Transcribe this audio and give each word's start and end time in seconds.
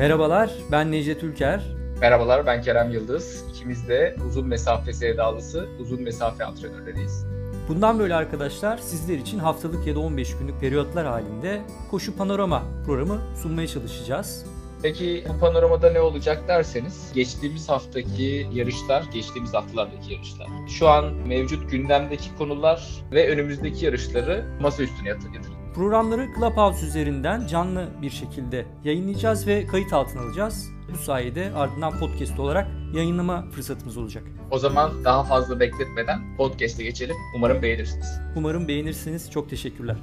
Merhabalar, 0.00 0.50
ben 0.72 0.92
Necdet 0.92 1.22
Ülker. 1.22 1.62
Merhabalar, 2.00 2.46
ben 2.46 2.62
Kerem 2.62 2.90
Yıldız. 2.90 3.44
İkimiz 3.50 3.88
de 3.88 4.16
uzun 4.28 4.46
mesafe 4.46 4.92
sevdalısı, 4.92 5.68
uzun 5.80 6.02
mesafe 6.02 6.44
antrenörleriyiz. 6.44 7.26
Bundan 7.68 7.98
böyle 7.98 8.14
arkadaşlar 8.14 8.78
sizler 8.78 9.18
için 9.18 9.38
haftalık 9.38 9.86
ya 9.86 9.94
da 9.94 10.00
15 10.00 10.36
günlük 10.36 10.60
periyotlar 10.60 11.06
halinde 11.06 11.60
Koşu 11.90 12.16
Panorama 12.16 12.62
programı 12.86 13.20
sunmaya 13.42 13.68
çalışacağız. 13.68 14.46
Peki 14.82 15.24
bu 15.28 15.40
panoramada 15.40 15.92
ne 15.92 16.00
olacak 16.00 16.48
derseniz 16.48 17.12
geçtiğimiz 17.14 17.68
haftaki 17.68 18.48
yarışlar, 18.52 19.04
geçtiğimiz 19.12 19.54
haftalardaki 19.54 20.12
yarışlar. 20.12 20.46
Şu 20.68 20.88
an 20.88 21.04
mevcut 21.04 21.70
gündemdeki 21.70 22.36
konular 22.38 22.88
ve 23.12 23.30
önümüzdeki 23.30 23.84
yarışları 23.84 24.44
masa 24.60 24.82
üstüne 24.82 25.08
yatıracağız. 25.08 25.59
Programları 25.80 26.28
Clubhouse 26.34 26.86
üzerinden 26.86 27.46
canlı 27.46 27.88
bir 28.02 28.10
şekilde 28.10 28.66
yayınlayacağız 28.84 29.46
ve 29.46 29.66
kayıt 29.66 29.92
altına 29.92 30.22
alacağız. 30.22 30.70
Bu 30.92 30.96
sayede 30.96 31.52
ardından 31.54 31.98
podcast 31.98 32.38
olarak 32.38 32.68
yayınlama 32.94 33.50
fırsatımız 33.50 33.96
olacak. 33.96 34.24
O 34.50 34.58
zaman 34.58 35.04
daha 35.04 35.24
fazla 35.24 35.60
bekletmeden 35.60 36.36
podcast'e 36.36 36.82
geçelim. 36.82 37.16
Umarım 37.36 37.62
beğenirsiniz. 37.62 38.20
Umarım 38.36 38.68
beğenirsiniz. 38.68 39.30
Çok 39.30 39.50
teşekkürler. 39.50 39.96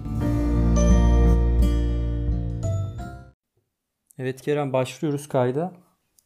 Evet 4.18 4.42
Kerem 4.42 4.74
başlıyoruz 4.74 5.28
kayda. 5.28 5.74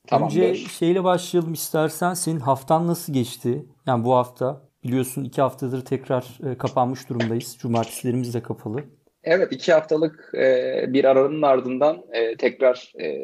Tamam, 0.07 0.29
Önce 0.29 0.55
şeyle 0.55 1.03
başlayalım 1.03 1.53
istersen. 1.53 2.13
Senin 2.13 2.39
haftan 2.39 2.87
nasıl 2.87 3.13
geçti? 3.13 3.65
Yani 3.85 4.05
bu 4.05 4.15
hafta 4.15 4.61
biliyorsun 4.83 5.23
iki 5.23 5.41
haftadır 5.41 5.85
tekrar 5.85 6.37
e, 6.43 6.57
kapanmış 6.57 7.09
durumdayız. 7.09 7.57
Cumartesilerimiz 7.59 8.33
de 8.33 8.43
kapalı. 8.43 9.00
Evet 9.23 9.51
iki 9.51 9.73
haftalık 9.73 10.31
e, 10.35 10.85
bir 10.87 11.05
aranın 11.05 11.41
ardından 11.41 12.03
e, 12.11 12.35
tekrar 12.35 12.93
e, 13.01 13.21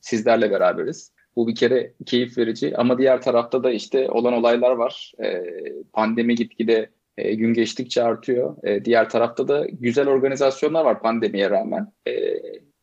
sizlerle 0.00 0.50
beraberiz. 0.50 1.12
Bu 1.36 1.48
bir 1.48 1.54
kere 1.54 1.92
keyif 2.06 2.38
verici 2.38 2.76
ama 2.76 2.98
diğer 2.98 3.22
tarafta 3.22 3.64
da 3.64 3.70
işte 3.70 4.10
olan 4.10 4.32
olaylar 4.32 4.70
var. 4.70 5.12
E, 5.22 5.42
pandemi 5.92 6.34
gitgide 6.34 6.90
e, 7.18 7.34
gün 7.34 7.54
geçtikçe 7.54 8.02
artıyor. 8.02 8.56
E, 8.64 8.84
diğer 8.84 9.10
tarafta 9.10 9.48
da 9.48 9.66
güzel 9.72 10.08
organizasyonlar 10.08 10.84
var 10.84 11.02
pandemiye 11.02 11.50
rağmen. 11.50 11.92
E, 12.08 12.12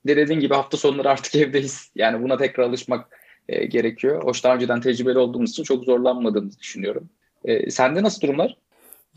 dediğin 0.08 0.40
gibi 0.40 0.54
hafta 0.54 0.78
sonları 0.78 1.10
artık 1.10 1.36
evdeyiz. 1.42 1.92
Yani 1.96 2.24
buna 2.24 2.38
tekrar 2.38 2.64
alışmak 2.64 3.20
e, 3.50 3.66
gerekiyor. 3.66 4.24
Hoş 4.24 4.44
daha 4.44 4.56
önceden 4.56 4.82
tecrübeli 4.82 5.18
olduğumuz 5.18 5.52
için 5.52 5.64
çok 5.64 5.84
zorlanmadığımızı 5.84 6.60
düşünüyorum. 6.60 7.10
E, 7.46 7.72
sende 7.72 8.04
nasıl 8.04 8.22
durumlar? 8.22 8.58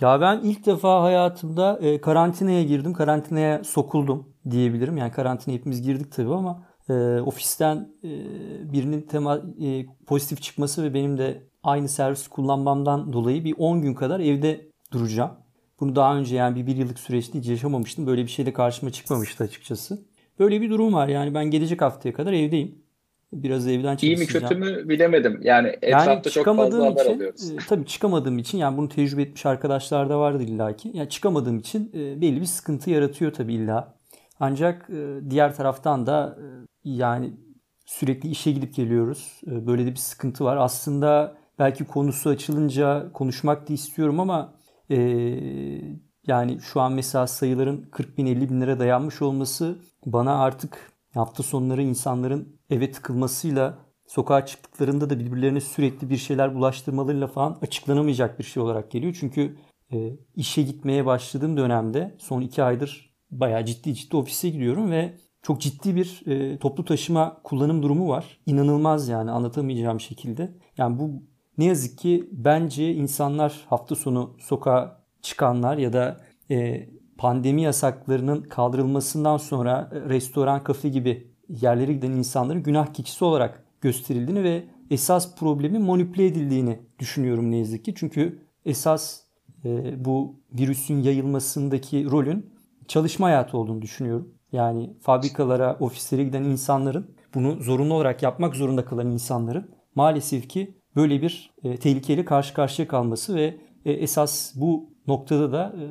Ya 0.00 0.20
ben 0.20 0.40
ilk 0.42 0.66
defa 0.66 1.02
hayatımda 1.02 1.78
e, 1.82 2.00
karantinaya 2.00 2.62
girdim. 2.62 2.92
Karantinaya 2.92 3.64
sokuldum 3.64 4.34
diyebilirim. 4.50 4.96
Yani 4.96 5.12
karantinaya 5.12 5.58
hepimiz 5.58 5.82
girdik 5.82 6.12
tabii 6.12 6.34
ama 6.34 6.66
e, 6.88 6.92
ofisten 7.20 7.88
e, 8.04 8.10
birinin 8.72 9.02
tema 9.02 9.42
e, 9.62 9.86
pozitif 10.06 10.42
çıkması 10.42 10.82
ve 10.84 10.94
benim 10.94 11.18
de 11.18 11.42
aynı 11.62 11.88
servis 11.88 12.28
kullanmamdan 12.28 13.12
dolayı 13.12 13.44
bir 13.44 13.54
10 13.58 13.82
gün 13.82 13.94
kadar 13.94 14.20
evde 14.20 14.70
duracağım. 14.92 15.30
Bunu 15.80 15.96
daha 15.96 16.16
önce 16.16 16.36
yani 16.36 16.56
bir, 16.56 16.66
bir 16.66 16.76
yıllık 16.76 16.98
süreçte 16.98 17.38
hiç 17.38 17.48
yaşamamıştım. 17.48 18.06
Böyle 18.06 18.22
bir 18.22 18.30
şey 18.30 18.46
de 18.46 18.52
karşıma 18.52 18.92
çıkmamıştı 18.92 19.44
açıkçası. 19.44 20.04
Böyle 20.38 20.60
bir 20.60 20.70
durum 20.70 20.94
var 20.94 21.08
yani 21.08 21.34
ben 21.34 21.44
gelecek 21.44 21.82
haftaya 21.82 22.12
kadar 22.14 22.32
evdeyim. 22.32 22.83
Biraz 23.42 23.68
evden 23.68 23.96
çalışacağım. 23.96 24.20
İyi 24.20 24.20
mi 24.20 24.26
kötü 24.26 24.54
mü 24.54 24.88
bilemedim. 24.88 25.40
Yani 25.42 25.68
etrafta 25.82 26.10
yani 26.10 26.22
çok 26.22 26.56
fazla 26.56 26.86
haber 26.86 27.00
için, 27.00 27.14
alıyoruz. 27.14 27.50
E, 27.50 27.56
tabii 27.68 27.86
çıkamadığım 27.86 28.38
için 28.38 28.58
yani 28.58 28.76
bunu 28.76 28.88
tecrübe 28.88 29.22
etmiş 29.22 29.46
arkadaşlar 29.46 30.10
da 30.10 30.18
vardır 30.18 30.40
illaki. 30.40 30.90
Yani 30.94 31.08
çıkamadığım 31.08 31.58
için 31.58 31.90
e, 31.94 32.20
belli 32.20 32.40
bir 32.40 32.46
sıkıntı 32.46 32.90
yaratıyor 32.90 33.32
tabii 33.32 33.54
illa. 33.54 33.94
Ancak 34.40 34.90
e, 34.90 35.30
diğer 35.30 35.56
taraftan 35.56 36.06
da 36.06 36.38
e, 36.40 36.44
yani 36.84 37.32
sürekli 37.86 38.28
işe 38.28 38.52
gidip 38.52 38.74
geliyoruz. 38.74 39.40
E, 39.46 39.66
böyle 39.66 39.86
de 39.86 39.90
bir 39.90 39.96
sıkıntı 39.96 40.44
var. 40.44 40.56
Aslında 40.56 41.36
belki 41.58 41.84
konusu 41.84 42.30
açılınca 42.30 43.12
konuşmak 43.12 43.68
da 43.68 43.72
istiyorum 43.72 44.20
ama 44.20 44.54
e, 44.90 44.96
yani 46.26 46.60
şu 46.60 46.80
an 46.80 46.92
mesela 46.92 47.26
sayıların 47.26 47.82
40 47.92 48.18
bin 48.18 48.26
50 48.26 48.50
bin 48.50 48.60
lira 48.60 48.78
dayanmış 48.78 49.22
olması 49.22 49.78
bana 50.06 50.38
artık 50.38 50.92
hafta 51.14 51.42
sonları 51.42 51.82
insanların 51.82 52.53
eve 52.70 52.90
tıkılmasıyla 52.90 53.78
sokağa 54.06 54.46
çıktıklarında 54.46 55.10
da 55.10 55.18
birbirlerine 55.18 55.60
sürekli 55.60 56.10
bir 56.10 56.16
şeyler 56.16 56.54
bulaştırmalarıyla 56.54 57.26
falan 57.26 57.58
açıklanamayacak 57.62 58.38
bir 58.38 58.44
şey 58.44 58.62
olarak 58.62 58.90
geliyor. 58.90 59.16
Çünkü 59.20 59.56
e, 59.92 60.16
işe 60.36 60.62
gitmeye 60.62 61.06
başladığım 61.06 61.56
dönemde 61.56 62.14
son 62.18 62.40
iki 62.40 62.62
aydır 62.62 63.14
bayağı 63.30 63.64
ciddi 63.64 63.94
ciddi 63.94 64.16
ofise 64.16 64.48
gidiyorum 64.48 64.90
ve 64.90 65.14
çok 65.42 65.60
ciddi 65.60 65.96
bir 65.96 66.22
e, 66.26 66.58
toplu 66.58 66.84
taşıma 66.84 67.40
kullanım 67.44 67.82
durumu 67.82 68.08
var. 68.08 68.38
İnanılmaz 68.46 69.08
yani 69.08 69.30
anlatamayacağım 69.30 70.00
şekilde. 70.00 70.54
Yani 70.76 70.98
bu 70.98 71.22
ne 71.58 71.64
yazık 71.64 71.98
ki 71.98 72.28
bence 72.32 72.92
insanlar 72.92 73.60
hafta 73.66 73.94
sonu 73.94 74.36
sokağa 74.40 75.04
çıkanlar 75.22 75.78
ya 75.78 75.92
da 75.92 76.20
e, 76.50 76.88
pandemi 77.18 77.62
yasaklarının 77.62 78.42
kaldırılmasından 78.42 79.36
sonra 79.36 79.90
e, 79.92 80.08
restoran, 80.08 80.64
kafe 80.64 80.88
gibi 80.88 81.33
yerlere 81.48 81.92
giden 81.92 82.10
insanların 82.10 82.62
günah 82.62 82.94
keçisi 82.94 83.24
olarak 83.24 83.64
gösterildiğini 83.80 84.44
ve 84.44 84.64
esas 84.90 85.36
problemin 85.36 85.82
manipüle 85.82 86.26
edildiğini 86.26 86.78
düşünüyorum 86.98 87.50
ne 87.50 87.56
yazık 87.56 87.84
ki. 87.84 87.94
Çünkü 87.96 88.38
esas 88.64 89.20
e, 89.64 90.04
bu 90.04 90.40
virüsün 90.52 91.02
yayılmasındaki 91.02 92.10
rolün 92.10 92.54
çalışma 92.88 93.26
hayatı 93.26 93.58
olduğunu 93.58 93.82
düşünüyorum. 93.82 94.34
Yani 94.52 94.96
fabrikalara, 95.00 95.76
ofislere 95.80 96.24
giden 96.24 96.42
insanların 96.42 97.14
bunu 97.34 97.62
zorunlu 97.62 97.94
olarak 97.94 98.22
yapmak 98.22 98.56
zorunda 98.56 98.84
kalan 98.84 99.10
insanların 99.10 99.70
maalesef 99.94 100.48
ki 100.48 100.78
böyle 100.96 101.22
bir 101.22 101.50
e, 101.62 101.76
tehlikeyle 101.76 102.24
karşı 102.24 102.54
karşıya 102.54 102.88
kalması 102.88 103.34
ve 103.34 103.56
e, 103.84 103.92
esas 103.92 104.52
bu 104.56 104.90
noktada 105.06 105.52
da 105.52 105.74
e, 105.78 105.84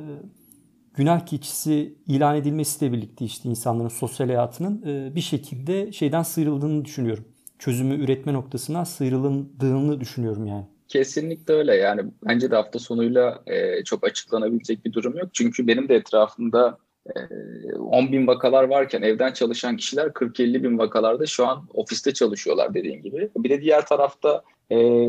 günah 0.94 1.26
keçisi 1.26 1.94
ilan 2.06 2.36
edilmesiyle 2.36 2.92
birlikte 2.92 3.24
işte 3.24 3.48
insanların 3.48 3.88
sosyal 3.88 4.26
hayatının 4.26 4.82
e, 4.86 5.14
bir 5.14 5.20
şekilde 5.20 5.92
şeyden 5.92 6.22
sıyrıldığını 6.22 6.84
düşünüyorum. 6.84 7.24
Çözümü 7.58 8.04
üretme 8.04 8.32
noktasına 8.32 8.84
sıyrıldığını 8.84 10.00
düşünüyorum 10.00 10.46
yani. 10.46 10.64
Kesinlikle 10.88 11.54
öyle 11.54 11.74
yani 11.74 12.02
bence 12.28 12.50
de 12.50 12.56
hafta 12.56 12.78
sonuyla 12.78 13.42
e, 13.46 13.84
çok 13.84 14.06
açıklanabilecek 14.06 14.84
bir 14.84 14.92
durum 14.92 15.18
yok. 15.18 15.28
Çünkü 15.32 15.66
benim 15.66 15.88
de 15.88 15.94
etrafımda 15.94 16.78
10 17.78 18.12
bin 18.12 18.26
vakalar 18.26 18.64
varken 18.64 19.02
evden 19.02 19.32
çalışan 19.32 19.76
kişiler 19.76 20.06
40-50 20.06 20.62
bin 20.62 20.78
vakalarda 20.78 21.26
şu 21.26 21.46
an 21.46 21.68
ofiste 21.74 22.14
çalışıyorlar 22.14 22.74
dediğin 22.74 23.02
gibi. 23.02 23.30
Bir 23.36 23.50
de 23.50 23.60
diğer 23.60 23.86
tarafta 23.86 24.42
e, 24.70 25.08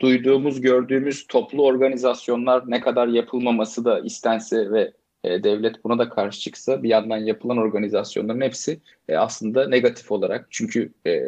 duyduğumuz, 0.00 0.60
gördüğümüz 0.60 1.26
toplu 1.26 1.64
organizasyonlar 1.64 2.62
ne 2.66 2.80
kadar 2.80 3.08
yapılmaması 3.08 3.84
da 3.84 4.00
istense 4.00 4.70
ve 4.70 4.92
e, 5.24 5.44
devlet 5.44 5.84
buna 5.84 5.98
da 5.98 6.08
karşı 6.08 6.40
çıksa 6.40 6.82
bir 6.82 6.88
yandan 6.88 7.16
yapılan 7.16 7.56
organizasyonların 7.56 8.40
hepsi 8.40 8.80
e, 9.08 9.16
aslında 9.16 9.68
negatif 9.68 10.12
olarak 10.12 10.46
çünkü 10.50 10.92
e, 11.06 11.22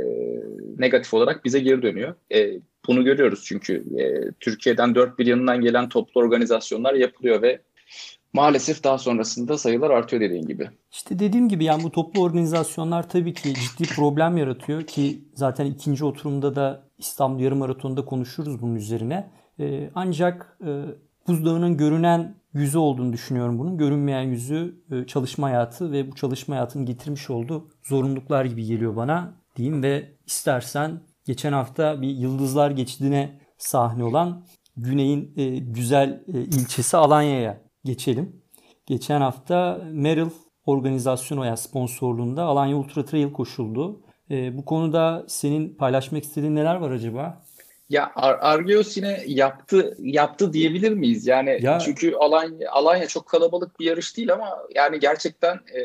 negatif 0.78 1.14
olarak 1.14 1.44
bize 1.44 1.60
geri 1.60 1.82
dönüyor. 1.82 2.14
E, 2.34 2.60
bunu 2.88 3.04
görüyoruz 3.04 3.44
çünkü 3.44 3.84
e, 3.98 4.32
Türkiye'den 4.41 4.94
dört 4.94 5.19
bir 5.19 5.26
yanından 5.26 5.60
gelen 5.60 5.88
toplu 5.88 6.20
organizasyonlar 6.20 6.94
yapılıyor 6.94 7.42
ve 7.42 7.60
maalesef 8.32 8.84
daha 8.84 8.98
sonrasında 8.98 9.58
sayılar 9.58 9.91
artıyor 9.91 10.22
dediğin 10.22 10.47
gibi. 10.47 10.70
İşte 10.92 11.19
dediğim 11.19 11.48
gibi 11.48 11.64
yani 11.64 11.82
bu 11.82 11.92
toplu 11.92 12.22
organizasyonlar 12.22 13.08
tabii 13.08 13.34
ki 13.34 13.54
ciddi 13.54 13.94
problem 13.94 14.36
yaratıyor 14.36 14.82
ki 14.82 15.25
zaten 15.34 15.66
ikinci 15.66 16.04
oturumda 16.04 16.56
da 16.56 16.82
İstanbul 16.98 17.41
Yarım 17.41 17.58
Maratonu'nda 17.58 18.04
konuşuruz 18.04 18.62
bunun 18.62 18.75
üzerine. 18.75 19.31
E, 19.60 19.91
ancak 19.94 20.58
e, 20.66 20.70
buzdağının 21.28 21.76
görünen 21.76 22.34
yüzü 22.54 22.78
olduğunu 22.78 23.12
düşünüyorum 23.12 23.58
bunun. 23.58 23.78
Görünmeyen 23.78 24.22
yüzü 24.22 24.82
e, 24.90 25.06
çalışma 25.06 25.46
hayatı 25.46 25.92
ve 25.92 26.10
bu 26.10 26.14
çalışma 26.14 26.54
hayatının 26.54 26.87
getirmiş 26.87 27.31
olduğu 27.31 27.69
zorunluluklar 27.82 28.44
gibi 28.44 28.64
geliyor 28.64 28.96
bana 28.96 29.34
diyeyim 29.56 29.82
ve 29.82 30.16
istersen 30.26 31.00
geçen 31.25 31.52
hafta 31.52 32.02
bir 32.02 32.08
Yıldızlar 32.08 32.70
Geçidi'ne 32.70 33.40
sahne 33.58 34.04
olan 34.04 34.46
Güney'in 34.76 35.32
e, 35.37 35.58
güzel 35.58 36.25
e, 36.34 36.40
ilçesi 36.40 36.96
Alanya'ya 36.96 37.60
geçelim. 37.84 38.43
Geçen 38.87 39.20
hafta 39.20 39.81
Merrill 39.93 40.31
organizasyonu 40.66 41.43
veya 41.43 41.56
sponsorluğunda 41.56 42.44
Alanya 42.44 42.76
Ultra 42.76 43.04
Trail 43.04 43.32
koşuldu. 43.32 44.02
Bu 44.31 44.64
konuda 44.64 45.25
senin 45.28 45.75
paylaşmak 45.76 46.25
istediğin 46.25 46.56
neler 46.56 46.75
var 46.75 46.90
acaba? 46.90 47.43
Ya 47.88 48.12
Ar 48.17 48.38
Argeos 48.40 48.96
yine 48.96 49.23
yaptı 49.26 49.96
yaptı 49.99 50.52
diyebilir 50.52 50.93
miyiz? 50.93 51.26
Yani 51.26 51.58
ya, 51.62 51.79
çünkü 51.79 52.14
Alanya, 52.14 52.70
Alanya 52.70 53.06
çok 53.06 53.26
kalabalık 53.26 53.81
bir 53.81 53.87
yarış 53.87 54.17
değil 54.17 54.32
ama 54.32 54.49
yani 54.75 55.00
gerçekten 55.00 55.55
e, 55.55 55.82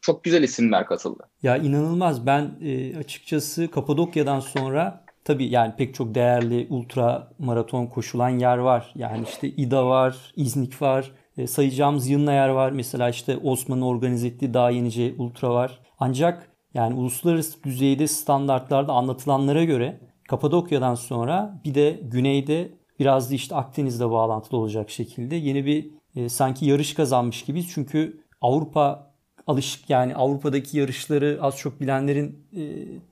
çok 0.00 0.24
güzel 0.24 0.42
isimler 0.42 0.86
katıldı. 0.86 1.22
Ya 1.42 1.56
inanılmaz. 1.56 2.26
Ben 2.26 2.50
e, 2.62 2.96
açıkçası 2.98 3.70
Kapadokya'dan 3.70 4.40
sonra 4.40 5.04
tabii 5.24 5.44
yani 5.46 5.74
pek 5.78 5.94
çok 5.94 6.14
değerli 6.14 6.66
ultra 6.70 7.32
maraton 7.38 7.86
koşulan 7.86 8.28
yer 8.28 8.58
var. 8.58 8.92
Yani 8.94 9.24
işte 9.28 9.48
İDA 9.48 9.86
var, 9.86 10.32
İznik 10.36 10.82
var. 10.82 11.12
E, 11.38 11.46
sayacağımız 11.46 12.08
yığınla 12.08 12.32
yer 12.32 12.48
var. 12.48 12.70
Mesela 12.70 13.08
işte 13.08 13.36
Osman'ın 13.36 13.82
organize 13.82 14.26
ettiği 14.26 14.54
Dağ 14.54 14.70
Yenice 14.70 15.14
Ultra 15.18 15.50
var. 15.50 15.78
Ancak 15.98 16.48
Yani 16.74 16.94
uluslararası 16.94 17.62
düzeyde 17.64 18.06
standartlarda 18.06 18.92
anlatılanlara 18.92 19.64
göre 19.64 20.00
Kapadokya'dan 20.32 20.94
sonra 20.94 21.60
bir 21.64 21.74
de 21.74 22.00
güneyde 22.02 22.72
biraz 22.98 23.30
da 23.30 23.34
işte 23.34 23.54
Akdeniz'le 23.54 24.00
bağlantılı 24.00 24.58
olacak 24.58 24.90
şekilde 24.90 25.36
yeni 25.36 25.66
bir 25.66 25.90
e, 26.16 26.28
sanki 26.28 26.66
yarış 26.66 26.94
kazanmış 26.94 27.44
gibiyiz. 27.44 27.70
Çünkü 27.74 28.20
Avrupa 28.40 29.12
alışık 29.46 29.90
yani 29.90 30.16
Avrupa'daki 30.16 30.78
yarışları 30.78 31.38
az 31.42 31.56
çok 31.56 31.80
bilenlerin 31.80 32.46
e, 32.56 32.62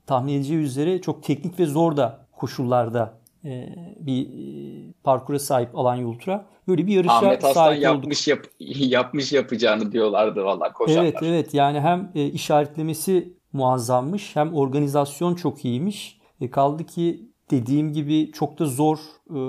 tahmin 0.05 0.33
edeceği 0.33 0.59
üzere 0.59 1.01
çok 1.01 1.23
teknik 1.23 1.59
ve 1.59 1.65
zor 1.65 1.97
da 1.97 2.27
koşullarda 2.31 3.19
e, 3.45 3.75
bir 3.99 4.25
e, 4.25 4.93
parkura 5.03 5.39
sahip 5.39 5.77
Alanya 5.77 6.07
Ultra. 6.07 6.45
Böyle 6.67 6.87
bir 6.87 6.93
yarışa 6.93 7.13
Ahmet 7.13 7.43
Aslan 7.43 7.53
sahip 7.53 7.83
yapmış 7.83 8.27
yap, 8.27 8.39
yapmış 8.59 9.33
yapacağını 9.33 9.91
diyorlardı 9.91 10.43
valla 10.43 10.73
koşanlar. 10.73 11.03
Evet 11.03 11.17
evet 11.21 11.53
yani 11.53 11.79
hem 11.79 12.11
e, 12.15 12.25
işaretlemesi 12.25 13.33
muazzammış 13.53 14.35
hem 14.35 14.53
organizasyon 14.53 15.35
çok 15.35 15.65
iyiymiş. 15.65 16.20
E, 16.41 16.49
kaldı 16.49 16.85
ki 16.85 17.31
dediğim 17.51 17.93
gibi 17.93 18.31
çok 18.31 18.59
da 18.59 18.65
zor 18.65 18.97
e, 19.29 19.39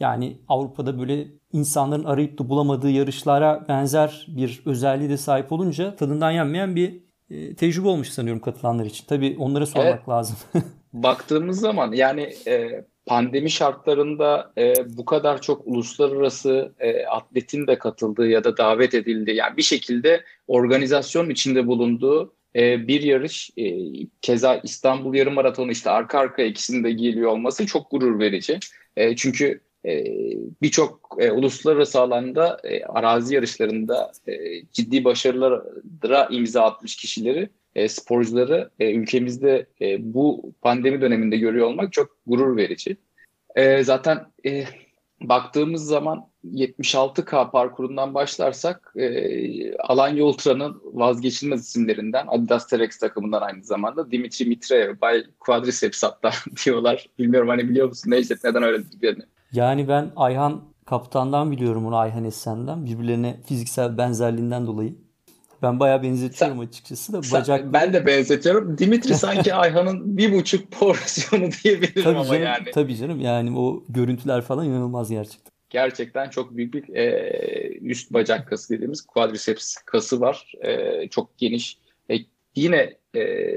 yani 0.00 0.38
Avrupa'da 0.48 0.98
böyle 0.98 1.28
insanların 1.52 2.04
arayıp 2.04 2.38
da 2.38 2.48
bulamadığı 2.48 2.90
yarışlara 2.90 3.64
benzer 3.68 4.26
bir 4.28 4.62
özelliği 4.66 5.10
de 5.10 5.16
sahip 5.16 5.52
olunca 5.52 5.96
tadından 5.96 6.30
yenmeyen 6.30 6.76
bir 6.76 7.02
e, 7.30 7.54
tecrübe 7.54 7.88
olmuş 7.88 8.08
sanıyorum 8.08 8.42
katılanlar 8.42 8.84
için. 8.86 9.04
Tabii 9.06 9.36
onlara 9.38 9.66
sormak 9.66 9.94
evet. 9.94 10.08
lazım. 10.08 10.36
Baktığımız 10.92 11.60
zaman 11.60 11.92
yani 11.92 12.34
e, 12.46 12.84
pandemi 13.06 13.50
şartlarında 13.50 14.52
e, 14.58 14.74
bu 14.96 15.04
kadar 15.04 15.40
çok 15.40 15.66
uluslararası 15.66 16.72
e, 16.78 17.06
atletin 17.06 17.66
de 17.66 17.78
katıldığı 17.78 18.26
ya 18.26 18.44
da 18.44 18.56
davet 18.56 18.94
edildiği 18.94 19.36
yani 19.36 19.56
bir 19.56 19.62
şekilde 19.62 20.24
organizasyon 20.48 21.30
içinde 21.30 21.66
bulunduğu 21.66 22.34
e, 22.56 22.88
bir 22.88 23.02
yarış 23.02 23.50
e, 23.56 23.76
keza 24.22 24.60
İstanbul 24.64 25.14
Yarım 25.14 25.34
Maratonu 25.34 25.70
işte 25.70 25.90
arka 25.90 26.18
arka 26.18 26.42
ikisinde 26.42 26.92
geliyor 26.92 27.30
olması 27.30 27.66
çok 27.66 27.90
gurur 27.90 28.18
verici. 28.18 28.58
E, 28.96 29.16
çünkü 29.16 29.60
e, 29.86 30.04
birçok 30.62 31.16
e, 31.18 31.30
uluslararası 31.30 32.00
alanda 32.00 32.60
e, 32.64 32.84
arazi 32.84 33.34
yarışlarında 33.34 34.12
e, 34.28 34.32
ciddi 34.72 35.04
başarılara 35.04 36.28
imza 36.30 36.62
atmış 36.62 36.96
kişileri 36.96 37.48
e, 37.74 37.88
sporcuları 37.88 38.70
e, 38.80 38.92
ülkemizde 38.92 39.66
e, 39.80 40.14
bu 40.14 40.52
pandemi 40.62 41.00
döneminde 41.00 41.36
görüyor 41.36 41.66
olmak 41.66 41.92
çok 41.92 42.16
gurur 42.26 42.56
verici. 42.56 42.96
E, 43.54 43.84
zaten 43.84 44.26
e, 44.46 44.64
baktığımız 45.28 45.84
zaman 45.86 46.26
76K 46.44 47.50
parkurundan 47.50 48.14
başlarsak 48.14 48.92
e, 48.96 49.76
Alanya 49.76 50.24
Ultra'nın 50.24 50.82
vazgeçilmez 50.84 51.60
isimlerinden 51.60 52.26
Adidas 52.28 52.66
Terex 52.66 52.98
takımından 52.98 53.42
aynı 53.42 53.64
zamanda 53.64 54.10
Dimitri 54.10 54.44
Mitreyev, 54.44 55.00
Bay 55.00 55.24
Quadriceps 55.40 56.02
hatta 56.02 56.30
diyorlar. 56.64 57.06
Bilmiyorum 57.18 57.48
hani 57.48 57.68
biliyor 57.68 57.88
musun 57.88 58.10
Necdet 58.10 58.44
neden 58.44 58.62
öyle 58.62 58.84
dediklerini? 58.84 59.22
Yani 59.52 59.88
ben 59.88 60.10
Ayhan 60.16 60.60
kaptandan 60.86 61.50
biliyorum 61.50 61.86
onu 61.86 61.96
Ayhan 61.96 62.24
Esen'den. 62.24 62.86
Birbirlerine 62.86 63.40
fiziksel 63.46 63.98
benzerliğinden 63.98 64.66
dolayı. 64.66 64.94
Ben 65.62 65.80
bayağı 65.80 66.02
benzetiyorum 66.02 66.56
sen, 66.56 66.66
açıkçası 66.66 67.12
da. 67.12 67.20
Bacak... 67.32 67.72
Ben 67.72 67.92
de 67.92 68.06
benzetiyorum. 68.06 68.78
Dimitri 68.78 69.14
sanki 69.14 69.54
Ayhan'ın 69.62 70.16
bir 70.16 70.32
buçuk 70.32 70.70
porsiyonu 70.70 71.50
diyebilirim 71.64 72.02
tabii 72.02 72.16
ama 72.16 72.24
canım, 72.24 72.42
yani. 72.42 72.70
Tabii 72.74 72.96
canım 72.96 73.20
yani 73.20 73.58
o 73.58 73.84
görüntüler 73.88 74.42
falan 74.42 74.66
inanılmaz 74.66 75.10
gerçekten. 75.10 75.52
Gerçekten 75.70 76.30
çok 76.30 76.56
büyük 76.56 76.74
bir 76.74 76.94
e, 76.94 77.78
üst 77.78 78.12
bacak 78.12 78.48
kası 78.48 78.74
dediğimiz 78.74 79.06
quadriceps 79.06 79.74
kası 79.74 80.20
var. 80.20 80.52
E, 80.60 81.08
çok 81.08 81.38
geniş. 81.38 81.78
E, 82.10 82.14
yine 82.56 82.96
e, 83.16 83.52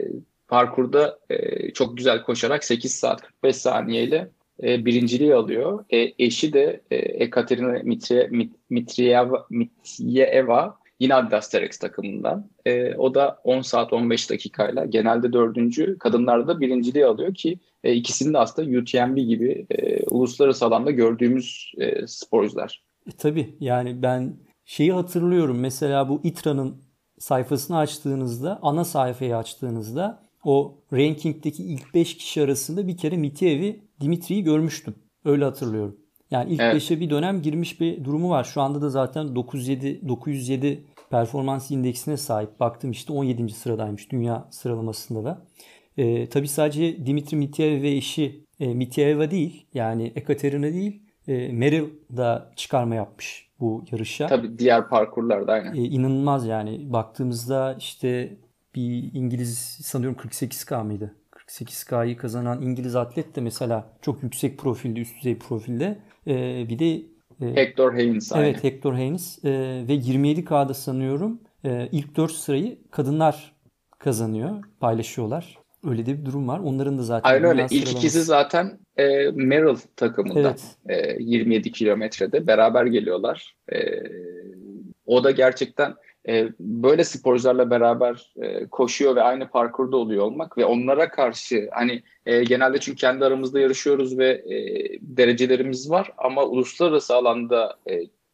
parkurda 0.47 1.19
e, 1.29 1.71
çok 1.71 1.97
güzel 1.97 2.23
koşarak 2.23 2.63
8 2.63 2.95
saat 2.95 3.21
45 3.21 3.55
saniyeyle 3.55 4.29
e, 4.63 4.85
birinciliği 4.85 5.35
alıyor. 5.35 5.85
E, 5.89 6.13
eşi 6.19 6.53
de 6.53 6.81
e, 6.91 6.95
Ekaterina 6.95 7.79
Mitrieva, 7.83 9.47
Mitrieva 9.49 10.77
Yine 10.99 11.15
Adidas 11.15 11.49
Terex 11.49 11.77
takımından. 11.79 12.49
E, 12.65 12.95
o 12.95 13.15
da 13.15 13.41
10 13.43 13.61
saat 13.61 13.93
15 13.93 14.29
dakikayla 14.29 14.85
genelde 14.85 15.33
dördüncü, 15.33 15.97
kadınlarda 15.99 16.47
da 16.47 16.59
birinciliği 16.59 17.05
alıyor 17.05 17.33
ki 17.33 17.59
e, 17.83 17.93
ikisinin 17.93 18.33
de 18.33 18.37
aslında 18.37 18.79
UTMB 18.79 19.17
gibi 19.17 19.65
e, 19.69 20.03
uluslararası 20.05 20.65
alanda 20.65 20.91
gördüğümüz 20.91 21.73
e, 21.77 22.07
sporcular. 22.07 22.83
E, 23.07 23.11
tabii 23.11 23.55
yani 23.59 24.01
ben 24.01 24.37
şeyi 24.65 24.93
hatırlıyorum 24.93 25.59
mesela 25.59 26.09
bu 26.09 26.21
ITRA'nın 26.23 26.83
sayfasını 27.19 27.77
açtığınızda, 27.77 28.59
ana 28.61 28.85
sayfayı 28.85 29.37
açtığınızda 29.37 30.23
o 30.43 30.77
rankingdeki 30.93 31.63
ilk 31.63 31.93
5 31.93 32.17
kişi 32.17 32.41
arasında 32.41 32.87
bir 32.87 32.97
kere 32.97 33.17
Mitievi 33.17 33.81
Dimitri'yi 34.01 34.43
görmüştüm. 34.43 34.95
Öyle 35.25 35.45
hatırlıyorum. 35.45 36.04
Yani 36.31 36.53
ilk 36.53 36.61
5'e 36.61 36.75
evet. 36.75 37.01
bir 37.01 37.09
dönem 37.09 37.41
girmiş 37.41 37.81
bir 37.81 38.03
durumu 38.03 38.29
var. 38.29 38.43
Şu 38.43 38.61
anda 38.61 38.81
da 38.81 38.89
zaten 38.89 39.35
907 39.35 40.07
907 40.07 40.83
performans 41.09 41.71
indeksine 41.71 42.17
sahip. 42.17 42.59
Baktım 42.59 42.91
işte 42.91 43.13
17. 43.13 43.49
sıradaymış 43.53 44.11
dünya 44.11 44.47
sıralamasında 44.49 45.23
da. 45.23 45.41
Ee, 45.97 46.29
tabii 46.29 46.47
sadece 46.47 47.05
Dimitri 47.05 47.37
Mityaeva 47.37 47.81
ve 47.81 47.91
eşi 47.91 48.45
e, 48.59 48.73
Mityaeva 48.73 49.31
değil 49.31 49.67
yani 49.73 50.11
Ekaterina 50.15 50.73
değil 50.73 51.01
e, 51.27 51.47
Meryl 51.51 51.89
da 52.17 52.51
çıkarma 52.55 52.95
yapmış 52.95 53.49
bu 53.59 53.85
yarışa. 53.91 54.27
Tabii 54.27 54.59
diğer 54.59 54.89
parkurlarda 54.89 55.51
aynen. 55.51 55.73
Ee, 55.73 55.77
inanılmaz 55.77 56.47
yani 56.47 56.93
baktığımızda 56.93 57.75
işte 57.79 58.37
bir 58.75 59.13
İngiliz 59.13 59.57
sanıyorum 59.83 60.17
48K 60.19 60.83
mıydı? 60.83 61.15
48K'yı 61.31 62.17
kazanan 62.17 62.61
İngiliz 62.61 62.95
atlet 62.95 63.35
de 63.35 63.41
mesela 63.41 63.89
çok 64.01 64.23
yüksek 64.23 64.57
profilde, 64.57 64.99
üst 64.99 65.17
düzey 65.17 65.37
profilde. 65.37 65.97
Ee, 66.27 66.65
bir 66.69 66.79
de 66.79 66.95
e, 67.41 67.55
Hector 67.55 67.93
Haynes. 67.93 68.31
Evet 68.35 68.55
aynı. 68.55 68.63
Hector 68.63 68.93
Haynes 68.93 69.45
e, 69.45 69.51
ve 69.87 69.93
27K'da 69.93 70.73
sanıyorum 70.73 71.39
e, 71.65 71.89
ilk 71.91 72.15
4 72.15 72.31
sırayı 72.31 72.77
kadınlar 72.91 73.55
kazanıyor, 73.99 74.63
paylaşıyorlar. 74.79 75.57
Öyle 75.83 76.05
de 76.05 76.19
bir 76.19 76.25
durum 76.25 76.47
var. 76.47 76.59
Onların 76.59 76.97
da 76.97 77.03
zaten 77.03 77.29
Aynen 77.29 77.49
öyle. 77.49 77.67
İlk 77.71 77.91
ikisi 77.91 78.23
zaten 78.23 78.79
e, 78.97 79.31
Merrill 79.31 79.77
takımında. 79.95 80.55
Evet. 80.87 81.17
E, 81.19 81.23
27 81.23 81.71
kilometrede 81.71 82.47
beraber 82.47 82.85
geliyorlar. 82.85 83.55
E, 83.73 83.77
o 85.05 85.23
da 85.23 85.31
gerçekten 85.31 85.93
e, 86.27 86.49
böyle 86.59 87.03
sporcularla 87.03 87.69
beraber 87.69 88.33
e, 88.41 88.65
koşuyor 88.65 89.15
ve 89.15 89.21
aynı 89.21 89.49
parkurda 89.49 89.97
oluyor 89.97 90.23
olmak 90.23 90.57
ve 90.57 90.65
onlara 90.65 91.09
karşı 91.09 91.69
hani 91.71 92.03
e, 92.25 92.43
genelde 92.43 92.79
çünkü 92.79 92.97
kendi 92.97 93.25
aramızda 93.25 93.59
yarışıyoruz 93.59 94.17
ve 94.17 94.43
derecelerimiz 95.01 95.89
var 95.89 96.11
ama 96.17 96.43
uluslararası 96.43 97.15
alanda 97.15 97.77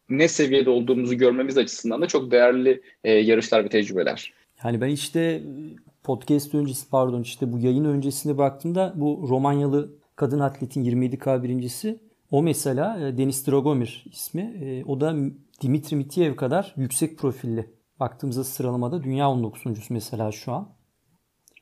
ne 0.10 0.28
seviyede 0.28 0.70
olduğumuzu 0.70 1.16
görmemiz 1.16 1.58
açısından 1.58 2.02
da 2.02 2.08
çok 2.08 2.32
değerli 2.32 2.82
yarışlar 3.04 3.64
ve 3.64 3.70
tecrübeler. 3.70 4.34
Yani 4.64 4.82
ben 4.82 4.90
işte 4.90 5.42
podcast 6.04 6.56
öncesi 6.56 6.90
pardon 6.90 7.22
işte 7.22 7.52
bu 7.52 7.60
yayın 7.60 7.86
öncesine 7.86 8.38
baktığımda 8.38 8.94
bu 8.96 9.26
Romanyalı 9.30 9.96
kadın 10.16 10.40
atletin 10.40 10.84
27K 10.84 11.44
birincisi 11.44 12.00
o 12.32 12.44
mesela 12.44 13.18
Deniz 13.18 13.48
Dragomir 13.48 14.06
ismi. 14.12 14.84
O 14.88 15.02
da 15.02 15.16
Dimitri 15.62 15.96
Mitiev 15.96 16.36
kadar 16.36 16.74
yüksek 16.78 17.18
profilli 17.18 17.66
baktığımızda 18.02 18.44
sıralamada 18.44 19.04
dünya 19.04 19.30
19. 19.30 19.66
mesela 19.90 20.32
şu 20.32 20.52
an. 20.52 20.70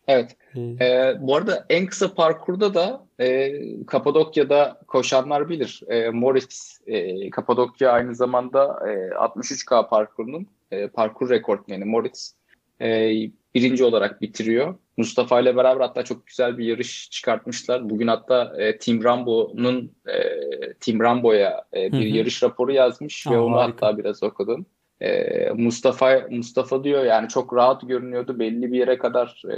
Evet. 0.07 0.37
Ee, 0.55 0.61
ee, 0.61 1.17
bu 1.19 1.35
arada 1.35 1.65
en 1.69 1.85
kısa 1.85 2.13
parkurda 2.13 2.73
da 2.73 3.05
e, 3.19 3.51
Kapadokya'da 3.85 4.81
koşanlar 4.87 5.49
bilir. 5.49 5.81
E, 5.87 6.09
Moritz 6.09 6.81
e, 6.87 7.29
Kapadokya 7.29 7.91
aynı 7.91 8.15
zamanda 8.15 8.79
e, 8.89 8.91
63K 9.09 9.89
parkurunun 9.89 10.47
e, 10.71 10.87
parkur 10.87 11.29
rekortmeni 11.29 11.85
Moritz 11.85 12.35
e, 12.81 13.11
birinci 13.55 13.83
olarak 13.83 14.21
bitiriyor. 14.21 14.75
Mustafa 14.97 15.39
ile 15.39 15.55
beraber 15.55 15.81
hatta 15.81 16.03
çok 16.03 16.27
güzel 16.27 16.57
bir 16.57 16.65
yarış 16.65 17.09
çıkartmışlar. 17.09 17.89
Bugün 17.89 18.07
hatta 18.07 18.53
e, 18.57 18.77
Tim 18.77 19.03
Rambo'nun 19.03 19.91
e, 20.07 20.19
Tim 20.79 20.99
Rambo'ya 20.99 21.65
e, 21.73 21.91
bir 21.91 21.97
Hı-hı. 21.97 22.17
yarış 22.17 22.43
raporu 22.43 22.71
yazmış 22.71 23.27
Aa, 23.27 23.31
ve 23.31 23.39
onu 23.39 23.55
harika. 23.55 23.87
hatta 23.87 23.97
biraz 23.97 24.23
okudum. 24.23 24.65
E, 25.01 25.49
Mustafa 25.49 26.27
Mustafa 26.29 26.83
diyor 26.83 27.05
yani 27.05 27.29
çok 27.29 27.55
rahat 27.55 27.87
görünüyordu 27.87 28.39
belli 28.39 28.71
bir 28.71 28.79
yere 28.79 28.97
kadar. 28.97 29.43
E, 29.51 29.55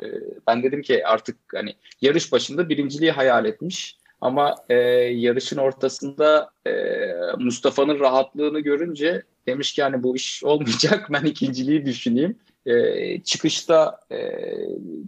ben 0.47 0.63
dedim 0.63 0.81
ki 0.81 1.07
artık 1.07 1.37
hani 1.55 1.75
yarış 2.01 2.31
başında 2.31 2.69
birinciliği 2.69 3.11
hayal 3.11 3.45
etmiş. 3.45 3.97
Ama 4.21 4.55
e, 4.69 4.75
yarışın 4.75 5.57
ortasında 5.57 6.49
e, 6.67 6.71
Mustafa'nın 7.37 7.99
rahatlığını 7.99 8.59
görünce 8.59 9.23
demiş 9.47 9.73
ki 9.73 9.83
hani 9.83 10.03
bu 10.03 10.15
iş 10.15 10.43
olmayacak 10.43 11.07
ben 11.13 11.23
ikinciliği 11.23 11.85
düşüneyim. 11.85 12.37
E, 12.65 13.23
çıkışta 13.23 13.99
e, 14.11 14.47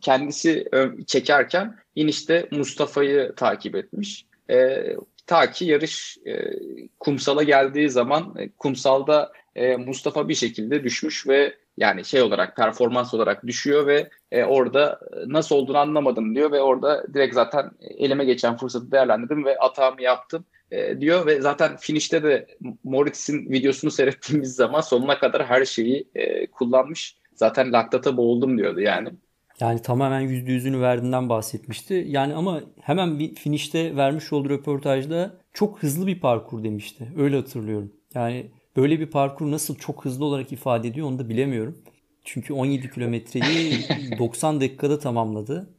kendisi 0.01 0.65
çekerken 1.07 1.75
inişte 1.95 2.47
Mustafa'yı 2.51 3.33
takip 3.35 3.75
etmiş. 3.75 4.25
E, 4.49 4.83
ta 5.27 5.51
ki 5.51 5.65
yarış 5.65 6.17
e, 6.25 6.59
kumsala 6.99 7.43
geldiği 7.43 7.89
zaman 7.89 8.35
e, 8.39 8.49
kumsalda 8.49 9.31
e, 9.55 9.75
Mustafa 9.75 10.29
bir 10.29 10.35
şekilde 10.35 10.83
düşmüş 10.83 11.27
ve 11.27 11.53
Yani 11.77 12.05
şey 12.05 12.21
olarak 12.21 12.55
performans 12.55 13.13
olarak 13.13 13.47
düşüyor 13.47 13.87
ve 13.87 14.09
e, 14.31 14.43
orada 14.43 14.99
nasıl 15.27 15.55
olduğunu 15.55 15.77
anlamadım 15.77 16.35
diyor 16.35 16.51
ve 16.51 16.61
orada 16.61 17.13
direkt 17.13 17.35
zaten 17.35 17.71
elime 17.97 18.25
geçen 18.25 18.57
fırsatı 18.57 18.91
değerlendirdim 18.91 19.45
ve 19.45 19.57
atağımı 19.57 20.01
yaptım 20.01 20.45
e, 20.71 21.01
diyor 21.01 21.25
ve 21.25 21.41
zaten 21.41 21.77
finişte 21.77 22.23
de 22.23 22.47
Moritz'in 22.83 23.49
videosunu 23.49 23.91
seyrettiğimiz 23.91 24.55
zaman 24.55 24.81
sonuna 24.81 25.19
kadar 25.19 25.45
her 25.45 25.65
şeyi 25.65 26.07
e, 26.15 26.47
kullanmış. 26.47 27.17
Zaten 27.35 27.73
laktata 27.73 28.17
boğuldum 28.17 28.57
diyordu 28.57 28.81
yani. 28.81 29.09
Yani 29.59 29.81
tamamen 29.81 30.19
yüzde 30.19 30.51
yüzünü 30.51 30.81
verdiğinden 30.81 31.29
bahsetmişti. 31.29 32.05
Yani 32.07 32.33
ama 32.33 32.61
hemen 32.81 33.19
bir 33.19 33.35
finişte 33.35 33.95
vermiş 33.95 34.33
olduğu 34.33 34.49
röportajda 34.49 35.33
çok 35.53 35.83
hızlı 35.83 36.07
bir 36.07 36.19
parkur 36.19 36.63
demişti. 36.63 37.07
Öyle 37.17 37.35
hatırlıyorum. 37.35 37.91
Yani 38.15 38.51
böyle 38.77 38.99
bir 38.99 39.05
parkur 39.05 39.51
nasıl 39.51 39.75
çok 39.75 40.05
hızlı 40.05 40.25
olarak 40.25 40.51
ifade 40.51 40.87
ediyor 40.87 41.07
onu 41.07 41.19
da 41.19 41.29
bilemiyorum. 41.29 41.83
Çünkü 42.23 42.53
17 42.53 42.91
kilometreyi 42.91 43.79
90 44.19 44.61
dakikada 44.61 44.99
tamamladı. 44.99 45.69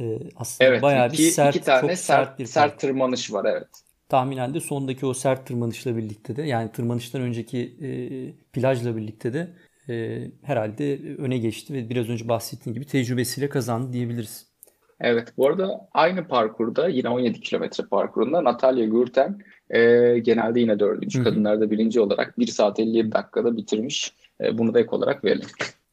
Ee, 0.00 0.18
aslında 0.36 0.70
evet, 0.70 0.82
bayağı 0.82 1.08
iki, 1.08 1.22
bir 1.22 1.30
sert, 1.30 1.56
iki 1.56 1.64
tane 1.64 1.80
çok 1.80 1.90
sert, 1.90 1.98
sert 1.98 2.38
bir 2.38 2.46
sert 2.46 2.80
tırmanış 2.80 3.32
var 3.32 3.44
evet. 3.44 3.68
Tahminen 4.08 4.54
de 4.54 4.60
sondaki 4.60 5.06
o 5.06 5.14
sert 5.14 5.46
tırmanışla 5.46 5.96
birlikte 5.96 6.36
de 6.36 6.42
yani 6.42 6.72
tırmanıştan 6.72 7.22
önceki 7.22 7.58
e, 7.58 7.88
plajla 8.52 8.96
birlikte 8.96 9.32
de 9.32 9.54
e, 9.88 10.24
herhalde 10.42 11.00
öne 11.18 11.38
geçti 11.38 11.74
ve 11.74 11.90
biraz 11.90 12.08
önce 12.08 12.28
bahsettiğim 12.28 12.74
gibi 12.74 12.86
tecrübesiyle 12.86 13.48
kazandı 13.48 13.92
diyebiliriz. 13.92 14.54
Evet 15.00 15.32
bu 15.36 15.48
arada 15.48 15.88
aynı 15.92 16.28
parkurda 16.28 16.88
yine 16.88 17.08
17 17.08 17.40
kilometre 17.40 17.84
parkurunda 17.84 18.44
Natalya 18.44 18.84
Gürten 18.84 19.38
e, 19.70 19.80
genelde 20.18 20.60
yine 20.60 20.78
dördüncü 20.78 21.18
Hı-hı. 21.18 21.28
kadınlarda 21.28 21.70
birinci 21.70 22.00
olarak 22.00 22.38
1 22.38 22.46
saat 22.46 22.80
57 22.80 23.12
dakikada 23.12 23.56
bitirmiş. 23.56 24.12
E, 24.40 24.58
bunu 24.58 24.74
da 24.74 24.80
ek 24.80 24.88
olarak 24.90 25.24
verelim. 25.24 25.48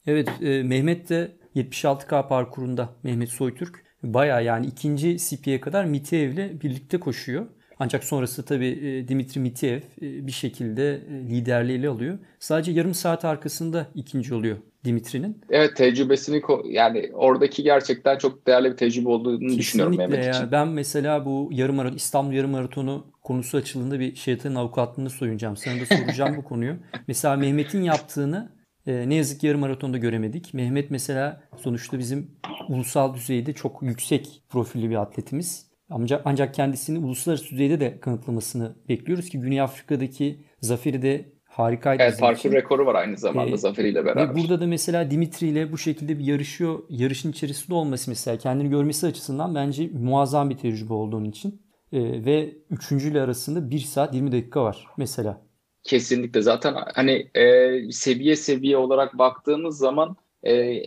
Evet 0.08 0.30
e, 0.42 0.64
Mehmet 0.64 1.10
de 1.10 1.32
76K 1.56 2.28
parkurunda 2.28 2.90
Mehmet 3.04 3.30
Soytürk 3.30 3.84
baya 4.04 4.42
yani 4.42 4.66
ikinci 4.66 5.18
CP'ye 5.18 5.62
kadar 5.62 5.86
Mitiev 5.86 6.32
ile 6.32 6.62
birlikte 6.62 7.00
koşuyor. 7.00 7.48
Ancak 7.80 8.04
sonrası 8.04 8.46
tabii 8.46 8.68
e, 8.68 9.08
Dimitri 9.08 9.42
Mitiev 9.42 9.78
e, 9.78 10.28
bir 10.28 10.32
şekilde 10.32 10.94
e, 10.94 11.30
liderliğiyle 11.30 11.90
alıyor. 11.90 12.20
Sadece 12.40 12.72
yarım 12.72 12.94
saat 12.94 13.26
arkasında 13.26 13.88
ikinci 13.96 14.34
oluyor 14.34 14.58
Dimitri'nin. 14.86 15.42
Evet 15.50 15.76
tecrübesini 15.76 16.42
yani 16.66 17.12
oradaki 17.14 17.64
gerçekten 17.64 18.18
çok 18.18 18.48
değerli 18.48 18.72
bir 18.72 18.78
tecrübe 18.78 19.10
olduğunu 19.10 19.40
Kesinlikle 19.40 19.60
düşünüyorum 19.60 19.98
Mehmet 19.98 20.26
ya. 20.26 20.32
için. 20.32 20.52
Ben 20.52 20.68
mesela 20.68 21.26
bu 21.26 21.50
yarım 21.52 21.76
maraton, 21.76 21.96
İstanbul 21.96 22.34
yarım 22.34 22.52
maratonu 22.52 23.06
konusu 23.22 23.58
açıldığında 23.58 24.00
bir 24.00 24.16
şeytanın 24.16 24.56
avukatlığını 24.56 25.10
soyunacağım. 25.10 25.58
Sana 25.58 25.82
da 25.82 25.86
soracağım 25.86 26.38
bu 26.38 26.44
konuyu. 26.44 26.78
Mesela 27.08 27.36
Mehmet'in 27.36 27.82
yaptığını 27.82 28.62
ne 28.88 29.16
yazık 29.16 29.40
ki 29.42 29.48
yarım 29.48 29.60
maratonda 29.60 29.98
göremedik. 29.98 30.54
Mehmet 30.54 30.92
mesela 30.92 31.42
sonuçta 31.58 32.00
bizim 32.00 32.32
ulusal 32.70 33.14
düzeyde 33.14 33.54
çok 33.54 33.84
yüksek 33.84 34.44
profilli 34.50 34.90
bir 34.90 34.96
atletimiz. 34.96 35.72
Ancak, 35.90 36.22
ancak 36.26 36.54
kendisini 36.54 37.06
uluslararası 37.06 37.50
düzeyde 37.50 37.80
de 37.80 38.00
kanıtlamasını 38.00 38.76
bekliyoruz 38.90 39.30
ki 39.30 39.40
Güney 39.40 39.62
Afrika'daki 39.62 40.46
zaferi 40.60 41.02
de 41.02 41.34
harikaydı. 41.52 42.04
Evet 42.04 42.20
parkur 42.20 42.40
için. 42.40 42.52
rekoru 42.52 42.86
var 42.86 42.96
aynı 42.96 43.18
zamanda 43.18 43.52
ee, 43.52 43.58
zaferiyle 43.58 44.06
beraber. 44.06 44.30
Ve 44.30 44.36
burada 44.36 44.62
da 44.62 44.68
mesela 44.68 45.12
Dimitri 45.12 45.48
ile 45.48 45.72
bu 45.72 45.78
şekilde 45.78 46.20
bir 46.20 46.26
yarışıyor, 46.26 46.80
yarışın 46.90 47.32
içerisinde 47.32 47.74
olması 47.74 48.12
mesela 48.12 48.38
kendini 48.38 48.70
görmesi 48.70 49.08
açısından 49.08 49.56
bence 49.56 49.90
muazzam 49.94 50.50
bir 50.50 50.58
tecrübe 50.58 50.94
olduğun 50.94 51.26
için. 51.26 51.62
Ee, 51.94 52.26
ve 52.26 52.56
üçüncüyle 52.70 53.22
arasında 53.22 53.70
1 53.70 53.80
saat 53.80 54.14
20 54.14 54.32
dakika 54.32 54.64
var 54.64 54.88
mesela. 54.98 55.42
Kesinlikle 55.84 56.42
zaten 56.42 56.76
hani 56.96 57.30
e, 57.36 57.92
seviye 57.92 58.36
seviye 58.36 58.78
olarak 58.78 59.18
baktığımız 59.18 59.78
zaman 59.78 60.16
e, 60.44 60.82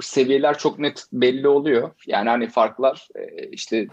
seviyeler 0.00 0.58
çok 0.58 0.78
net 0.78 1.04
belli 1.12 1.48
oluyor. 1.48 1.90
Yani 2.06 2.28
hani 2.28 2.48
farklar 2.48 3.08
e, 3.14 3.48
işte 3.48 3.86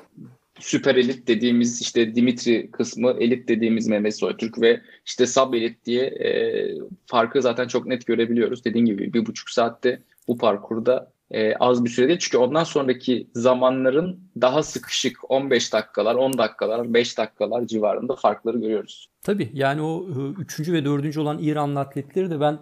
süper 0.59 0.95
elit 0.95 1.27
dediğimiz 1.27 1.81
işte 1.81 2.15
Dimitri 2.15 2.71
kısmı, 2.71 3.15
elit 3.19 3.47
dediğimiz 3.47 3.87
Mehmet 3.87 4.15
Soytürk 4.15 4.61
ve 4.61 4.81
işte 5.05 5.25
sub 5.25 5.53
elit 5.53 5.85
diye 5.85 6.03
e, 6.03 6.29
farkı 7.05 7.41
zaten 7.41 7.67
çok 7.67 7.85
net 7.85 8.05
görebiliyoruz. 8.05 8.65
Dediğim 8.65 8.85
gibi 8.85 9.13
bir 9.13 9.25
buçuk 9.25 9.49
saatte 9.49 10.01
bu 10.27 10.37
parkurda 10.37 11.11
e, 11.33 11.55
az 11.55 11.85
bir 11.85 11.89
süre 11.89 12.07
değil. 12.07 12.19
Çünkü 12.19 12.37
ondan 12.37 12.63
sonraki 12.63 13.27
zamanların 13.33 14.19
daha 14.41 14.63
sıkışık 14.63 15.31
15 15.31 15.73
dakikalar, 15.73 16.15
10 16.15 16.37
dakikalar, 16.37 16.93
5 16.93 17.17
dakikalar 17.17 17.67
civarında 17.67 18.15
farkları 18.15 18.57
görüyoruz. 18.57 19.09
Tabii 19.23 19.49
yani 19.53 19.81
o 19.81 20.07
e, 20.09 20.41
üçüncü 20.41 20.73
ve 20.73 20.85
dördüncü 20.85 21.19
olan 21.19 21.39
İranlı 21.41 21.79
atletleri 21.79 22.31
de 22.31 22.39
ben 22.39 22.59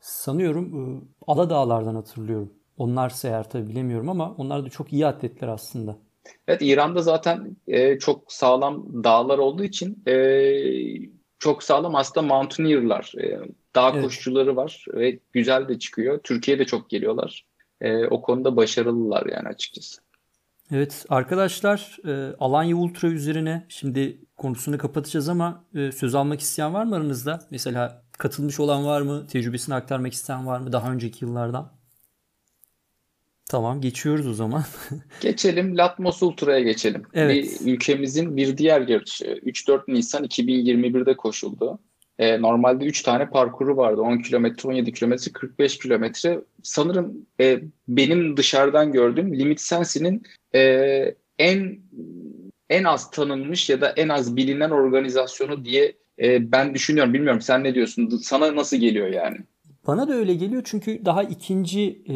sanıyorum 0.00 0.66
e, 0.74 1.00
Aladağlar'dan 1.26 1.94
hatırlıyorum. 1.94 2.52
Onlar 2.76 3.12
eğer 3.24 3.50
tabii 3.50 3.68
bilemiyorum 3.68 4.08
ama 4.08 4.34
onlar 4.38 4.64
da 4.64 4.68
çok 4.68 4.92
iyi 4.92 5.06
atletler 5.06 5.48
aslında. 5.48 5.98
Evet 6.48 6.62
İran'da 6.62 7.02
zaten 7.02 7.56
e, 7.66 7.98
çok 7.98 8.32
sağlam 8.32 9.04
dağlar 9.04 9.38
olduğu 9.38 9.64
için 9.64 10.02
e, 10.06 10.14
çok 11.38 11.62
sağlam 11.62 11.94
aslında 11.94 12.26
mountaineer'lar. 12.26 13.12
E, 13.20 13.38
dağ 13.74 13.90
evet. 13.90 14.04
koşucuları 14.04 14.56
var 14.56 14.84
ve 14.94 15.18
güzel 15.32 15.68
de 15.68 15.78
çıkıyor. 15.78 16.20
Türkiye'de 16.22 16.64
çok 16.64 16.90
geliyorlar. 16.90 17.44
E, 17.82 18.06
o 18.06 18.22
konuda 18.22 18.56
başarılılar 18.56 19.26
yani 19.26 19.48
açıkçası. 19.48 20.00
Evet 20.70 21.06
arkadaşlar 21.08 21.98
e, 22.06 22.36
Alanya 22.40 22.76
Ultra 22.76 23.08
üzerine 23.08 23.66
şimdi 23.68 24.20
konusunu 24.36 24.78
kapatacağız 24.78 25.28
ama 25.28 25.64
e, 25.74 25.92
söz 25.92 26.14
almak 26.14 26.40
isteyen 26.40 26.74
var 26.74 26.84
mı 26.84 26.96
aranızda? 26.96 27.40
Mesela 27.50 28.04
katılmış 28.18 28.60
olan 28.60 28.86
var 28.86 29.00
mı? 29.00 29.26
Tecrübesini 29.26 29.74
aktarmak 29.74 30.12
isteyen 30.12 30.46
var 30.46 30.60
mı 30.60 30.72
daha 30.72 30.92
önceki 30.92 31.24
yıllardan? 31.24 31.72
Tamam 33.48 33.80
geçiyoruz 33.80 34.26
o 34.26 34.34
zaman. 34.34 34.64
geçelim 35.20 35.78
Latmos 35.78 36.22
Ultra'ya 36.22 36.60
geçelim. 36.60 37.02
Evet. 37.14 37.60
Bir, 37.60 37.72
ülkemizin 37.72 38.36
bir 38.36 38.58
diğer 38.58 38.88
yarışı 38.88 39.24
3-4 39.24 39.82
Nisan 39.88 40.24
2021'de 40.24 41.16
koşuldu. 41.16 41.78
E, 42.22 42.42
normalde 42.42 42.84
3 42.84 43.02
tane 43.02 43.30
parkuru 43.30 43.76
vardı. 43.76 44.00
10 44.00 44.18
kilometre, 44.18 44.68
17 44.68 44.92
kilometre, 44.92 45.32
45 45.32 45.78
kilometre. 45.78 46.40
Sanırım 46.62 47.26
e, 47.40 47.60
benim 47.88 48.36
dışarıdan 48.36 48.92
gördüğüm 48.92 49.38
Limit 49.38 49.60
Sensi'nin 49.60 50.22
e, 50.54 50.60
en 51.38 51.78
en 52.70 52.84
az 52.84 53.10
tanınmış 53.10 53.70
ya 53.70 53.80
da 53.80 53.90
en 53.90 54.08
az 54.08 54.36
bilinen 54.36 54.70
organizasyonu 54.70 55.64
diye 55.64 55.92
e, 56.18 56.52
ben 56.52 56.74
düşünüyorum. 56.74 57.14
Bilmiyorum 57.14 57.40
sen 57.40 57.64
ne 57.64 57.74
diyorsun? 57.74 58.08
Sana 58.08 58.56
nasıl 58.56 58.76
geliyor 58.76 59.08
yani? 59.08 59.36
Bana 59.86 60.08
da 60.08 60.14
öyle 60.14 60.34
geliyor 60.34 60.62
çünkü 60.64 61.04
daha 61.04 61.22
ikinci 61.22 62.02
e, 62.06 62.14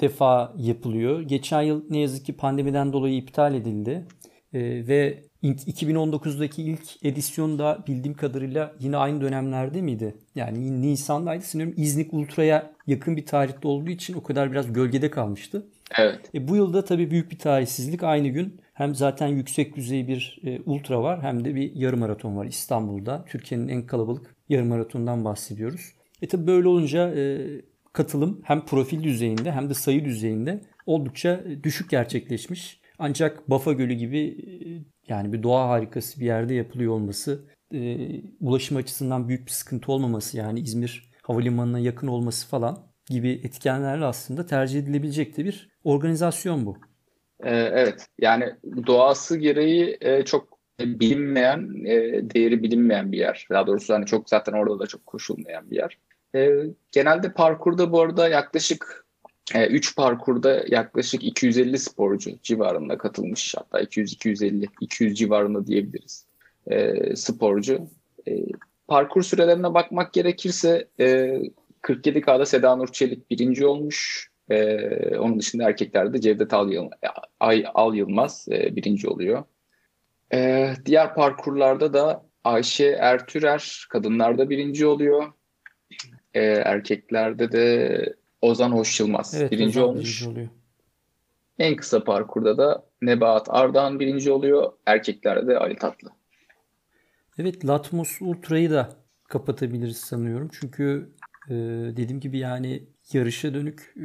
defa 0.00 0.54
yapılıyor. 0.58 1.20
Geçen 1.20 1.62
yıl 1.62 1.84
ne 1.90 1.98
yazık 1.98 2.26
ki 2.26 2.36
pandemiden 2.36 2.92
dolayı 2.92 3.16
iptal 3.16 3.54
edildi. 3.54 4.04
E, 4.52 4.86
ve 4.86 5.22
2019'daki 5.44 6.62
ilk 6.62 7.04
edisyon 7.04 7.58
da 7.58 7.84
bildiğim 7.88 8.16
kadarıyla 8.16 8.74
yine 8.80 8.96
aynı 8.96 9.20
dönemlerde 9.20 9.82
miydi? 9.82 10.14
Yani 10.34 10.82
Nisan'daydı 10.82 11.44
sanıyorum 11.44 11.74
İznik 11.76 12.14
Ultra'ya 12.14 12.72
yakın 12.86 13.16
bir 13.16 13.26
tarihte 13.26 13.68
olduğu 13.68 13.90
için 13.90 14.14
o 14.14 14.22
kadar 14.22 14.52
biraz 14.52 14.72
gölgede 14.72 15.10
kalmıştı. 15.10 15.66
Evet. 15.98 16.20
E, 16.34 16.48
bu 16.48 16.56
yılda 16.56 16.84
tabii 16.84 17.10
büyük 17.10 17.30
bir 17.30 17.38
tarihsizlik. 17.38 18.02
Aynı 18.02 18.28
gün 18.28 18.60
hem 18.74 18.94
zaten 18.94 19.26
yüksek 19.26 19.76
düzey 19.76 20.08
bir 20.08 20.40
e, 20.44 20.60
ultra 20.60 21.02
var 21.02 21.22
hem 21.22 21.44
de 21.44 21.54
bir 21.54 21.74
yarım 21.74 22.00
maraton 22.00 22.36
var 22.36 22.46
İstanbul'da. 22.46 23.24
Türkiye'nin 23.28 23.68
en 23.68 23.86
kalabalık 23.86 24.34
yarım 24.48 24.68
maratondan 24.68 25.24
bahsediyoruz. 25.24 25.92
E 26.22 26.28
tabi 26.28 26.46
böyle 26.46 26.68
olunca 26.68 27.14
e, 27.14 27.40
katılım 27.92 28.40
hem 28.44 28.64
profil 28.64 29.02
düzeyinde 29.02 29.52
hem 29.52 29.70
de 29.70 29.74
sayı 29.74 30.04
düzeyinde 30.04 30.60
oldukça 30.86 31.44
düşük 31.62 31.90
gerçekleşmiş. 31.90 32.80
Ancak 32.98 33.50
Bafa 33.50 33.72
Gölü 33.72 33.94
gibi 33.94 34.18
e, 34.18 34.93
yani 35.08 35.32
bir 35.32 35.42
doğa 35.42 35.68
harikası 35.68 36.20
bir 36.20 36.26
yerde 36.26 36.54
yapılıyor 36.54 36.92
olması, 36.92 37.44
e, 37.74 37.98
ulaşım 38.40 38.76
açısından 38.76 39.28
büyük 39.28 39.46
bir 39.46 39.50
sıkıntı 39.50 39.92
olmaması 39.92 40.36
yani 40.36 40.60
İzmir 40.60 41.10
Havalimanı'na 41.22 41.78
yakın 41.78 42.06
olması 42.06 42.48
falan 42.48 42.78
gibi 43.08 43.30
etkenlerle 43.30 44.04
aslında 44.04 44.46
tercih 44.46 44.78
edilebilecek 44.78 45.36
de 45.36 45.44
bir 45.44 45.68
organizasyon 45.84 46.66
bu. 46.66 46.76
Ee, 47.44 47.50
evet 47.50 48.06
yani 48.20 48.54
doğası 48.86 49.38
gereği 49.38 49.98
e, 50.00 50.24
çok 50.24 50.58
bilinmeyen, 50.80 51.84
e, 51.84 52.30
değeri 52.34 52.62
bilinmeyen 52.62 53.12
bir 53.12 53.18
yer. 53.18 53.46
Daha 53.50 53.66
doğrusu 53.66 53.94
hani 53.94 54.06
çok 54.06 54.28
zaten 54.28 54.52
orada 54.52 54.78
da 54.78 54.86
çok 54.86 55.06
koşulmayan 55.06 55.70
bir 55.70 55.76
yer. 55.76 55.98
E, 56.34 56.50
genelde 56.92 57.32
parkurda 57.32 57.92
bu 57.92 58.00
arada 58.00 58.28
yaklaşık 58.28 59.03
3 59.54 59.90
e, 59.90 59.94
parkurda 59.96 60.64
yaklaşık 60.68 61.24
250 61.24 61.78
sporcu 61.78 62.30
civarında 62.42 62.98
katılmış. 62.98 63.54
Hatta 63.58 63.80
200-250, 63.80 64.68
200 64.80 65.18
civarında 65.18 65.66
diyebiliriz 65.66 66.26
e, 66.66 67.16
sporcu. 67.16 67.88
E, 68.28 68.32
parkur 68.88 69.22
sürelerine 69.22 69.74
bakmak 69.74 70.12
gerekirse 70.12 70.88
e, 71.00 71.04
47K'da 71.82 72.46
Seda 72.46 72.76
Nur 72.76 72.88
Çelik 72.88 73.30
birinci 73.30 73.66
olmuş. 73.66 74.28
E, 74.50 74.78
onun 75.18 75.38
dışında 75.38 75.64
erkeklerde 75.64 76.20
Cevdet 76.20 76.54
Al, 76.54 76.72
Yılmaz, 76.72 76.92
Ay, 77.40 77.64
Al 77.74 77.94
Yılmaz 77.94 78.46
e, 78.50 78.76
birinci 78.76 79.08
oluyor. 79.08 79.44
E, 80.34 80.70
diğer 80.86 81.14
parkurlarda 81.14 81.92
da 81.92 82.26
Ayşe 82.44 82.86
Ertürer 82.86 83.86
kadınlarda 83.90 84.50
birinci 84.50 84.86
oluyor. 84.86 85.32
E, 86.34 86.42
erkeklerde 86.42 87.52
de 87.52 88.14
Ozan 88.44 88.72
Hoş 88.72 89.00
Yılmaz 89.00 89.34
evet, 89.34 89.52
birinci 89.52 89.80
Ozan 89.80 89.88
olmuş. 89.88 90.04
Birinci 90.04 90.30
oluyor. 90.30 90.48
En 91.58 91.76
kısa 91.76 92.04
parkurda 92.04 92.58
da 92.58 92.84
Nebahat 93.02 93.46
Ardahan 93.50 94.00
birinci 94.00 94.32
oluyor. 94.32 94.72
Erkeklerde 94.86 95.46
de 95.46 95.58
Ali 95.58 95.76
Tatlı. 95.76 96.10
Evet 97.38 97.66
Latmos 97.66 98.18
Ultra'yı 98.20 98.70
da 98.70 98.88
kapatabiliriz 99.28 99.96
sanıyorum. 99.96 100.50
Çünkü 100.60 101.14
e, 101.48 101.54
dediğim 101.96 102.20
gibi 102.20 102.38
yani 102.38 102.88
yarışa 103.12 103.54
dönük 103.54 103.94
e, 103.96 104.04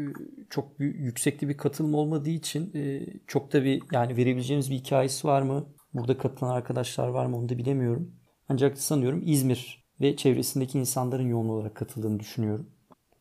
çok 0.50 0.80
büyük, 0.80 1.00
yüksekli 1.00 1.50
bir 1.50 1.58
katılım 1.58 1.96
olmadığı 1.96 2.30
için 2.30 2.72
e, 2.76 3.06
çok 3.28 3.54
da 3.54 3.64
bir 3.64 3.82
yani 3.92 4.18
verebileceğimiz 4.18 4.72
bir 4.72 4.76
hikayesi 4.76 5.28
var 5.28 5.42
mı? 5.42 5.70
Burada 5.94 6.18
katılan 6.18 6.52
arkadaşlar 6.52 7.08
var 7.08 7.26
mı 7.26 7.38
onu 7.38 7.50
da 7.50 7.58
bilemiyorum. 7.58 8.16
Ancak 8.50 8.78
sanıyorum 8.78 9.22
İzmir 9.26 9.86
ve 10.02 10.16
çevresindeki 10.16 10.80
insanların 10.80 11.28
yoğun 11.28 11.50
olarak 11.50 11.76
katıldığını 11.76 12.20
düşünüyorum. 12.20 12.70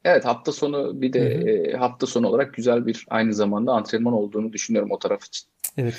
Evet 0.08 0.24
hafta 0.24 0.52
sonu 0.52 1.02
bir 1.02 1.12
de 1.12 1.20
e, 1.20 1.76
hafta 1.76 2.06
sonu 2.06 2.28
olarak 2.28 2.54
güzel 2.54 2.86
bir 2.86 3.06
aynı 3.08 3.34
zamanda 3.34 3.72
antrenman 3.72 4.12
olduğunu 4.12 4.52
düşünüyorum 4.52 4.90
o 4.90 4.98
taraf 4.98 5.24
için. 5.24 5.48
Evet. 5.76 5.94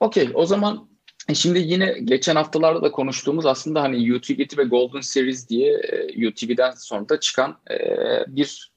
Okey 0.00 0.30
o 0.34 0.46
zaman 0.46 0.88
e, 1.28 1.34
şimdi 1.34 1.58
yine 1.58 1.98
geçen 2.04 2.36
haftalarda 2.36 2.82
da 2.82 2.90
konuştuğumuz 2.90 3.46
aslında 3.46 3.82
hani 3.82 4.14
UTVT 4.14 4.58
ve 4.58 4.64
Golden 4.64 5.00
Series 5.00 5.48
diye 5.48 5.72
e, 5.72 6.28
UTV'den 6.28 6.70
sonra 6.70 7.08
da 7.08 7.20
çıkan 7.20 7.56
bir 8.28 8.72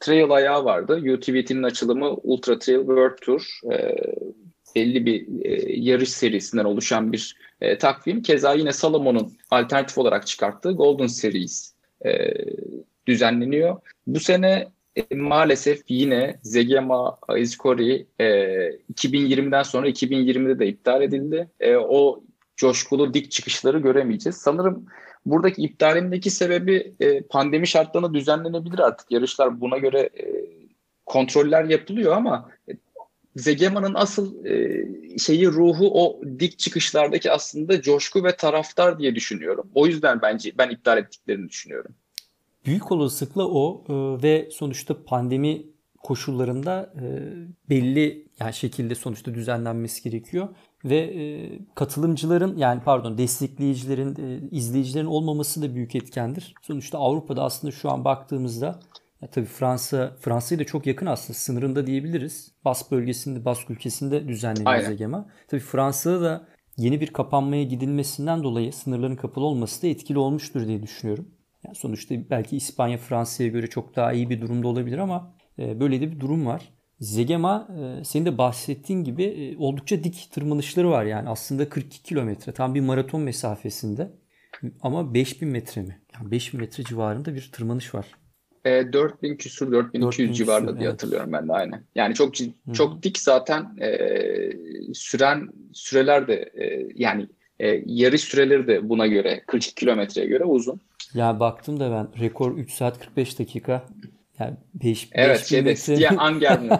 trail 0.00 0.30
ayağı 0.30 0.64
vardı. 0.64 0.96
UTVT'nin 1.14 1.62
açılımı 1.62 2.10
Ultra 2.10 2.58
Trail 2.58 2.78
World 2.78 3.16
Tour. 3.22 3.60
Belli 4.74 5.06
bir 5.06 5.26
yarış 5.76 6.10
serisinden 6.10 6.64
oluşan 6.64 7.12
bir 7.12 7.36
takvim. 7.78 8.22
Keza 8.22 8.54
yine 8.54 8.72
Salomon'un 8.72 9.32
alternatif 9.50 9.98
olarak 9.98 10.26
çıkarttığı 10.26 10.72
Golden 10.72 11.06
Series 11.06 11.74
düzenleniyor. 13.06 13.76
Bu 14.06 14.20
sene 14.20 14.68
e, 14.96 15.14
maalesef 15.16 15.82
yine 15.88 16.38
Zegema 16.42 17.18
Izkori 17.38 18.06
e, 18.20 18.24
2020'den 18.94 19.62
sonra 19.62 19.88
2020'de 19.88 20.58
de 20.58 20.66
iptal 20.66 21.02
edildi. 21.02 21.48
E, 21.60 21.76
o 21.76 22.22
coşkulu 22.56 23.14
dik 23.14 23.30
çıkışları 23.30 23.78
göremeyeceğiz. 23.78 24.36
Sanırım 24.36 24.86
buradaki 25.26 25.62
iptalindeki 25.62 26.30
sebebi 26.30 26.94
e, 27.00 27.22
pandemi 27.22 27.66
şartlarına 27.66 28.14
düzenlenebilir 28.14 28.78
artık. 28.78 29.10
Yarışlar 29.10 29.60
buna 29.60 29.78
göre 29.78 30.00
e, 30.00 30.24
kontroller 31.06 31.64
yapılıyor 31.64 32.12
ama 32.12 32.50
e, 32.68 32.72
Zegema'nın 33.36 33.94
asıl 33.94 34.44
e, 34.44 34.84
şeyi 35.18 35.46
ruhu 35.46 36.04
o 36.04 36.20
dik 36.38 36.58
çıkışlardaki 36.58 37.30
aslında 37.30 37.82
coşku 37.82 38.24
ve 38.24 38.36
taraftar 38.36 38.98
diye 38.98 39.14
düşünüyorum. 39.14 39.70
O 39.74 39.86
yüzden 39.86 40.22
bence 40.22 40.52
ben 40.58 40.70
iptal 40.70 40.98
ettiklerini 40.98 41.48
düşünüyorum. 41.48 41.94
Büyük 42.66 42.92
olasılıkla 42.92 43.46
o 43.46 43.84
e, 43.88 44.22
ve 44.22 44.48
sonuçta 44.52 45.04
pandemi 45.04 45.66
koşullarında 46.02 46.92
e, 47.02 47.06
belli 47.70 48.28
yani 48.40 48.54
şekilde 48.54 48.94
sonuçta 48.94 49.34
düzenlenmesi 49.34 50.02
gerekiyor 50.02 50.48
ve 50.84 50.96
e, 50.96 51.50
katılımcıların 51.74 52.56
yani 52.56 52.82
pardon 52.84 53.18
destekleyicilerin 53.18 54.16
e, 54.16 54.48
izleyicilerin 54.50 55.06
olmaması 55.06 55.62
da 55.62 55.74
büyük 55.74 55.94
etkendir. 55.94 56.54
Sonuçta 56.62 56.98
Avrupa'da 56.98 57.42
aslında 57.42 57.72
şu 57.72 57.90
an 57.90 58.04
baktığımızda 58.04 58.80
ya 59.22 59.30
tabii 59.30 59.46
Fransa 59.46 60.16
Fransa'ya 60.20 60.58
da 60.58 60.64
çok 60.64 60.86
yakın 60.86 61.06
aslında 61.06 61.38
sınırında 61.38 61.86
diyebiliriz. 61.86 62.52
Bas 62.64 62.90
bölgesinde, 62.90 63.44
Bask 63.44 63.70
ülkesinde 63.70 64.28
düzenleniyor 64.28 64.80
Zegema. 64.80 65.26
Tabii 65.48 65.60
Fransa'da 65.60 66.20
da 66.20 66.46
yeni 66.76 67.00
bir 67.00 67.12
kapanmaya 67.12 67.62
gidilmesinden 67.62 68.42
dolayı 68.42 68.72
sınırların 68.72 69.16
kapalı 69.16 69.44
olması 69.44 69.82
da 69.82 69.86
etkili 69.86 70.18
olmuştur 70.18 70.66
diye 70.66 70.82
düşünüyorum. 70.82 71.28
Yani 71.66 71.74
sonuçta 71.76 72.14
belki 72.30 72.56
İspanya 72.56 72.98
Fransa'ya 72.98 73.48
göre 73.48 73.66
çok 73.66 73.96
daha 73.96 74.12
iyi 74.12 74.30
bir 74.30 74.40
durumda 74.40 74.68
olabilir 74.68 74.98
ama 74.98 75.34
e, 75.58 75.80
böyle 75.80 76.00
de 76.00 76.12
bir 76.12 76.20
durum 76.20 76.46
var. 76.46 76.72
Zegema 77.00 77.68
e, 78.00 78.04
senin 78.04 78.26
de 78.26 78.38
bahsettiğin 78.38 79.04
gibi 79.04 79.24
e, 79.24 79.56
oldukça 79.56 80.04
dik 80.04 80.28
tırmanışları 80.32 80.90
var 80.90 81.04
yani 81.04 81.28
aslında 81.28 81.68
42 81.68 82.02
kilometre 82.02 82.52
tam 82.52 82.74
bir 82.74 82.80
maraton 82.80 83.20
mesafesinde 83.20 84.10
ama 84.82 85.14
5000 85.14 85.48
metre 85.48 85.82
mi? 85.82 86.00
Yani 86.14 86.30
5000 86.30 86.60
metre 86.60 86.84
civarında 86.84 87.34
bir 87.34 87.50
tırmanış 87.52 87.94
var. 87.94 88.06
E, 88.64 88.92
4000 88.92 89.36
küsur 89.36 89.72
4200 89.72 90.36
civarında 90.36 90.66
küsur, 90.66 90.80
diye 90.80 90.88
evet. 90.88 91.02
hatırlıyorum 91.02 91.32
ben 91.32 91.48
de 91.48 91.52
aynen. 91.52 91.84
Yani 91.94 92.14
çok 92.14 92.34
çok 92.74 92.96
Hı. 92.96 93.02
dik 93.02 93.18
zaten 93.18 93.76
e, 93.80 93.98
süren 94.94 95.48
süreler 95.72 96.28
de 96.28 96.34
e, 96.34 96.88
yani 96.94 97.26
e, 97.58 97.82
yarış 97.86 98.20
süreleri 98.20 98.66
de 98.66 98.88
buna 98.88 99.06
göre 99.06 99.42
42 99.46 99.74
kilometreye 99.74 100.26
göre 100.26 100.44
uzun. 100.44 100.80
Ya 101.16 101.40
baktım 101.40 101.80
da 101.80 101.90
ben 101.90 102.20
rekor 102.20 102.56
3 102.56 102.72
saat 102.72 102.98
45 102.98 103.38
dakika. 103.38 103.84
Yani 104.38 104.56
5 104.74 105.08
Evet 105.12 105.40
5 105.40 105.46
şeyde. 105.46 105.76
Stian 105.76 106.16
Angermund. 106.16 106.70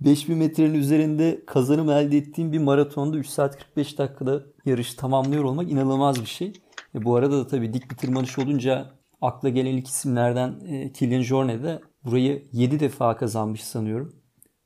5000 0.00 0.38
metrenin 0.38 0.74
üzerinde 0.74 1.42
kazanım 1.46 1.90
elde 1.90 2.16
ettiğim 2.16 2.52
bir 2.52 2.58
maratonda 2.58 3.16
3 3.16 3.26
saat 3.26 3.58
45 3.58 3.98
dakikada 3.98 4.42
yarış 4.64 4.94
tamamlıyor 4.94 5.44
olmak 5.44 5.70
inanılmaz 5.70 6.20
bir 6.20 6.26
şey. 6.26 6.52
E 6.94 7.04
bu 7.04 7.16
arada 7.16 7.38
da 7.38 7.46
tabii 7.46 7.72
dik 7.72 7.90
bir 7.90 7.96
tırmanış 7.96 8.38
olunca 8.38 8.90
akla 9.20 9.48
gelen 9.48 9.76
ilk 9.76 9.86
isimlerden 9.86 10.54
e, 10.68 10.92
Kilian 10.92 11.22
Jornet 11.22 11.62
de 11.62 11.80
burayı 12.04 12.48
7 12.52 12.80
defa 12.80 13.16
kazanmış 13.16 13.64
sanıyorum. 13.64 14.16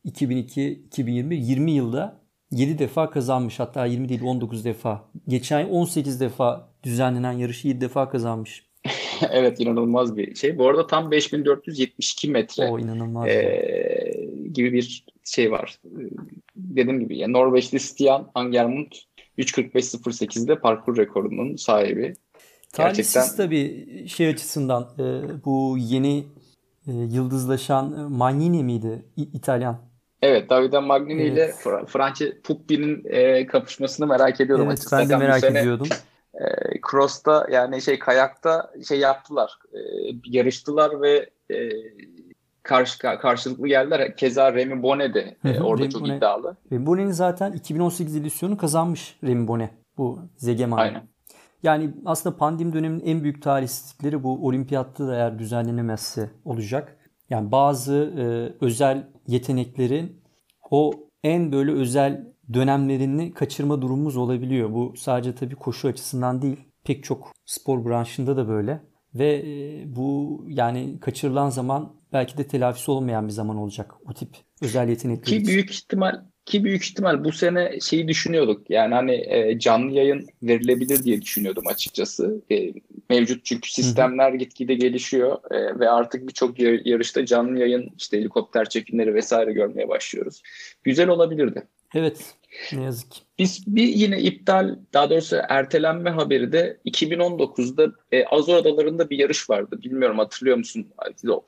2002, 0.05 0.70
2020, 0.70 1.37
20 1.37 1.70
yılda 1.70 2.20
7 2.51 2.79
defa 2.79 3.11
kazanmış. 3.11 3.61
Hatta 3.61 3.87
20 3.87 4.09
değil 4.09 4.23
19 4.23 4.64
defa. 4.64 5.11
Geçen 5.29 5.57
ay 5.57 5.68
18 5.70 6.20
defa 6.20 6.68
düzenlenen 6.83 7.33
yarışı 7.33 7.68
7 7.68 7.81
defa 7.81 8.09
kazanmış. 8.09 8.73
evet 9.31 9.61
inanılmaz 9.61 10.16
bir 10.16 10.35
şey. 10.35 10.59
Bu 10.59 10.68
arada 10.68 10.87
tam 10.87 11.11
5472 11.11 12.31
metre 12.31 12.68
o, 12.68 12.79
inanılmaz 12.79 13.29
e, 13.29 14.14
gibi 14.53 14.72
bir 14.72 15.05
şey 15.24 15.53
var. 15.53 15.79
Dediğim 16.57 17.00
gibi 17.00 17.18
yani 17.18 17.33
Norveçli 17.33 17.81
Stian 17.81 18.31
Angermund 18.35 18.92
3.45.08'de 19.38 20.59
parkur 20.59 20.96
rekorunun 20.96 21.57
sahibi. 21.57 22.14
Talihsiz 22.72 23.14
Gerçekten... 23.14 23.44
tabii 23.44 24.05
şey 24.09 24.29
açısından 24.29 24.88
e, 24.98 25.05
bu 25.44 25.77
yeni 25.79 26.24
e, 26.87 26.92
yıldızlaşan 26.92 28.12
Magnini 28.12 28.64
miydi? 28.64 29.05
İ- 29.16 29.29
İtalyan. 29.37 29.79
Evet 30.22 30.50
Davide 30.50 30.79
Magnini 30.79 31.22
evet. 31.22 31.33
ile 31.33 31.50
Fra- 31.50 31.87
Franci 31.87 32.40
Puppi'nin 32.44 33.05
e, 33.05 33.46
kapışmasını 33.46 34.07
merak 34.07 34.40
ediyorum. 34.40 34.66
Evet 34.66 34.79
açıkçası. 34.79 35.03
ben 35.03 35.09
de 35.09 35.16
merak 35.16 35.40
sene, 35.40 35.59
ediyordum. 35.59 35.88
E, 36.40 36.44
cross'ta 36.90 37.47
yani 37.51 37.83
şey 37.83 37.99
kayakta 37.99 38.73
şey 38.88 38.99
yaptılar. 38.99 39.59
E, 39.73 39.79
yarıştılar 40.25 41.01
ve 41.01 41.31
e, 41.51 41.57
karşı 42.62 42.99
karşılıklı 42.99 43.68
geldiler. 43.68 44.16
Keza 44.16 44.53
Remy 44.53 44.83
Bonnet 44.83 45.14
de 45.14 45.37
e, 45.44 45.61
orada 45.61 45.83
Remy 45.83 45.92
çok 45.92 46.03
Bonnet. 46.03 46.16
iddialı. 46.16 46.57
Remy 46.73 46.87
Bonnet'in 46.87 47.11
zaten 47.11 47.53
2018 47.53 48.16
edisyonu 48.16 48.57
kazanmış 48.57 49.18
Remy 49.25 49.49
Bonnet 49.49 49.70
bu 49.99 50.18
Zegeman. 50.37 50.79
Aynen. 50.79 51.03
Yani 51.62 51.94
aslında 52.05 52.37
pandemi 52.37 52.73
döneminin 52.73 53.07
en 53.07 53.23
büyük 53.23 53.42
talihsizlikleri 53.42 54.23
bu 54.23 54.47
olimpiyatta 54.47 55.07
da 55.07 55.14
eğer 55.14 55.38
düzenlenemezse 55.38 56.31
olacak. 56.44 56.97
Yani 57.31 57.53
bazı 57.53 57.94
e, 57.94 58.25
özel 58.64 59.09
yeteneklerin 59.27 60.23
o 60.70 60.92
en 61.23 61.53
böyle 61.53 61.73
özel 61.73 62.34
dönemlerini 62.52 63.35
kaçırma 63.35 63.83
durumumuz 63.83 64.16
olabiliyor. 64.16 64.72
Bu 64.72 64.94
sadece 64.96 65.35
tabii 65.35 65.54
koşu 65.54 65.88
açısından 65.88 66.42
değil. 66.42 66.57
Pek 66.85 67.04
çok 67.04 67.33
spor 67.44 67.85
branşında 67.85 68.37
da 68.37 68.48
böyle. 68.48 68.80
Ve 69.14 69.42
e, 69.46 69.83
bu 69.96 70.40
yani 70.48 71.00
kaçırılan 71.00 71.50
zaman 71.50 71.92
belki 72.12 72.38
de 72.38 72.46
telafisi 72.46 72.90
olmayan 72.90 73.26
bir 73.26 73.33
zaman 73.33 73.57
olacak 73.57 73.94
o 74.07 74.14
tip 74.14 74.28
özel 74.62 74.88
yetenekler 74.88 75.38
Ki 75.38 75.46
büyük 75.46 75.70
ihtimal 75.70 76.24
ki 76.44 76.64
büyük 76.64 76.85
ihtimal 76.85 77.24
bu 77.24 77.33
sene 77.33 77.80
şeyi 77.80 78.09
düşünüyorduk. 78.09 78.70
Yani 78.70 78.94
hani 78.94 79.24
e, 79.28 79.59
canlı 79.59 79.92
yayın 79.92 80.26
verilebilir 80.42 81.04
diye 81.04 81.22
düşünüyordum 81.22 81.66
açıkçası. 81.66 82.42
E, 82.50 82.72
mevcut 83.11 83.44
çünkü 83.44 83.72
sistemler 83.72 84.28
Hı-hı. 84.28 84.37
gitgide 84.37 84.74
gelişiyor 84.74 85.38
e, 85.50 85.80
ve 85.80 85.90
artık 85.90 86.28
birçok 86.28 86.59
yarışta 86.61 87.26
canlı 87.26 87.59
yayın 87.59 87.90
işte 87.98 88.18
helikopter 88.18 88.68
çekimleri 88.68 89.14
vesaire 89.14 89.52
görmeye 89.52 89.88
başlıyoruz. 89.88 90.42
Güzel 90.83 91.09
olabilirdi. 91.09 91.62
Evet. 91.94 92.35
Ne 92.72 92.83
yazık. 92.83 93.09
Biz 93.38 93.64
bir 93.66 93.87
yine 93.87 94.20
iptal 94.20 94.76
daha 94.92 95.11
doğrusu 95.11 95.37
ertelenme 95.48 96.11
haberi 96.11 96.52
de 96.52 96.78
2019'da 96.87 97.92
e, 98.12 98.24
Azor 98.24 98.57
Adaları'nda 98.57 99.11
bir 99.11 99.18
yarış 99.18 99.50
vardı. 99.50 99.78
Bilmiyorum 99.85 100.18
hatırlıyor 100.18 100.57
musun? 100.57 100.87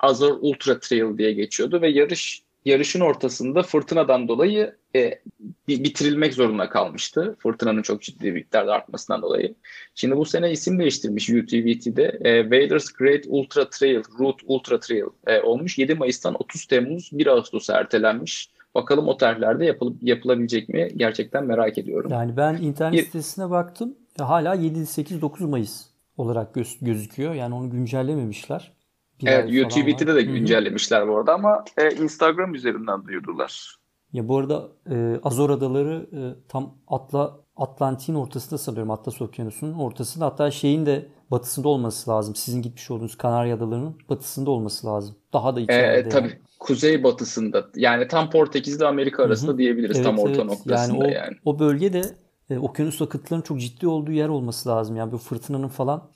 Azor 0.00 0.38
Ultra 0.40 0.80
Trail 0.80 1.18
diye 1.18 1.32
geçiyordu 1.32 1.80
ve 1.80 1.88
yarış 1.88 2.42
yarışın 2.66 3.00
ortasında 3.00 3.62
fırtınadan 3.62 4.28
dolayı 4.28 4.76
e, 4.96 5.20
bitirilmek 5.68 6.34
zorunda 6.34 6.68
kalmıştı. 6.68 7.36
Fırtınanın 7.38 7.82
çok 7.82 8.02
ciddi 8.02 8.24
bir 8.24 8.32
miktarda 8.32 8.72
artmasından 8.72 9.22
dolayı. 9.22 9.54
Şimdi 9.94 10.16
bu 10.16 10.24
sene 10.24 10.52
isim 10.52 10.78
değiştirmiş 10.78 11.30
UTVT'de. 11.30 12.18
E, 12.24 12.42
Waders 12.42 12.92
Great 12.92 13.24
Ultra 13.26 13.70
Trail, 13.70 14.02
Route 14.18 14.44
Ultra 14.46 14.80
Trail 14.80 15.04
e, 15.26 15.40
olmuş. 15.40 15.78
7 15.78 15.94
Mayıs'tan 15.94 16.34
30 16.42 16.66
Temmuz 16.66 17.10
1 17.12 17.26
Ağustos'a 17.26 17.78
ertelenmiş. 17.78 18.48
Bakalım 18.76 19.08
o 19.08 19.16
tarihlerde 19.16 19.64
yapılıp, 19.64 20.02
yapılabilecek 20.02 20.68
mi 20.68 20.88
gerçekten 20.96 21.46
merak 21.46 21.78
ediyorum. 21.78 22.10
Yani 22.12 22.36
ben 22.36 22.54
internet 22.54 23.04
sitesine 23.04 23.50
baktım. 23.50 23.94
Hala 24.18 24.54
7, 24.54 24.86
8, 24.86 25.22
9 25.22 25.40
Mayıs 25.40 25.86
olarak 26.16 26.54
göz, 26.54 26.78
gözüküyor. 26.80 27.34
Yani 27.34 27.54
onu 27.54 27.70
güncellememişler. 27.70 28.72
Bir 29.20 29.26
evet 29.26 29.66
UTV'de 29.66 30.14
de 30.14 30.22
güncellemişler 30.22 31.08
bu 31.08 31.16
arada 31.16 31.34
ama 31.34 31.64
e, 31.76 31.90
Instagram 31.90 32.54
üzerinden 32.54 33.04
duyurdular. 33.04 33.76
Ya 34.12 34.28
bu 34.28 34.38
arada 34.38 34.68
e, 34.90 35.20
Azor 35.22 35.50
Adaları 35.50 36.06
e, 36.12 36.48
tam 36.48 36.74
Atla 36.88 37.40
Atlantik'in 37.56 38.14
ortasında 38.14 38.58
sanıyorum 38.58 38.90
Atlas 38.90 39.22
Okyanusu'nun 39.22 39.78
ortasında 39.78 40.26
hatta 40.26 40.50
şeyin 40.50 40.86
de 40.86 41.08
batısında 41.30 41.68
olması 41.68 42.10
lazım. 42.10 42.34
Sizin 42.34 42.62
gitmiş 42.62 42.90
olduğunuz 42.90 43.16
Kanarya 43.16 43.56
Adaları'nın 43.56 43.96
batısında 44.10 44.50
olması 44.50 44.86
lazım. 44.86 45.16
Daha 45.32 45.56
da 45.56 45.60
içeride. 45.60 46.08
Ee, 46.08 46.08
tabii. 46.08 46.28
Yani. 46.28 46.38
Kuzey 46.58 47.02
batısında. 47.02 47.66
Yani 47.76 48.08
tam 48.08 48.30
Portekiz'le 48.30 48.80
Amerika 48.80 49.22
arasında 49.22 49.50
Hı-hı. 49.50 49.58
diyebiliriz. 49.58 49.96
Evet, 49.96 50.06
tam 50.06 50.18
orta 50.18 50.30
evet. 50.30 50.44
noktasında 50.44 51.04
yani. 51.04 51.04
O, 51.04 51.08
yani. 51.08 51.36
o 51.44 51.58
bölgede 51.58 52.02
e, 52.50 52.58
okyanus 52.58 53.02
akıntılarının 53.02 53.42
çok 53.42 53.60
ciddi 53.60 53.88
olduğu 53.88 54.12
yer 54.12 54.28
olması 54.28 54.68
lazım. 54.68 54.96
Yani 54.96 55.12
bu 55.12 55.18
fırtınanın 55.18 55.68
falan 55.68 56.10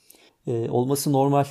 e, 0.46 0.70
olması 0.70 1.12
normal. 1.12 1.44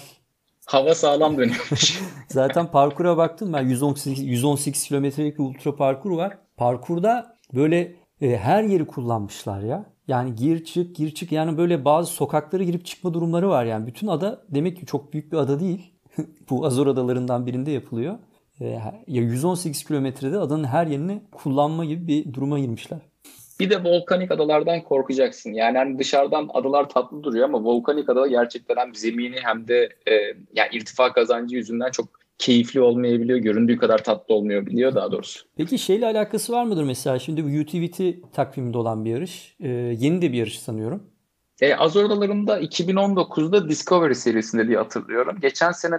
Hava 0.66 0.96
sağlam 0.96 1.38
dönüyormuş. 1.38 2.02
Zaten 2.28 2.72
parkura 2.72 3.18
baktım 3.18 3.54
ben 3.54 3.62
118, 3.68 4.24
118 4.24 4.84
kilometrelik 4.84 5.40
bir 5.40 5.44
ultra 5.44 5.76
parkur 5.76 6.12
var. 6.12 6.38
Parkurda 6.58 7.38
böyle 7.54 7.96
e, 8.22 8.38
her 8.38 8.64
yeri 8.64 8.88
kullanmışlar 8.88 9.62
ya. 9.62 9.86
Yani 10.08 10.36
gir 10.36 10.64
çık 10.64 10.96
gir 10.96 11.12
çık 11.12 11.32
yani 11.32 11.58
böyle 11.58 11.86
bazı 11.86 12.12
sokaklara 12.12 12.64
girip 12.64 12.86
çıkma 12.86 13.14
durumları 13.14 13.50
var 13.50 13.66
yani. 13.66 13.88
Bütün 13.88 14.08
ada 14.08 14.46
demek 14.50 14.78
ki 14.78 14.86
çok 14.86 15.14
büyük 15.14 15.32
bir 15.32 15.38
ada 15.38 15.60
değil. 15.60 15.94
Bu 16.50 16.66
Azor 16.66 16.88
adalarından 16.88 17.46
birinde 17.46 17.72
yapılıyor. 17.72 18.18
E, 18.62 18.68
ya 18.68 18.94
118 19.08 19.84
kilometrede 19.84 20.38
adanın 20.38 20.64
her 20.64 20.88
yerini 20.88 21.22
kullanma 21.32 21.86
gibi 21.86 22.08
bir 22.08 22.34
duruma 22.34 22.60
girmişler. 22.60 23.00
Bir 23.60 23.70
de 23.70 23.84
volkanik 23.84 24.32
adalardan 24.32 24.84
korkacaksın. 24.84 25.54
Yani 25.54 25.78
hani 25.78 26.00
dışarıdan 26.00 26.50
adalar 26.54 26.90
tatlı 26.90 27.24
duruyor 27.24 27.46
ama 27.46 27.64
volkanik 27.64 28.10
ada 28.10 28.28
gerçekten 28.28 28.76
hem 28.76 28.96
zemini 28.96 29.36
hem 29.44 29.68
de 29.68 29.90
e, 30.08 30.14
yani 30.54 30.70
irtifa 30.72 31.14
kazancı 31.14 31.56
yüzünden 31.56 31.92
çok 31.92 32.19
keyifli 32.40 32.82
olmayabiliyor. 32.82 33.40
Göründüğü 33.40 33.78
kadar 33.78 34.04
tatlı 34.04 34.36
olmuyor 34.36 34.66
biliyor 34.66 34.96
daha 34.96 35.12
doğrusu. 35.12 35.46
Peki 35.58 35.80
şeyle 35.80 36.06
alakası 36.06 36.54
var 36.54 36.64
mıdır 36.64 36.84
mesela? 36.84 37.20
Şimdi 37.20 37.44
bu 37.44 37.48
UTVT 37.48 38.34
takviminde 38.34 38.78
olan 38.78 39.06
bir 39.06 39.10
yarış. 39.10 39.56
Ee, 39.60 39.68
yeni 40.00 40.22
de 40.22 40.32
bir 40.32 40.38
yarış 40.38 40.60
sanıyorum. 40.60 41.04
E, 41.62 41.76
Azor 41.76 42.06
Adaları'nda 42.06 42.62
2019'da 42.62 43.70
Discovery 43.70 44.14
serisinde 44.14 44.68
diye 44.68 44.78
hatırlıyorum. 44.78 45.38
Geçen 45.42 45.72
sene 45.72 45.96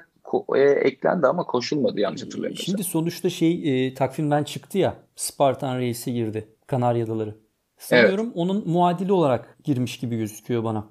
e, 0.57 0.61
eklendi 0.61 1.26
ama 1.26 1.44
koşulmadı 1.44 2.00
yanlış 2.00 2.22
hatırlamıyorsam. 2.22 2.64
Şimdi 2.64 2.85
sonuçta 2.85 3.31
şey 3.31 3.87
e, 3.87 3.94
takvimden 3.94 4.44
çıktı 4.44 4.79
ya. 4.79 4.96
Spartan 5.16 5.79
Race'e 5.79 6.14
girdi. 6.14 6.48
Kanarya 6.66 7.05
Adaları. 7.05 7.37
Sanıyorum 7.79 8.26
evet. 8.26 8.37
onun 8.37 8.68
muadili 8.68 9.12
olarak 9.12 9.59
girmiş 9.64 9.98
gibi 9.98 10.16
gözüküyor 10.16 10.64
bana. 10.64 10.87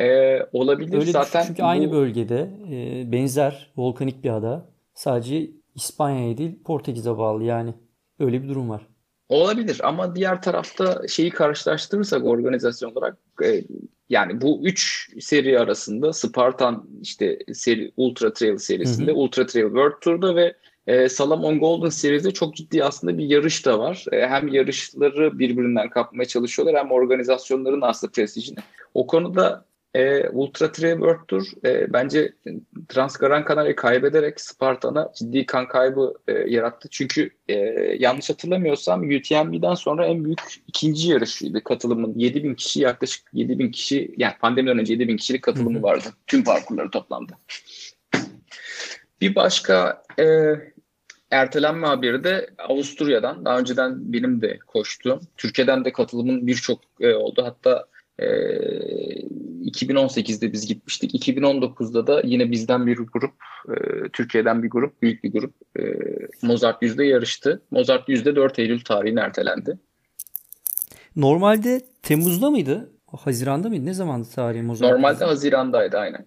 Ee, 0.00 0.38
olabilir 0.52 0.98
Öyle 0.98 1.10
zaten. 1.10 1.44
Çünkü 1.46 1.62
bu... 1.62 1.66
aynı 1.66 1.92
bölgede 1.92 2.50
e, 2.70 3.12
benzer 3.12 3.72
volkanik 3.76 4.24
bir 4.24 4.30
ada. 4.30 4.73
Sadece 4.94 5.50
İspanya'ya 5.74 6.38
değil 6.38 6.62
Portekiz'e 6.64 7.18
bağlı 7.18 7.44
yani. 7.44 7.74
Öyle 8.18 8.42
bir 8.42 8.48
durum 8.48 8.70
var. 8.70 8.86
Olabilir 9.28 9.80
ama 9.82 10.16
diğer 10.16 10.42
tarafta 10.42 11.08
şeyi 11.08 11.30
karşılaştırırsak 11.30 12.24
organizasyon 12.24 12.92
olarak 12.92 13.18
e, 13.44 13.64
yani 14.08 14.40
bu 14.40 14.60
üç 14.64 15.10
seri 15.20 15.60
arasında 15.60 16.12
Spartan 16.12 16.88
işte 17.02 17.38
seri 17.52 17.92
Ultra 17.96 18.32
Trail 18.32 18.56
serisinde, 18.56 19.10
hı 19.10 19.14
hı. 19.14 19.18
Ultra 19.18 19.46
Trail 19.46 19.64
World 19.64 20.00
Tour'da 20.00 20.36
ve 20.36 20.56
e, 20.86 21.08
Salomon 21.08 21.58
Golden 21.60 21.88
Series'de 21.88 22.30
çok 22.30 22.56
ciddi 22.56 22.84
aslında 22.84 23.18
bir 23.18 23.24
yarış 23.24 23.66
da 23.66 23.78
var. 23.78 24.04
E, 24.12 24.26
hem 24.26 24.48
yarışları 24.48 25.38
birbirinden 25.38 25.90
kapmaya 25.90 26.24
çalışıyorlar 26.24 26.76
hem 26.76 26.90
organizasyonların 26.90 27.80
aslında 27.80 28.10
prestijini. 28.12 28.58
O 28.94 29.06
konuda 29.06 29.64
e, 29.94 30.28
Ultra 30.28 30.72
Tour 30.72 31.42
e, 31.64 31.92
bence 31.92 32.32
Transgaran 32.88 33.44
Kanarya 33.44 33.76
kaybederek 33.76 34.40
Spartan'a 34.40 35.12
ciddi 35.18 35.46
kan 35.46 35.68
kaybı 35.68 36.14
e, 36.28 36.32
yarattı. 36.32 36.88
Çünkü 36.90 37.30
e, 37.48 37.54
yanlış 37.98 38.30
hatırlamıyorsam 38.30 39.02
UTMB'den 39.02 39.74
sonra 39.74 40.06
en 40.06 40.24
büyük 40.24 40.40
ikinci 40.66 41.10
yarışıydı 41.10 41.64
katılımın. 41.64 42.18
7000 42.18 42.54
kişi 42.54 42.80
yaklaşık 42.80 43.22
7000 43.32 43.70
kişi 43.70 44.14
yani 44.16 44.34
pandemiden 44.40 44.78
önce 44.78 44.92
7000 44.92 45.16
kişilik 45.16 45.42
katılımı 45.42 45.82
vardı. 45.82 46.08
Tüm 46.26 46.44
parkurları 46.44 46.90
toplamda. 46.90 47.32
Bir 49.20 49.34
başka 49.34 50.02
e, 50.18 50.54
ertelenme 51.30 51.86
haberi 51.86 52.24
de 52.24 52.50
Avusturya'dan. 52.58 53.44
Daha 53.44 53.58
önceden 53.58 54.12
benim 54.12 54.42
de 54.42 54.58
koştuğum. 54.66 55.20
Türkiye'den 55.36 55.84
de 55.84 55.92
katılımın 55.92 56.46
birçok 56.46 56.80
e, 57.00 57.14
oldu. 57.14 57.42
Hatta 57.44 57.86
e, 58.18 58.26
2018'de 59.64 60.52
biz 60.52 60.66
gitmiştik. 60.66 61.28
2019'da 61.28 62.06
da 62.06 62.22
yine 62.24 62.50
bizden 62.50 62.86
bir 62.86 62.96
grup, 62.96 63.34
e, 63.68 64.08
Türkiye'den 64.08 64.62
bir 64.62 64.70
grup, 64.70 65.02
büyük 65.02 65.24
bir 65.24 65.32
grup 65.32 65.54
e, 65.78 65.82
Mozart 66.42 66.82
Yüz'de 66.82 67.04
yarıştı. 67.04 67.62
Mozart 67.70 68.08
Yüz'de 68.08 68.36
4 68.36 68.58
Eylül 68.58 68.80
tarihine 68.80 69.20
ertelendi. 69.20 69.78
Normalde 71.16 71.80
Temmuz'da 72.02 72.50
mıydı? 72.50 72.90
Haziranda 73.06 73.68
mıydı? 73.68 73.86
Ne 73.86 73.94
zamandı 73.94 74.28
tarihi 74.34 74.62
Mozart 74.62 74.92
Normalde 74.92 75.12
Yüz'de? 75.12 75.24
Hazirandaydı 75.24 75.98
aynen. 75.98 76.26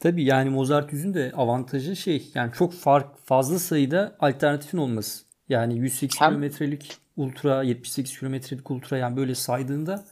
Tabii 0.00 0.24
yani 0.24 0.50
Mozart 0.50 0.92
yüzün 0.92 1.14
de 1.14 1.32
avantajı 1.36 1.96
şey 1.96 2.30
yani 2.34 2.52
çok 2.52 2.72
fark 2.72 3.18
fazla 3.24 3.58
sayıda 3.58 4.16
alternatifin 4.20 4.78
olması. 4.78 5.26
Yani 5.48 5.78
108 5.78 6.20
Hem... 6.20 6.28
kilometrelik 6.28 6.96
ultra 7.16 7.62
78 7.62 8.18
kilometrelik 8.18 8.70
ultra 8.70 8.96
yani 8.96 9.16
böyle 9.16 9.34
saydığında 9.34 10.04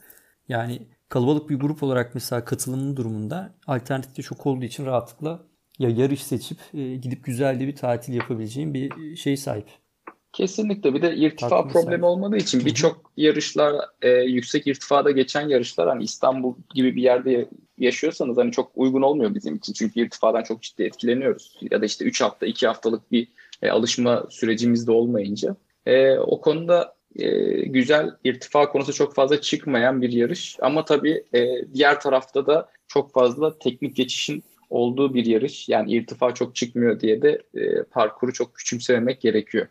yani 0.49 0.81
kalabalık 1.09 1.49
bir 1.49 1.55
grup 1.55 1.83
olarak 1.83 2.15
mesela 2.15 2.45
katılımın 2.45 2.97
durumunda 2.97 3.53
alternatif 3.67 4.17
de 4.17 4.21
çok 4.21 4.45
olduğu 4.45 4.65
için 4.65 4.85
rahatlıkla 4.85 5.43
ya 5.79 5.89
yarış 5.89 6.23
seçip 6.23 6.57
e, 6.73 6.95
gidip 6.95 7.23
güzel 7.23 7.59
de 7.59 7.67
bir 7.67 7.75
tatil 7.75 8.13
yapabileceğim 8.13 8.73
bir 8.73 9.15
şey 9.15 9.37
sahip. 9.37 9.67
Kesinlikle 10.33 10.93
bir 10.93 11.01
de 11.01 11.15
irtifa 11.15 11.49
Tatlı 11.49 11.71
problemi 11.71 11.91
sahip. 11.91 12.03
olmadığı 12.03 12.37
için 12.37 12.65
birçok 12.65 13.11
yarışlar 13.17 13.75
e, 14.01 14.09
yüksek 14.09 14.67
irtifada 14.67 15.11
geçen 15.11 15.47
yarışlar 15.47 15.87
hani 15.87 16.03
İstanbul 16.03 16.55
gibi 16.73 16.95
bir 16.95 17.01
yerde 17.01 17.49
yaşıyorsanız 17.77 18.37
hani 18.37 18.51
çok 18.51 18.71
uygun 18.75 19.01
olmuyor 19.01 19.35
bizim 19.35 19.55
için. 19.55 19.73
Çünkü 19.73 19.99
irtifadan 19.99 20.43
çok 20.43 20.61
ciddi 20.61 20.83
etkileniyoruz. 20.83 21.57
Ya 21.71 21.81
da 21.81 21.85
işte 21.85 22.05
3 22.05 22.21
hafta 22.21 22.45
2 22.45 22.67
haftalık 22.67 23.11
bir 23.11 23.27
e, 23.61 23.69
alışma 23.69 24.25
sürecimiz 24.29 24.87
de 24.87 24.91
olmayınca. 24.91 25.55
E, 25.85 26.17
o 26.17 26.41
konuda 26.41 26.95
e, 27.15 27.29
güzel 27.65 28.09
irtifa 28.23 28.69
konusu 28.69 28.93
çok 28.93 29.15
fazla 29.15 29.41
çıkmayan 29.41 30.01
bir 30.01 30.11
yarış. 30.11 30.57
Ama 30.61 30.85
tabii 30.85 31.23
e, 31.33 31.73
diğer 31.73 31.99
tarafta 31.99 32.47
da 32.47 32.69
çok 32.87 33.13
fazla 33.13 33.59
teknik 33.59 33.95
geçişin 33.95 34.43
olduğu 34.69 35.13
bir 35.13 35.25
yarış. 35.25 35.69
Yani 35.69 35.91
irtifa 35.91 36.33
çok 36.33 36.55
çıkmıyor 36.55 36.99
diye 36.99 37.21
de 37.21 37.41
e, 37.53 37.83
parkuru 37.83 38.33
çok 38.33 38.55
küçümsememek 38.55 39.21
gerekiyor. 39.21 39.67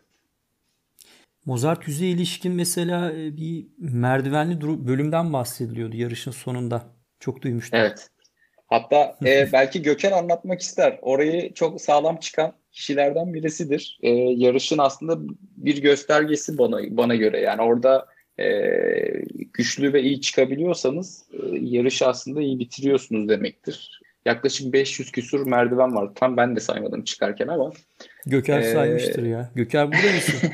Mozart 1.46 1.88
yüzeye 1.88 2.10
ilişkin 2.10 2.52
mesela 2.52 3.12
e, 3.12 3.36
bir 3.36 3.66
merdivenli 3.78 4.60
bölümden 4.60 5.32
bahsediliyordu 5.32 5.96
yarışın 5.96 6.30
sonunda. 6.30 6.82
Çok 7.20 7.42
duymuştum. 7.42 7.78
Evet. 7.78 8.08
Hatta 8.66 9.18
e, 9.24 9.48
belki 9.52 9.82
Gökhan 9.82 10.12
anlatmak 10.12 10.60
ister. 10.60 10.98
Orayı 11.02 11.54
çok 11.54 11.80
sağlam 11.80 12.16
çıkan 12.16 12.52
kişilerden 12.74 13.34
birisidir. 13.34 13.98
E, 14.02 14.10
yarışın 14.10 14.78
aslında 14.78 15.18
bir 15.56 15.82
göstergesi 15.82 16.58
bana 16.58 16.78
bana 16.90 17.14
göre. 17.14 17.40
Yani 17.40 17.62
orada 17.62 18.06
e, 18.38 18.46
güçlü 19.52 19.92
ve 19.92 20.02
iyi 20.02 20.20
çıkabiliyorsanız 20.20 21.24
e, 21.32 21.38
yarışı 21.60 22.06
aslında 22.06 22.40
iyi 22.40 22.58
bitiriyorsunuz 22.58 23.28
demektir. 23.28 24.00
Yaklaşık 24.26 24.72
500 24.72 25.12
küsur 25.12 25.46
merdiven 25.46 25.94
var. 25.94 26.10
Tam 26.14 26.36
ben 26.36 26.56
de 26.56 26.60
saymadım 26.60 27.04
çıkarken 27.04 27.48
ama. 27.48 27.72
Göker 28.26 28.60
ee... 28.60 28.72
saymıştır 28.72 29.22
ya. 29.22 29.50
Göker 29.54 29.92
burada 29.92 30.14
mısın? 30.14 30.50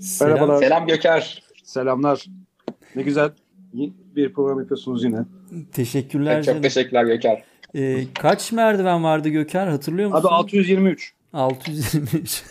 Selam. 0.00 0.32
Merhabalar. 0.32 0.62
Selam 0.62 0.86
Göker. 0.86 1.42
Selamlar. 1.64 2.26
Ne 2.96 3.02
güzel 3.02 3.30
bir 4.16 4.32
program 4.32 4.58
yapıyorsunuz 4.58 5.04
yine. 5.04 5.18
Teşekkürler. 5.72 6.44
Çok, 6.44 6.54
çok 6.54 6.62
teşekkürler 6.62 7.04
Göker. 7.04 7.44
Ee, 7.74 8.04
kaç 8.14 8.52
merdiven 8.52 9.04
vardı 9.04 9.28
Göker 9.28 9.66
hatırlıyor 9.66 10.10
musun? 10.10 10.20
Abi 10.20 10.28
623. 10.28 11.12
623. 11.32 12.44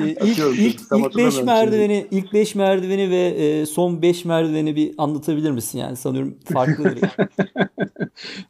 ee, 0.00 0.16
ilk 0.22 0.38
ilk, 0.38 0.80
ilk 0.92 1.16
5 1.16 1.42
merdiveni 1.42 2.06
ilk 2.10 2.32
5 2.32 2.54
merdiveni 2.54 3.10
ve 3.10 3.26
e, 3.26 3.66
son 3.66 4.02
5 4.02 4.24
merdiveni 4.24 4.76
bir 4.76 4.94
anlatabilir 4.98 5.50
misin 5.50 5.78
yani 5.78 5.96
sanıyorum 5.96 6.38
farklıdır. 6.44 6.98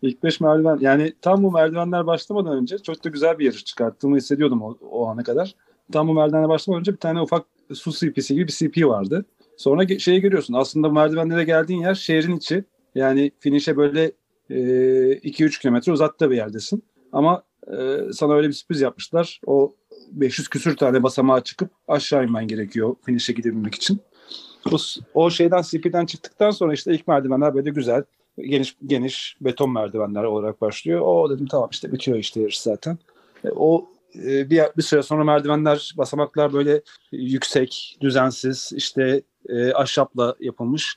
İlk 0.03 0.23
5 0.23 0.41
merdiven 0.41 0.79
yani 0.81 1.13
tam 1.23 1.43
bu 1.43 1.53
merdivenler 1.53 2.07
başlamadan 2.07 2.57
önce 2.57 2.79
çok 2.79 3.05
da 3.05 3.09
güzel 3.09 3.39
bir 3.39 3.45
yarış 3.45 3.65
çıkarttığımı 3.65 4.17
hissediyordum 4.17 4.63
o, 4.63 4.77
o 4.91 5.07
ana 5.07 5.23
kadar. 5.23 5.55
Tam 5.93 6.09
bu 6.09 6.15
merdivenler 6.15 6.49
başlamadan 6.49 6.81
önce 6.81 6.93
bir 6.93 6.99
tane 6.99 7.21
ufak 7.21 7.47
su 7.75 7.93
CP'si 7.93 8.35
gibi 8.35 8.49
bir 8.49 8.53
CP 8.53 8.87
vardı. 8.87 9.25
Sonra 9.57 9.99
şeyi 9.99 10.21
görüyorsun 10.21 10.55
aslında 10.55 10.89
merdivenlere 10.89 11.45
geldiğin 11.45 11.81
yer 11.81 11.95
şehrin 11.95 12.37
içi. 12.37 12.65
Yani 12.95 13.31
finish'e 13.39 13.77
böyle 13.77 14.13
2-3 14.51 15.45
e, 15.45 15.61
kilometre 15.61 15.93
uzakta 15.93 16.31
bir 16.31 16.37
yerdesin. 16.37 16.85
Ama 17.13 17.43
e, 17.67 17.99
sana 18.13 18.35
öyle 18.35 18.49
bir 18.49 18.53
sürpriz 18.53 18.81
yapmışlar. 18.81 19.41
O 19.47 19.75
500 20.13 20.49
küsür 20.49 20.77
tane 20.77 21.03
basamağa 21.03 21.45
çıkıp 21.45 21.71
aşağı 21.89 22.25
inmen 22.25 22.49
gerekiyor 22.49 22.97
finish'e 23.07 23.33
gidebilmek 23.33 23.75
için. 23.75 24.01
O, 24.73 24.77
o 25.15 25.31
şeyden 25.31 25.63
CP'den 25.63 26.07
çıktıktan 26.07 26.51
sonra 26.51 26.73
işte 26.73 26.95
ilk 26.95 27.09
merdivenler 27.09 27.55
böyle 27.55 27.71
güzel 27.71 28.05
geniş 28.39 28.77
geniş 28.87 29.37
beton 29.41 29.73
merdivenler 29.73 30.25
olarak 30.25 30.61
başlıyor. 30.61 31.01
O 31.01 31.31
dedim 31.31 31.47
tamam 31.47 31.69
işte 31.73 31.93
bitiyor 31.93 32.19
işte 32.19 32.41
yarış 32.41 32.61
zaten. 32.61 32.99
E, 33.45 33.49
o 33.51 33.89
e, 34.15 34.51
bir, 34.51 34.63
bir 34.77 34.83
süre 34.83 35.03
sonra 35.03 35.25
merdivenler, 35.25 35.95
basamaklar 35.97 36.53
böyle 36.53 36.83
yüksek, 37.13 37.99
düzensiz, 38.01 38.73
işte 38.75 39.23
e, 39.49 39.73
ahşapla 39.73 40.35
yapılmış 40.41 40.97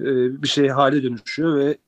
e, 0.00 0.42
bir 0.42 0.48
şey 0.48 0.68
hale 0.68 1.02
dönüşüyor 1.02 1.56
ve 1.56 1.78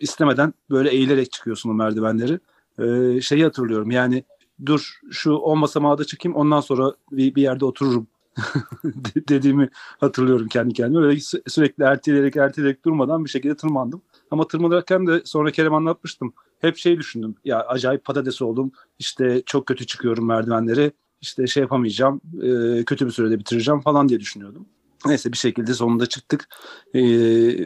istemeden 0.00 0.54
böyle 0.70 0.90
eğilerek 0.90 1.32
çıkıyorsun 1.32 1.70
o 1.70 1.74
merdivenleri. 1.74 2.38
E, 2.78 3.20
şeyi 3.20 3.44
hatırlıyorum 3.44 3.90
yani 3.90 4.24
dur 4.66 5.00
şu 5.10 5.32
on 5.32 5.62
basamağa 5.62 5.98
da 5.98 6.04
çıkayım 6.04 6.36
ondan 6.36 6.60
sonra 6.60 6.92
bir, 7.12 7.34
bir 7.34 7.42
yerde 7.42 7.64
otururum 7.64 8.06
dediğimi 9.28 9.68
hatırlıyorum 10.00 10.48
kendi 10.48 10.74
kendime. 10.74 11.02
Böyle 11.02 11.18
sü- 11.18 11.50
sürekli 11.50 11.84
erteleyerek 11.84 12.36
erteleyerek 12.36 12.84
durmadan 12.84 13.24
bir 13.24 13.30
şekilde 13.30 13.56
tırmandım. 13.56 14.02
Ama 14.30 14.48
tırmanırken 14.48 15.06
de 15.06 15.22
sonra 15.24 15.50
Kerem 15.50 15.74
anlatmıştım. 15.74 16.34
Hep 16.60 16.76
şey 16.76 16.98
düşündüm. 16.98 17.34
Ya 17.44 17.60
acayip 17.60 18.04
patates 18.04 18.42
oldum. 18.42 18.72
İşte 18.98 19.42
çok 19.46 19.66
kötü 19.66 19.86
çıkıyorum 19.86 20.26
merdivenleri. 20.26 20.92
İşte 21.20 21.46
şey 21.46 21.60
yapamayacağım. 21.60 22.20
E, 22.42 22.84
kötü 22.84 23.06
bir 23.06 23.10
sürede 23.10 23.38
bitireceğim 23.38 23.80
falan 23.80 24.08
diye 24.08 24.20
düşünüyordum. 24.20 24.66
Neyse 25.06 25.32
bir 25.32 25.36
şekilde 25.36 25.74
sonunda 25.74 26.06
çıktık 26.06 26.48
ee, 26.94 27.02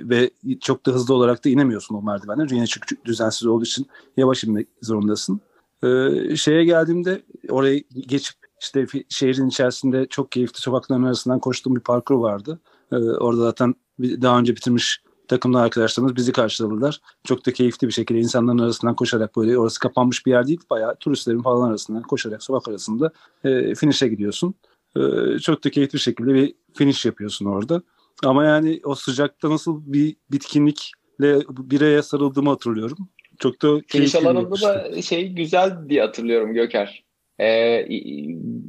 ve 0.09 0.31
çok 0.61 0.87
da 0.87 0.92
hızlı 0.92 1.14
olarak 1.14 1.44
da 1.44 1.48
inemiyorsun 1.48 1.94
o 1.94 2.03
merdivenler. 2.03 2.51
Yine 2.51 2.66
çünkü 2.66 2.96
düzensiz 3.05 3.46
olduğu 3.46 3.64
için 3.64 3.87
yavaş 4.16 4.44
inmek 4.44 4.68
zorundasın. 4.83 5.40
Ee, 5.85 6.37
şeye 6.37 6.64
geldiğimde 6.64 7.22
oraya 7.48 7.79
geçip 8.07 8.37
işte 8.62 8.87
şehrin 9.09 9.48
içerisinde 9.48 10.07
çok 10.07 10.33
keyifli 10.33 10.61
sokakların 10.61 11.03
arasından 11.03 11.38
koştuğum 11.38 11.77
bir 11.77 11.81
parkur 11.81 12.14
vardı. 12.14 12.61
Ee, 12.92 12.96
orada 12.96 13.42
zaten 13.42 13.74
daha 14.01 14.38
önce 14.38 14.57
bitirmiş 14.57 15.03
takımdan 15.29 15.61
arkadaşlarımız 15.61 16.16
bizi 16.16 16.33
karşıladılar. 16.33 17.01
Çok 17.24 17.46
da 17.46 17.53
keyifli 17.53 17.87
bir 17.87 17.92
şekilde 17.92 18.18
insanların 18.18 18.59
arasından 18.59 18.96
koşarak 18.96 19.37
böyle 19.37 19.59
orası 19.59 19.81
kapanmış 19.81 20.27
bir 20.27 20.31
yer 20.31 20.46
değil. 20.46 20.61
Bayağı 20.70 20.96
turistlerin 20.96 21.42
falan 21.42 21.68
arasından 21.68 22.03
koşarak 22.03 22.42
sokak 22.42 22.68
arasında 22.68 23.12
e, 23.44 23.74
finish'e 23.74 24.09
gidiyorsun. 24.09 24.55
E, 24.98 25.38
çok 25.38 25.64
da 25.64 25.70
keyifli 25.70 25.94
bir 25.94 25.98
şekilde 25.98 26.34
bir 26.34 26.54
finish 26.74 27.06
yapıyorsun 27.06 27.46
orada. 27.46 27.82
Ama 28.24 28.44
yani 28.44 28.80
o 28.84 28.94
sıcakta 28.94 29.50
nasıl 29.50 29.82
bir 29.87 30.16
bitkinlikle 30.32 31.40
bireye 31.50 32.02
sarıldığımı 32.02 32.50
hatırlıyorum. 32.50 33.08
Çok 33.38 33.62
da 33.62 33.80
Finish 33.88 34.14
alanında 34.14 34.61
da 34.61 35.02
şey 35.02 35.28
güzel 35.28 35.88
diye 35.88 36.00
hatırlıyorum 36.00 36.54
Göker. 36.54 37.04
Ee, 37.38 37.46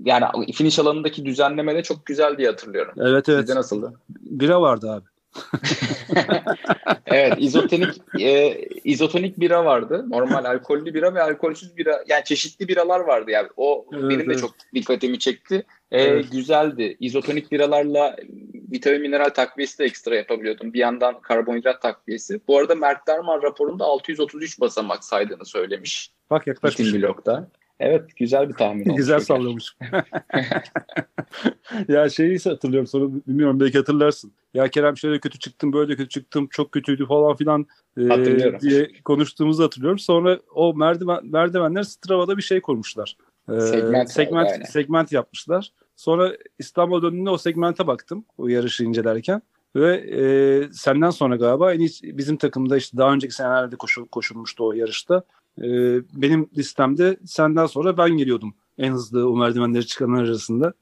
yani 0.06 0.26
finish 0.54 0.80
alanındaki 0.80 1.26
düzenleme 1.26 1.76
de 1.76 1.84
çok 1.84 2.06
güzel 2.06 2.38
diye 2.38 2.48
hatırlıyorum. 2.48 2.94
Evet 2.98 3.30
evet. 3.30 3.40
Sizde 3.40 3.56
nasıldı? 3.56 3.94
Bira 4.10 4.62
vardı 4.62 4.92
abi. 4.92 5.06
evet 7.06 7.34
izotonik 7.38 8.02
e, 8.20 8.58
izotonik 8.84 9.40
bira 9.40 9.66
vardı. 9.66 10.06
Normal 10.10 10.46
alkollü 10.46 10.94
bira 10.94 11.14
ve 11.14 11.24
alkolsüz 11.24 11.78
bira 11.78 12.04
yani 12.08 12.24
çeşitli 12.24 12.68
biralar 12.68 13.00
vardı 13.00 13.32
yani. 13.32 13.48
O 13.58 13.86
evet, 13.94 14.04
benim 14.04 14.20
evet. 14.20 14.30
de 14.30 14.42
çok 14.42 14.52
dikkatimi 14.74 15.20
çekti. 15.20 15.66
E, 15.92 16.02
evet. 16.02 16.32
Güzeldi. 16.32 16.98
İzotonik 17.00 17.52
biralarla 17.52 18.16
vitamin 18.72 19.02
mineral 19.02 19.30
takviyesi 19.30 19.80
de 19.80 19.86
ekstra 19.86 20.16
yapabiliyordum. 20.16 20.74
Bir 20.74 20.80
yandan 20.80 21.22
karbonhidrat 21.22 21.82
takviyesi. 21.82 22.42
Bu 22.48 22.58
arada 22.58 22.76
Mert 22.76 23.08
Derman 23.08 23.42
raporunda 23.42 23.86
633 23.86 24.60
basamak 24.60 25.04
saydığını 25.04 25.46
söylemiş. 25.46 26.12
Bak 26.30 26.48
yaklaşmış. 26.48 26.94
blokta. 26.94 27.48
Evet 27.80 28.16
güzel 28.16 28.50
bir 28.50 28.54
tahmin 28.54 28.86
olmuş. 28.86 28.98
güzel 28.98 29.20
sallamış. 29.20 29.76
ya 31.88 32.10
şeyi 32.10 32.40
hatırlıyorum 32.40 32.88
sonra 32.88 33.06
bilmiyorum 33.28 33.60
belki 33.60 33.78
hatırlarsın. 33.78 34.32
Ya 34.54 34.68
Kerem 34.68 34.98
şöyle 34.98 35.20
kötü 35.20 35.40
çıktım 35.40 35.74
böyle 35.74 35.96
kötü 35.96 36.10
çıktım 36.10 36.48
çok 36.52 36.72
kötüydü 36.72 37.06
falan 37.06 37.36
filan 37.36 37.66
e, 37.98 38.60
diye 38.62 38.92
konuştuğumuzu 39.06 39.64
hatırlıyorum. 39.64 40.00
Sonra 40.00 40.40
o 40.56 40.74
merdiven 40.74 41.26
merdivenler 41.26 41.84
Strava'da 41.84 42.38
bir 42.38 42.42
şey 42.42 42.62
kurmuşlar. 42.62 43.18
E, 43.50 43.60
segment, 43.60 44.12
segment, 44.12 44.50
yani. 44.50 44.68
segment 44.68 45.12
yapmışlar. 45.12 45.72
Sonra 45.96 46.34
İstanbul 46.60 47.02
döndüğümde 47.02 47.30
o 47.30 47.38
segmente 47.38 47.88
baktım 47.88 48.26
o 48.38 48.48
yarışı 48.48 48.84
incelerken. 48.84 49.42
Ve 49.76 49.96
e, 49.98 50.22
senden 50.74 51.10
sonra 51.10 51.36
galiba 51.36 51.74
en 51.74 51.80
iyi 51.80 51.90
bizim 52.04 52.38
takımda 52.38 52.78
işte 52.78 52.98
daha 52.98 53.14
önceki 53.14 53.36
senelerde 53.36 53.76
koşul, 53.76 54.08
koşulmuştu 54.08 54.68
o 54.68 54.74
yarışta. 54.74 55.24
E, 55.58 55.68
benim 56.22 56.50
listemde 56.58 57.18
senden 57.26 57.66
sonra 57.66 57.98
ben 57.98 58.10
geliyordum 58.10 58.54
en 58.78 58.92
hızlı 58.92 59.30
o 59.30 59.38
merdivenleri 59.38 59.86
çıkanlar 59.86 60.24
arasında. 60.24 60.74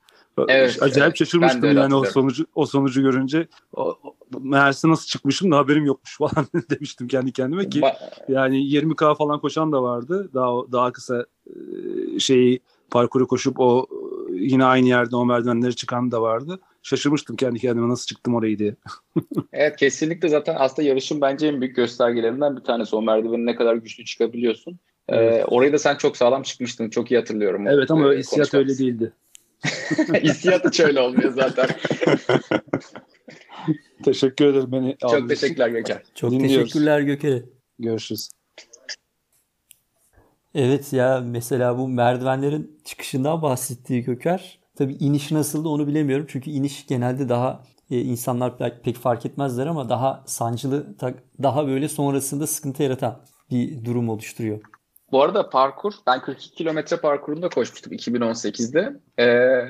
Evet, 0.48 0.78
Acayip 0.82 1.08
evet. 1.08 1.18
şaşırmıştım 1.18 1.78
yani 1.78 1.96
o 1.96 2.06
sonucu 2.06 2.46
o 2.56 2.66
sonucu 2.66 3.02
görünce. 3.02 3.48
O, 3.76 3.98
meğerse 4.42 4.90
nasıl 4.90 5.08
çıkmışım 5.08 5.52
da 5.52 5.58
haberim 5.58 5.86
yokmuş 5.86 6.18
falan 6.18 6.48
demiştim 6.70 7.08
kendi 7.08 7.32
kendime 7.32 7.70
ki 7.70 7.82
yani 8.30 8.58
20K 8.58 9.18
falan 9.18 9.40
koşan 9.40 9.72
da 9.72 9.84
vardı. 9.84 10.30
Daha 10.34 10.72
daha 10.72 10.92
kısa 10.92 11.26
şeyi 12.20 12.60
parkuru 12.92 13.28
koşup 13.28 13.60
o 13.60 13.88
yine 14.32 14.66
aynı 14.66 14.88
yerde 14.88 15.16
o 15.16 15.26
merdivenleri 15.26 15.76
çıkan 15.76 16.12
da 16.12 16.22
vardı. 16.22 16.60
Şaşırmıştım 16.84 17.36
kendi 17.36 17.60
kendime 17.60 17.90
nasıl 17.90 18.06
çıktım 18.06 18.36
orayı 18.36 18.60
diye. 18.60 18.76
evet 19.54 19.76
kesinlikle 19.76 20.30
zaten 20.30 20.56
aslında 20.60 20.88
yarışın 20.88 21.22
bence 21.22 21.48
en 21.48 21.62
büyük 21.62 21.76
göstergelerinden 21.76 22.58
bir 22.58 22.62
tanesi. 22.62 22.96
O 22.96 23.02
merdiveni 23.02 23.46
ne 23.46 23.56
kadar 23.56 23.76
güçlü 23.76 24.06
çıkabiliyorsun. 24.06 24.80
Evet. 25.10 25.34
Ee, 25.34 25.46
orayı 25.46 25.74
da 25.74 25.78
sen 25.78 25.96
çok 25.96 26.18
sağlam 26.18 26.44
çıkmıştın. 26.44 26.90
Çok 26.90 27.12
iyi 27.12 27.18
hatırlıyorum. 27.18 27.68
Evet 27.68 27.92
ama 27.92 28.14
e, 28.14 28.18
hissiyat 28.18 28.54
öyle 28.54 28.78
değildi. 28.78 29.14
hissiyat 30.24 30.66
hiç 30.66 30.80
öyle 30.80 31.00
olmuyor 31.00 31.34
zaten. 31.34 31.68
Teşekkür 34.04 34.46
ederim 34.46 34.72
beni 34.72 34.98
Çok 35.02 35.14
aldığınız. 35.14 35.30
teşekkürler 35.30 35.70
Göker. 35.70 36.04
Çok 36.16 36.32
Dinliyoruz. 36.32 36.58
teşekkürler 36.58 37.02
Göker'e. 37.02 37.44
Görüşürüz. 37.80 38.30
Evet 40.56 40.94
ya 40.94 41.20
mesela 41.26 41.78
bu 41.78 41.88
merdivenlerin 41.88 42.80
çıkışından 42.86 43.42
bahsettiği 43.42 44.04
Göker. 44.04 44.60
Tabii 44.76 44.94
iniş 44.94 45.32
nasıldı 45.32 45.70
onu 45.70 45.88
bilemiyorum. 45.88 46.26
Çünkü 46.30 46.50
iniş 46.50 46.88
genelde 46.88 47.30
daha 47.30 47.64
e, 47.92 48.02
insanlar 48.02 48.58
pek 48.84 48.96
fark 48.96 49.26
etmezler 49.26 49.68
ama 49.68 49.90
daha 49.90 50.24
sancılı, 50.28 50.96
daha 51.44 51.68
böyle 51.68 51.90
sonrasında 51.90 52.48
sıkıntı 52.48 52.84
yaratan 52.84 53.22
bir 53.52 53.86
durum 53.86 54.10
oluşturuyor. 54.10 54.62
Bu 55.12 55.24
arada 55.24 55.50
parkur, 55.50 55.94
ben 56.08 56.22
42 56.22 56.56
kilometre 56.56 56.98
parkurunda 56.98 57.50
koşmuştum 57.50 57.94
2018'de. 57.94 58.94
Ee, 59.20 59.68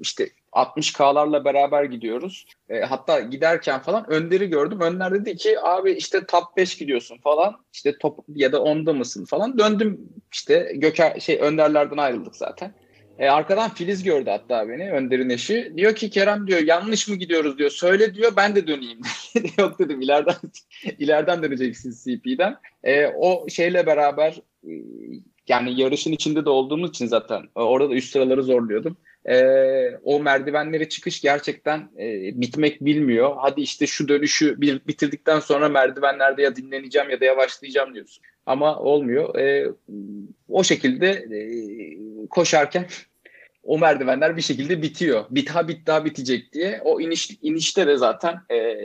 işte 0.00 0.30
60K'larla 0.52 1.44
beraber 1.44 1.84
gidiyoruz. 1.84 2.46
E, 2.68 2.80
hatta 2.80 3.20
giderken 3.20 3.80
falan 3.80 4.10
Önder'i 4.10 4.50
gördüm. 4.50 4.80
Önder 4.80 5.14
dedi 5.14 5.36
ki 5.36 5.60
abi 5.60 5.92
işte 5.92 6.26
top 6.26 6.56
5 6.56 6.78
gidiyorsun 6.78 7.18
falan. 7.18 7.56
İşte 7.72 7.98
top 7.98 8.24
ya 8.28 8.52
da 8.52 8.56
10'da 8.56 8.92
mısın 8.92 9.24
falan. 9.24 9.58
Döndüm 9.58 10.08
işte 10.32 10.72
Göker 10.74 11.20
şey 11.20 11.38
Önder'lerden 11.40 11.96
ayrıldık 11.96 12.36
zaten. 12.36 12.74
E, 13.20 13.28
arkadan 13.28 13.70
Filiz 13.74 14.02
gördü 14.02 14.30
hatta 14.30 14.68
beni 14.68 14.92
Önder'in 14.92 15.30
eşi. 15.30 15.72
Diyor 15.76 15.94
ki 15.94 16.10
Kerem 16.10 16.46
diyor 16.46 16.60
yanlış 16.60 17.08
mı 17.08 17.16
gidiyoruz 17.16 17.58
diyor. 17.58 17.70
Söyle 17.70 18.14
diyor 18.14 18.32
ben 18.36 18.54
de 18.54 18.66
döneyim. 18.66 19.00
Yok 19.58 19.78
dedim 19.78 20.00
ileriden 20.00 20.34
ileriden 20.98 21.42
döneceksin 21.42 21.94
CP'den. 22.04 22.56
E, 22.84 23.06
o 23.06 23.48
şeyle 23.48 23.86
beraber 23.86 24.40
e, 24.64 24.72
yani 25.48 25.80
yarışın 25.80 26.12
içinde 26.12 26.44
de 26.44 26.50
olduğumuz 26.50 26.90
için 26.90 27.06
zaten 27.06 27.42
e, 27.56 27.60
orada 27.60 27.90
da 27.90 27.94
üst 27.94 28.12
sıraları 28.12 28.42
zorluyordum. 28.42 28.96
E, 29.28 29.42
o 30.04 30.20
merdivenlere 30.20 30.88
çıkış 30.88 31.20
gerçekten 31.20 31.78
e, 31.98 32.40
bitmek 32.40 32.84
bilmiyor. 32.84 33.36
Hadi 33.38 33.60
işte 33.60 33.86
şu 33.86 34.08
dönüşü 34.08 34.60
bir 34.60 34.86
bitirdikten 34.86 35.40
sonra 35.40 35.68
merdivenlerde 35.68 36.42
ya 36.42 36.56
dinleneceğim 36.56 37.10
ya 37.10 37.20
da 37.20 37.24
yavaşlayacağım 37.24 37.94
diyorsun. 37.94 38.24
Ama 38.46 38.78
olmuyor. 38.78 39.38
E, 39.38 39.72
o 40.48 40.64
şekilde 40.64 41.08
e, 41.10 41.40
koşarken 42.30 42.86
o 43.62 43.78
merdivenler 43.78 44.36
bir 44.36 44.42
şekilde 44.42 44.82
bitiyor. 44.82 45.24
Bir 45.30 45.46
daha 45.46 45.68
bit 45.68 45.86
daha 45.86 46.04
bitecek 46.04 46.52
diye. 46.52 46.80
O 46.84 47.00
iniş 47.00 47.30
inişte 47.42 47.86
de 47.86 47.96
zaten 47.96 48.40
e, 48.50 48.76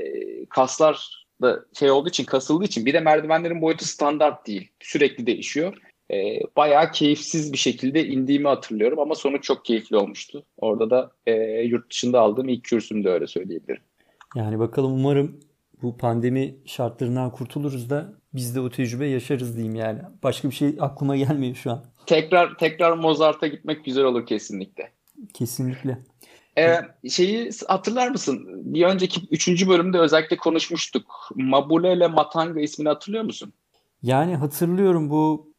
kaslar 0.49 1.25
da 1.41 1.65
şey 1.79 1.91
olduğu 1.91 2.09
için 2.09 2.25
kasıldığı 2.25 2.65
için 2.65 2.85
bir 2.85 2.93
de 2.93 2.99
merdivenlerin 2.99 3.61
boyutu 3.61 3.85
standart 3.85 4.47
değil. 4.47 4.69
Sürekli 4.79 5.27
değişiyor. 5.27 5.77
E, 6.11 6.39
bayağı 6.57 6.91
keyifsiz 6.91 7.53
bir 7.53 7.57
şekilde 7.57 8.07
indiğimi 8.07 8.47
hatırlıyorum 8.47 8.99
ama 8.99 9.15
sonuç 9.15 9.43
çok 9.43 9.65
keyifli 9.65 9.97
olmuştu. 9.97 10.45
Orada 10.57 10.89
da 10.89 11.11
e, 11.27 11.33
yurt 11.61 11.91
dışında 11.91 12.19
aldığım 12.19 12.49
ilk 12.49 12.63
kürsüm 12.63 13.03
de 13.03 13.09
öyle 13.09 13.27
söyleyebilirim. 13.27 13.81
Yani 14.35 14.59
bakalım 14.59 14.93
umarım 14.93 15.39
bu 15.81 15.97
pandemi 15.97 16.55
şartlarından 16.65 17.31
kurtuluruz 17.31 17.89
da 17.89 18.13
biz 18.33 18.55
de 18.55 18.59
o 18.59 18.69
tecrübe 18.69 19.07
yaşarız 19.07 19.55
diyeyim 19.55 19.75
yani. 19.75 19.99
Başka 20.23 20.49
bir 20.49 20.55
şey 20.55 20.77
aklıma 20.79 21.15
gelmiyor 21.15 21.55
şu 21.55 21.71
an. 21.71 21.83
Tekrar 22.05 22.57
tekrar 22.57 22.97
Mozart'a 22.97 23.47
gitmek 23.47 23.85
güzel 23.85 24.03
olur 24.03 24.25
kesinlikle. 24.25 24.91
Kesinlikle. 25.33 25.97
Ee, 26.57 26.81
şeyi 27.09 27.49
hatırlar 27.67 28.07
mısın? 28.07 28.47
Bir 28.47 28.85
önceki 28.85 29.21
üçüncü 29.31 29.67
bölümde 29.67 29.99
özellikle 29.99 30.37
konuşmuştuk. 30.37 31.29
Mabule 31.35 31.93
ile 31.93 32.07
Matanga 32.07 32.59
ismini 32.61 32.89
hatırlıyor 32.89 33.23
musun? 33.23 33.53
Yani 34.03 34.35
hatırlıyorum 34.35 35.09
bu 35.09 35.53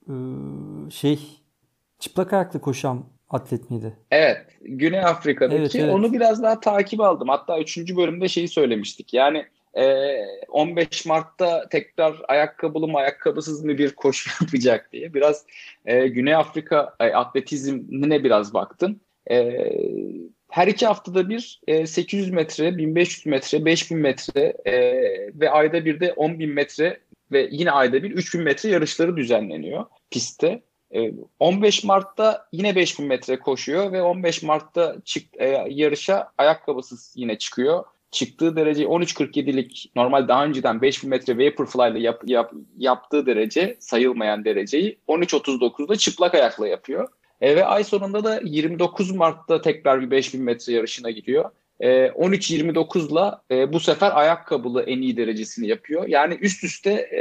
şey 0.90 1.20
çıplak 1.98 2.32
ayaklı 2.32 2.60
koşan 2.60 3.04
atlet 3.30 3.70
miydi? 3.70 3.96
Evet. 4.10 4.46
Güney 4.60 5.00
Afrika'daki. 5.00 5.56
Evet, 5.56 5.74
evet. 5.76 5.94
Onu 5.94 6.12
biraz 6.12 6.42
daha 6.42 6.60
takip 6.60 7.00
aldım. 7.00 7.28
Hatta 7.28 7.60
üçüncü 7.60 7.96
bölümde 7.96 8.28
şeyi 8.28 8.48
söylemiştik. 8.48 9.14
Yani 9.14 9.46
15 10.48 11.06
Mart'ta 11.06 11.68
tekrar 11.68 12.14
ayakkabılı 12.28 12.88
mı 12.88 12.98
ayakkabısız 12.98 13.64
mı 13.64 13.78
bir 13.78 13.94
koşu 13.94 14.30
yapacak 14.44 14.92
diye 14.92 15.14
biraz 15.14 15.46
Güney 15.86 16.34
Afrika 16.34 16.94
atletizmine 16.98 18.24
biraz 18.24 18.54
baktım. 18.54 19.00
her 20.50 20.66
iki 20.66 20.86
haftada 20.86 21.28
bir 21.28 21.60
800 21.86 22.30
metre, 22.30 22.76
1500 22.78 23.26
metre, 23.26 23.64
5000 23.64 23.98
metre 23.98 24.54
ve 25.34 25.50
ayda 25.50 25.84
bir 25.84 26.00
de 26.00 26.06
10.000 26.06 26.46
metre 26.46 27.00
ve 27.32 27.48
yine 27.50 27.70
ayda 27.70 28.02
bir 28.02 28.10
3000 28.10 28.42
metre 28.42 28.68
yarışları 28.68 29.16
düzenleniyor 29.16 29.84
pistte. 30.10 30.62
15 31.40 31.84
Mart'ta 31.84 32.48
yine 32.52 32.76
5000 32.76 33.06
metre 33.06 33.38
koşuyor 33.38 33.92
ve 33.92 34.02
15 34.02 34.42
Mart'ta 34.42 34.96
çık, 35.04 35.24
yarışa 35.68 36.32
ayakkabısız 36.38 37.12
yine 37.16 37.38
çıkıyor 37.38 37.84
çıktığı 38.16 38.56
derece 38.56 38.84
13.47'lik 38.84 39.90
normal 39.96 40.28
daha 40.28 40.44
önceden 40.44 40.82
5000 40.82 41.10
metre 41.10 41.38
Vaporfly 41.38 41.90
ile 41.90 42.00
yap, 42.06 42.22
yap, 42.26 42.52
yaptığı 42.78 43.26
derece 43.26 43.76
sayılmayan 43.80 44.44
dereceyi 44.44 44.98
13.39'da 45.08 45.96
çıplak 45.96 46.34
ayakla 46.34 46.68
yapıyor. 46.68 47.08
E, 47.40 47.56
ve 47.56 47.64
ay 47.64 47.84
sonunda 47.84 48.24
da 48.24 48.40
29 48.44 49.10
Mart'ta 49.10 49.60
tekrar 49.60 50.00
bir 50.00 50.10
5000 50.10 50.42
metre 50.42 50.72
yarışına 50.72 51.10
gidiyor. 51.10 51.50
E, 51.80 52.06
13.29'la 52.06 53.42
e, 53.50 53.72
bu 53.72 53.80
sefer 53.80 54.18
ayakkabılı 54.18 54.82
en 54.82 55.02
iyi 55.02 55.16
derecesini 55.16 55.68
yapıyor. 55.68 56.08
Yani 56.08 56.34
üst 56.40 56.64
üste 56.64 56.90
e, 56.90 57.20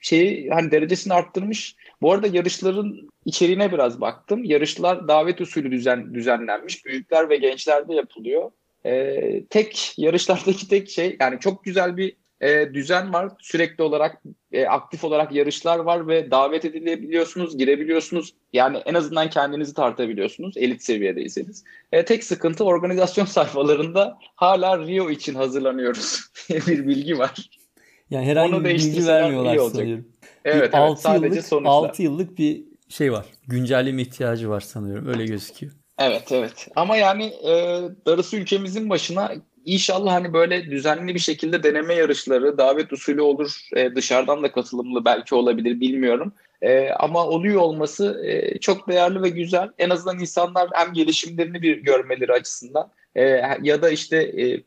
şeyi 0.00 0.50
hani 0.50 0.70
derecesini 0.70 1.14
arttırmış. 1.14 1.76
Bu 2.02 2.12
arada 2.12 2.26
yarışların 2.26 3.10
içeriğine 3.24 3.72
biraz 3.72 4.00
baktım. 4.00 4.44
Yarışlar 4.44 5.08
davet 5.08 5.40
usulü 5.40 5.70
düzen, 5.70 6.14
düzenlenmiş. 6.14 6.86
Büyükler 6.86 7.30
ve 7.30 7.36
gençlerde 7.36 7.94
yapılıyor. 7.94 8.50
E, 8.86 9.44
tek 9.50 9.94
yarışlardaki 9.96 10.68
tek 10.68 10.90
şey 10.90 11.16
yani 11.20 11.40
çok 11.40 11.64
güzel 11.64 11.96
bir 11.96 12.16
e, 12.40 12.74
düzen 12.74 13.12
var. 13.12 13.32
Sürekli 13.40 13.84
olarak 13.84 14.22
e, 14.52 14.66
aktif 14.66 15.04
olarak 15.04 15.32
yarışlar 15.32 15.78
var 15.78 16.08
ve 16.08 16.30
davet 16.30 16.64
edilebiliyorsunuz, 16.64 17.58
girebiliyorsunuz. 17.58 18.34
Yani 18.52 18.76
en 18.86 18.94
azından 18.94 19.30
kendinizi 19.30 19.74
tartabiliyorsunuz 19.74 20.56
elit 20.56 20.82
seviyedeyseniz. 20.82 21.64
E, 21.92 22.04
tek 22.04 22.24
sıkıntı 22.24 22.64
organizasyon 22.64 23.24
sayfalarında 23.36 24.18
hala 24.36 24.78
Rio 24.78 25.10
için 25.10 25.34
hazırlanıyoruz 25.34 26.20
bir 26.50 26.86
bilgi 26.86 27.18
var. 27.18 27.50
Yani 28.10 28.26
herhangi 28.26 28.54
Onu 28.54 28.64
bir 28.64 28.74
bilgi 28.74 29.06
vermiyorlar 29.06 29.56
sanıyorum. 29.56 30.08
Evet, 30.44 30.56
evet 30.56 30.74
6 30.74 31.02
sadece 31.02 31.26
yıllık, 31.26 31.44
sonuçlar. 31.44 31.70
6 31.70 32.02
yıllık 32.02 32.38
bir 32.38 32.64
şey 32.88 33.12
var. 33.12 33.26
Güncelleme 33.46 34.02
ihtiyacı 34.02 34.48
var 34.48 34.60
sanıyorum. 34.60 35.08
Öyle 35.08 35.24
gözüküyor. 35.24 35.72
Evet 36.00 36.32
evet 36.32 36.68
ama 36.76 36.96
yani 36.96 37.24
e, 37.24 37.52
darısı 38.06 38.36
ülkemizin 38.36 38.90
başına 38.90 39.32
inşallah 39.64 40.12
hani 40.12 40.32
böyle 40.32 40.70
düzenli 40.70 41.14
bir 41.14 41.20
şekilde 41.20 41.62
deneme 41.62 41.94
yarışları 41.94 42.58
davet 42.58 42.92
usulü 42.92 43.20
olur 43.20 43.50
e, 43.76 43.94
dışarıdan 43.94 44.42
da 44.42 44.52
katılımlı 44.52 45.04
belki 45.04 45.34
olabilir 45.34 45.80
bilmiyorum. 45.80 46.32
E, 46.62 46.88
ama 46.90 47.26
oluyor 47.26 47.60
olması 47.60 48.22
e, 48.24 48.58
çok 48.58 48.88
değerli 48.88 49.22
ve 49.22 49.28
güzel. 49.28 49.68
En 49.78 49.90
azından 49.90 50.18
insanlar 50.18 50.68
hem 50.72 50.92
gelişimlerini 50.92 51.62
bir 51.62 51.78
görmeleri 51.78 52.32
açısından 52.32 52.90
e, 53.14 53.22
ya 53.62 53.82
da 53.82 53.90
işte 53.90 54.16
e, 54.16 54.62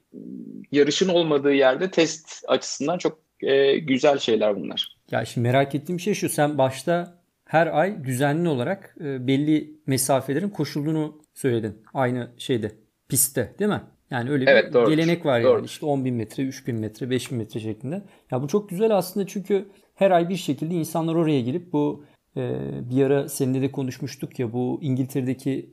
yarışın 0.72 1.10
olmadığı 1.10 1.54
yerde 1.54 1.91
test 1.91 2.43
açısından 2.48 2.98
çok 2.98 3.19
e, 3.41 3.78
güzel 3.78 4.19
şeyler 4.19 4.56
bunlar. 4.56 4.98
Ya 5.12 5.26
şimdi 5.26 5.48
merak 5.48 5.76
ettiğim 5.76 6.00
şey 6.00 6.13
şu 6.13 6.30
sen 6.30 6.58
başta 6.58 7.24
her 7.46 7.67
ay 7.80 8.04
düzenli 8.04 8.50
olarak 8.50 8.96
e, 9.00 9.28
belli 9.28 9.74
mesafelerin 9.88 10.50
koşulduğunu 10.50 11.22
söyledin. 11.34 11.82
Aynı 11.93 12.32
şeyde 12.38 12.72
pistte 13.10 13.56
değil 13.60 13.72
mi? 13.72 13.82
Yani 14.12 14.30
öyle 14.30 14.46
evet, 14.48 14.67
bir 14.67 14.74
doğrudur. 14.74 14.91
gelenek 14.91 15.26
var 15.26 15.43
doğrudur. 15.43 15.56
yani 15.58 15.65
işte 15.65 15.86
10 15.86 16.06
bin 16.06 16.15
metre, 16.15 16.43
3 16.43 16.67
bin 16.67 16.80
metre, 16.80 17.10
5 17.10 17.32
bin 17.32 17.38
metre 17.38 17.60
şeklinde. 17.60 18.02
Ya 18.32 18.41
bu 18.41 18.48
çok 18.48 18.69
güzel 18.69 18.98
aslında 18.98 19.28
çünkü 19.28 19.65
her 19.96 20.12
ay 20.12 20.30
bir 20.30 20.36
şekilde 20.36 20.74
insanlar 20.74 21.15
oraya 21.15 21.41
gelip 21.41 21.74
bu 21.74 22.06
e, 22.38 22.60
bir 22.89 23.04
ara 23.04 23.30
seninle 23.30 23.62
de 23.62 23.72
konuşmuştuk 23.72 24.39
ya 24.39 24.54
bu 24.54 24.80
İngiltere'deki 24.82 25.69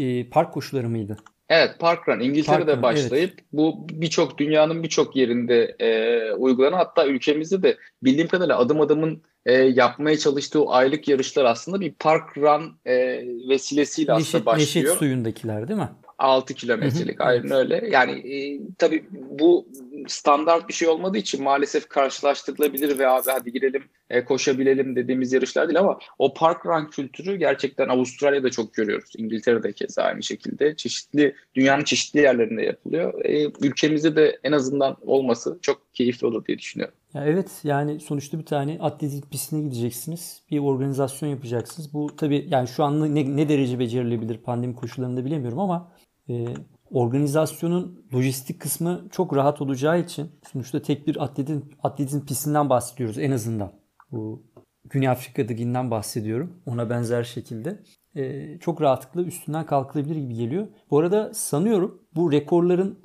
e, 0.00 0.30
park 0.30 0.54
koşuları 0.54 0.88
mıydı? 0.88 1.16
Evet 1.48 1.70
Parkrun 1.78 2.20
İngiltere'de 2.20 2.64
Parkrun, 2.64 2.82
başlayıp 2.82 3.32
evet. 3.34 3.44
bu 3.52 3.86
birçok 3.88 4.38
dünyanın 4.38 4.82
birçok 4.82 5.16
yerinde 5.16 5.76
e, 5.78 6.32
uygulanan 6.32 6.76
hatta 6.76 7.06
ülkemizde 7.06 7.62
de 7.62 7.76
bildiğim 8.02 8.28
kadarıyla 8.28 8.58
adım 8.58 8.80
adımın 8.80 9.22
e, 9.48 9.52
yapmaya 9.52 10.18
çalıştığı 10.18 10.66
aylık 10.66 11.08
yarışlar 11.08 11.44
aslında 11.44 11.80
bir 11.80 11.92
Parkrun 11.92 12.72
e, 12.86 13.24
vesilesiyle 13.48 14.14
Neşet, 14.14 14.26
aslında 14.26 14.46
başlıyor. 14.46 14.66
Neşet 14.68 14.98
suyundakiler 14.98 15.68
değil 15.68 15.80
mi? 15.80 15.88
6 16.18 16.54
kilometrelik 16.54 17.20
aynen 17.20 17.50
öyle. 17.50 17.88
Yani 17.92 18.12
e, 18.12 18.60
tabii 18.78 19.04
bu 19.10 19.66
standart 20.06 20.68
bir 20.68 20.74
şey 20.74 20.88
olmadığı 20.88 21.18
için 21.18 21.42
maalesef 21.42 21.88
karşılaştırılabilir 21.88 22.98
ve 22.98 23.08
abi 23.08 23.30
hadi 23.30 23.52
girelim 23.52 23.84
e, 24.10 24.24
koşabilelim 24.24 24.96
dediğimiz 24.96 25.32
yarışlar 25.32 25.68
değil 25.68 25.78
ama 25.78 25.98
o 26.18 26.34
park 26.34 26.66
run 26.66 26.90
kültürü 26.90 27.36
gerçekten 27.36 27.88
Avustralya'da 27.88 28.50
çok 28.50 28.74
görüyoruz. 28.74 29.12
İngiltere'de 29.16 29.72
keza 29.72 30.02
aynı 30.02 30.22
şekilde. 30.22 30.76
Çeşitli 30.76 31.34
dünyanın 31.54 31.84
çeşitli 31.84 32.20
yerlerinde 32.20 32.62
yapılıyor. 32.62 33.24
E, 33.24 33.44
ülkemizde 33.44 34.16
de 34.16 34.38
en 34.44 34.52
azından 34.52 34.96
olması 35.02 35.58
çok 35.62 35.94
keyifli 35.94 36.26
olur 36.26 36.44
diye 36.44 36.58
düşünüyorum. 36.58 36.94
Ya 37.14 37.24
evet 37.26 37.60
yani 37.64 38.00
sonuçta 38.00 38.38
bir 38.38 38.44
tane 38.44 38.78
atletik 38.80 39.30
pistine 39.30 39.60
gideceksiniz. 39.60 40.42
Bir 40.50 40.58
organizasyon 40.58 41.28
yapacaksınız. 41.28 41.94
Bu 41.94 42.16
tabii 42.16 42.46
yani 42.50 42.68
şu 42.68 42.84
an 42.84 43.14
ne, 43.14 43.36
ne 43.36 43.48
derece 43.48 43.78
becerilebilir 43.78 44.38
pandemi 44.38 44.74
koşullarında 44.74 45.24
bilemiyorum 45.24 45.58
ama 45.58 45.92
e, 46.28 46.44
organizasyonun 46.90 48.06
lojistik 48.14 48.60
kısmı 48.60 49.04
çok 49.10 49.36
rahat 49.36 49.60
olacağı 49.60 50.00
için 50.00 50.30
sonuçta 50.52 50.82
tek 50.82 51.06
bir 51.06 51.24
atletin 51.24 51.64
atletin 51.82 52.20
pistinden 52.20 52.70
bahsediyoruz 52.70 53.18
en 53.18 53.30
azından. 53.30 53.72
Bu 54.12 54.42
Güney 54.84 55.08
Afrika'dakinden 55.08 55.90
bahsediyorum. 55.90 56.52
Ona 56.66 56.90
benzer 56.90 57.24
şekilde. 57.24 57.82
Ee, 58.16 58.58
çok 58.60 58.82
rahatlıkla 58.82 59.22
üstünden 59.22 59.66
kalkılabilir 59.66 60.16
gibi 60.16 60.34
geliyor. 60.34 60.68
Bu 60.90 60.98
arada 60.98 61.34
sanıyorum 61.34 62.02
bu 62.14 62.32
rekorların 62.32 62.98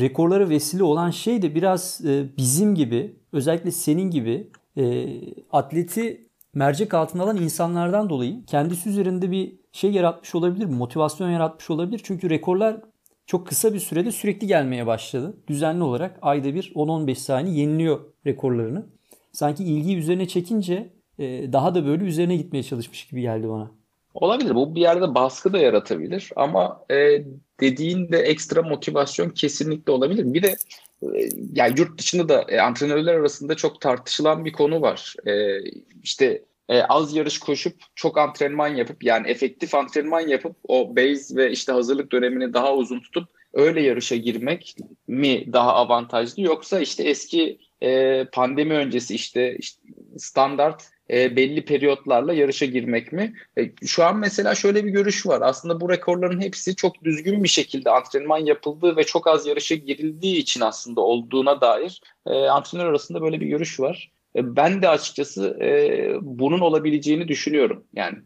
rekorlara 0.00 0.48
vesile 0.48 0.82
olan 0.82 1.10
şey 1.10 1.42
de 1.42 1.54
biraz 1.54 2.00
e, 2.04 2.36
bizim 2.36 2.74
gibi 2.74 3.20
özellikle 3.32 3.70
senin 3.70 4.10
gibi 4.10 4.50
e, 4.76 5.08
atleti 5.52 6.28
mercek 6.54 6.94
altına 6.94 7.22
alan 7.22 7.36
insanlardan 7.36 8.10
dolayı 8.10 8.44
kendisi 8.46 8.88
üzerinde 8.88 9.30
bir 9.30 9.60
şey 9.72 9.92
yaratmış 9.92 10.34
olabilir, 10.34 10.66
motivasyon 10.66 11.30
yaratmış 11.30 11.70
olabilir. 11.70 12.00
Çünkü 12.04 12.30
rekorlar 12.30 12.80
çok 13.26 13.46
kısa 13.46 13.74
bir 13.74 13.80
sürede 13.80 14.12
sürekli 14.12 14.46
gelmeye 14.46 14.86
başladı. 14.86 15.36
Düzenli 15.48 15.82
olarak 15.82 16.18
ayda 16.22 16.54
bir 16.54 16.72
10-15 16.74 17.14
saniye 17.14 17.60
yeniliyor 17.60 18.00
rekorlarını. 18.26 18.86
Sanki 19.32 19.64
ilgiyi 19.64 19.96
üzerine 19.96 20.28
çekince 20.28 20.92
e, 21.18 21.52
daha 21.52 21.74
da 21.74 21.86
böyle 21.86 22.04
üzerine 22.04 22.36
gitmeye 22.36 22.62
çalışmış 22.62 23.06
gibi 23.06 23.20
geldi 23.20 23.48
bana. 23.48 23.70
Olabilir. 24.14 24.54
Bu 24.54 24.74
bir 24.74 24.80
yerde 24.80 25.14
baskı 25.14 25.52
da 25.52 25.58
yaratabilir 25.58 26.30
ama 26.36 26.84
e, 26.90 27.24
dediğin 27.60 28.12
de 28.12 28.18
ekstra 28.18 28.62
motivasyon 28.62 29.30
kesinlikle 29.30 29.92
olabilir. 29.92 30.34
Bir 30.34 30.42
de 30.42 30.56
e, 31.02 31.28
yani 31.52 31.74
yurt 31.78 31.98
dışında 31.98 32.28
da 32.28 32.44
e, 32.48 32.60
antrenörler 32.60 33.14
arasında 33.14 33.54
çok 33.54 33.80
tartışılan 33.80 34.44
bir 34.44 34.52
konu 34.52 34.80
var. 34.80 35.14
E, 35.26 35.60
işte 36.02 36.42
e, 36.68 36.82
az 36.82 37.14
yarış 37.14 37.38
koşup 37.38 37.74
çok 37.94 38.18
antrenman 38.18 38.68
yapıp 38.68 39.04
yani 39.04 39.28
efektif 39.28 39.74
antrenman 39.74 40.20
yapıp 40.20 40.56
o 40.68 40.96
base 40.96 41.36
ve 41.36 41.50
işte 41.50 41.72
hazırlık 41.72 42.12
dönemini 42.12 42.54
daha 42.54 42.74
uzun 42.74 43.00
tutup 43.00 43.28
öyle 43.52 43.82
yarışa 43.82 44.16
girmek 44.16 44.76
mi 45.08 45.52
daha 45.52 45.74
avantajlı 45.74 46.42
yoksa 46.42 46.80
işte 46.80 47.02
eski 47.02 47.58
e, 47.82 48.24
pandemi 48.32 48.74
öncesi 48.74 49.14
işte, 49.14 49.56
işte 49.58 49.82
standart 50.16 50.82
e, 51.10 51.36
belli 51.36 51.64
periyotlarla 51.64 52.32
yarışa 52.32 52.66
girmek 52.66 53.12
mi? 53.12 53.34
E, 53.58 53.72
şu 53.86 54.04
an 54.04 54.16
mesela 54.16 54.54
şöyle 54.54 54.84
bir 54.84 54.90
görüş 54.90 55.26
var. 55.26 55.40
Aslında 55.44 55.80
bu 55.80 55.90
rekorların 55.90 56.40
hepsi 56.40 56.76
çok 56.76 57.04
düzgün 57.04 57.44
bir 57.44 57.48
şekilde 57.48 57.90
antrenman 57.90 58.38
yapıldığı 58.38 58.96
ve 58.96 59.04
çok 59.04 59.26
az 59.26 59.46
yarışa 59.46 59.74
girildiği 59.74 60.36
için 60.36 60.60
aslında 60.60 61.00
olduğuna 61.00 61.60
dair 61.60 62.00
e, 62.26 62.34
antrenör 62.34 62.86
arasında 62.86 63.22
böyle 63.22 63.40
bir 63.40 63.46
görüş 63.46 63.80
var. 63.80 64.10
E, 64.36 64.56
ben 64.56 64.82
de 64.82 64.88
açıkçası 64.88 65.58
e, 65.60 66.14
bunun 66.22 66.60
olabileceğini 66.60 67.28
düşünüyorum 67.28 67.84
yani. 67.92 68.18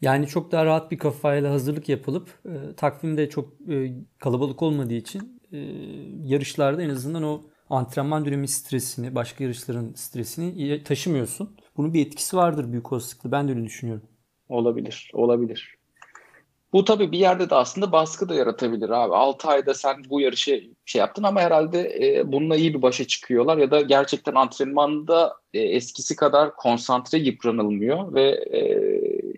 Yani 0.00 0.26
çok 0.26 0.52
daha 0.52 0.64
rahat 0.64 0.90
bir 0.90 0.98
kafayla 0.98 1.52
hazırlık 1.52 1.88
yapılıp 1.88 2.28
e, 2.44 2.74
takvimde 2.76 3.28
çok 3.28 3.52
e, 3.70 3.94
kalabalık 4.18 4.62
olmadığı 4.62 4.94
için 4.94 5.42
e, 5.52 5.58
yarışlarda 6.24 6.82
en 6.82 6.90
azından 6.90 7.22
o 7.22 7.42
antrenman 7.70 8.24
dönemi 8.24 8.48
stresini, 8.48 9.14
başka 9.14 9.44
yarışların 9.44 9.92
stresini 9.94 10.82
taşımıyorsun. 10.82 11.56
Bunun 11.76 11.94
bir 11.94 12.06
etkisi 12.06 12.36
vardır 12.36 12.72
büyük 12.72 12.92
olasılıkla. 12.92 13.32
Ben 13.32 13.48
de 13.48 13.52
öyle 13.52 13.64
düşünüyorum. 13.64 14.08
Olabilir, 14.48 15.10
olabilir. 15.14 15.79
Bu 16.72 16.84
tabii 16.84 17.12
bir 17.12 17.18
yerde 17.18 17.50
de 17.50 17.54
aslında 17.54 17.92
baskı 17.92 18.28
da 18.28 18.34
yaratabilir 18.34 18.90
abi. 18.90 19.14
6 19.14 19.48
ayda 19.48 19.74
sen 19.74 19.96
bu 20.10 20.20
yarışı 20.20 20.62
şey 20.84 20.98
yaptın 20.98 21.22
ama 21.22 21.40
herhalde 21.40 21.98
e, 22.00 22.32
bununla 22.32 22.56
iyi 22.56 22.74
bir 22.74 22.82
başa 22.82 23.06
çıkıyorlar 23.06 23.58
ya 23.58 23.70
da 23.70 23.80
gerçekten 23.80 24.34
antrenmanda 24.34 25.34
e, 25.54 25.60
eskisi 25.60 26.16
kadar 26.16 26.56
konsantre 26.56 27.18
yıpranılmıyor 27.18 28.14
ve 28.14 28.30
e, 28.30 28.60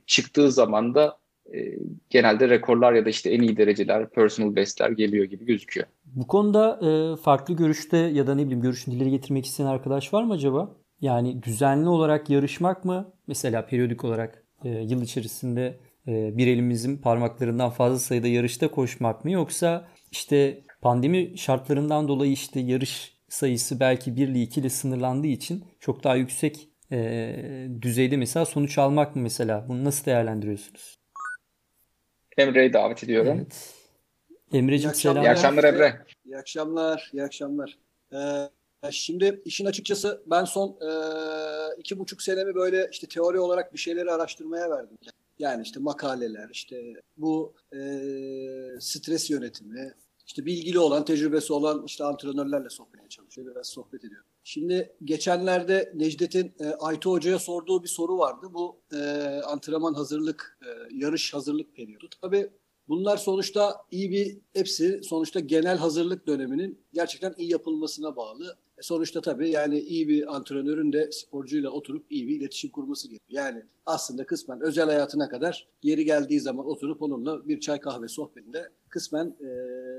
çıktığı 0.07 0.53
zaman 0.53 0.95
da 0.95 1.19
e, 1.55 1.79
genelde 2.11 2.49
rekorlar 2.49 2.93
ya 2.93 3.05
da 3.05 3.11
işte 3.11 3.31
en 3.31 3.43
iyi 3.43 3.57
dereceler, 3.57 4.11
personal 4.11 4.55
bestler 4.57 4.91
geliyor 4.91 5.25
gibi 5.25 5.45
gözüküyor. 5.45 5.87
Bu 6.05 6.27
konuda 6.27 6.81
e, 6.83 7.17
farklı 7.17 7.55
görüşte 7.55 7.97
ya 7.97 8.27
da 8.27 8.35
ne 8.35 8.43
bileyim 8.43 8.63
görüşünü 8.63 9.01
dile 9.01 9.11
getirmek 9.11 9.47
isteyen 9.47 9.67
arkadaş 9.67 10.15
var 10.15 10.23
mı 10.23 10.33
acaba? 10.33 10.77
Yani 11.01 11.43
düzenli 11.43 11.89
olarak 11.89 12.31
yarışmak 12.31 12.85
mı? 12.85 13.13
Mesela 13.27 13.67
periyodik 13.67 14.05
olarak 14.05 14.45
e, 14.65 14.69
yıl 14.69 15.03
içerisinde 15.03 15.79
bir 16.07 16.47
elimizin 16.47 16.97
parmaklarından 16.97 17.71
fazla 17.71 17.99
sayıda 17.99 18.29
yarışta 18.29 18.71
koşmak 18.71 19.25
mı? 19.25 19.31
Yoksa 19.31 19.89
işte 20.11 20.63
pandemi 20.81 21.39
şartlarından 21.39 22.09
dolayı 22.09 22.33
işte 22.33 22.61
yarış 22.61 23.19
sayısı 23.29 23.81
belki 23.81 24.17
1 24.17 24.29
ile 24.29 24.43
2 24.43 24.61
ile 24.61 24.71
sınırlandığı 24.71 25.27
için 25.27 25.65
çok 25.81 26.05
daha 26.05 26.17
yüksek 26.17 26.69
e, 26.93 27.69
düzeyde 27.83 28.17
mesela 28.17 28.45
sonuç 28.45 28.79
almak 28.79 29.17
mı 29.17 29.23
mesela? 29.23 29.65
Bunu 29.69 29.85
nasıl 29.85 30.05
değerlendiriyorsunuz? 30.05 30.99
Emre'yi 32.37 32.73
davet 32.73 33.05
ediyorum. 33.05 33.37
Evet. 33.37 33.75
Emre'ciğim 34.53 34.95
selam. 34.95 35.25
İyi 35.25 35.31
akşamlar 35.31 35.65
Emre. 35.65 36.07
İyi 36.25 36.37
akşamlar, 36.37 37.11
iyi 37.13 37.23
akşamlar. 37.23 37.79
Ee, 38.13 38.49
şimdi 38.91 39.43
işin 39.45 39.67
açıkçası 39.67 40.23
ben 40.27 40.45
son 40.45 40.69
e, 40.69 40.91
iki 41.79 41.99
buçuk 41.99 42.23
senemi 42.23 42.55
böyle 42.55 42.89
işte 42.93 43.07
teori 43.07 43.39
olarak 43.39 43.73
bir 43.73 43.79
şeyleri 43.79 44.11
araştırmaya 44.11 44.71
verdim. 44.71 44.99
Yani 45.39 45.63
işte 45.63 45.81
makaleler, 45.81 46.49
işte 46.53 46.95
bu 47.17 47.55
e, 47.73 47.81
stres 48.81 49.31
yönetimi, 49.31 49.95
işte 50.27 50.47
bilgili 50.47 50.79
olan, 50.79 51.05
tecrübesi 51.05 51.53
olan 51.53 51.85
işte 51.87 52.05
antrenörlerle 52.05 52.71
sohbet 52.71 53.11
çalışıyor. 53.11 53.47
Biraz 53.51 53.67
sohbet 53.67 54.05
ediyorum. 54.05 54.27
Şimdi 54.45 54.97
geçenlerde 55.05 55.93
Necdet'in 55.95 56.55
e, 56.61 56.67
Aytu 56.67 57.11
Hoca'ya 57.11 57.39
sorduğu 57.39 57.83
bir 57.83 57.89
soru 57.89 58.19
vardı. 58.19 58.47
Bu 58.55 58.81
e, 58.95 58.99
antrenman 59.47 59.95
hazırlık, 59.95 60.59
e, 60.63 60.69
yarış 60.97 61.35
hazırlık 61.35 61.77
periyodu. 61.77 62.09
Tabii 62.21 62.51
bunlar 62.89 63.17
sonuçta 63.17 63.77
iyi 63.91 64.11
bir, 64.11 64.39
hepsi 64.55 65.01
sonuçta 65.03 65.41
genel 65.41 65.79
hazırlık 65.79 66.27
döneminin 66.27 66.85
gerçekten 66.93 67.35
iyi 67.39 67.51
yapılmasına 67.51 68.17
bağlı. 68.17 68.59
Sonuçta 68.83 69.21
tabii 69.21 69.51
yani 69.51 69.79
iyi 69.79 70.09
bir 70.09 70.37
antrenörün 70.37 70.93
de 70.93 71.13
sporcuyla 71.13 71.71
oturup 71.71 72.07
iyi 72.11 72.29
bir 72.29 72.37
iletişim 72.37 72.71
kurması 72.71 73.09
gerekiyor. 73.09 73.45
Yani 73.45 73.63
aslında 73.87 74.27
kısmen 74.27 74.61
özel 74.61 74.87
hayatına 74.87 75.29
kadar 75.29 75.69
yeri 75.83 76.05
geldiği 76.05 76.41
zaman 76.41 76.67
oturup 76.67 77.03
onunla 77.03 77.49
bir 77.49 77.61
çay 77.61 77.81
kahve 77.81 78.09
sohbetinde 78.09 78.69
kısmen 78.89 79.37
e, 79.41 79.49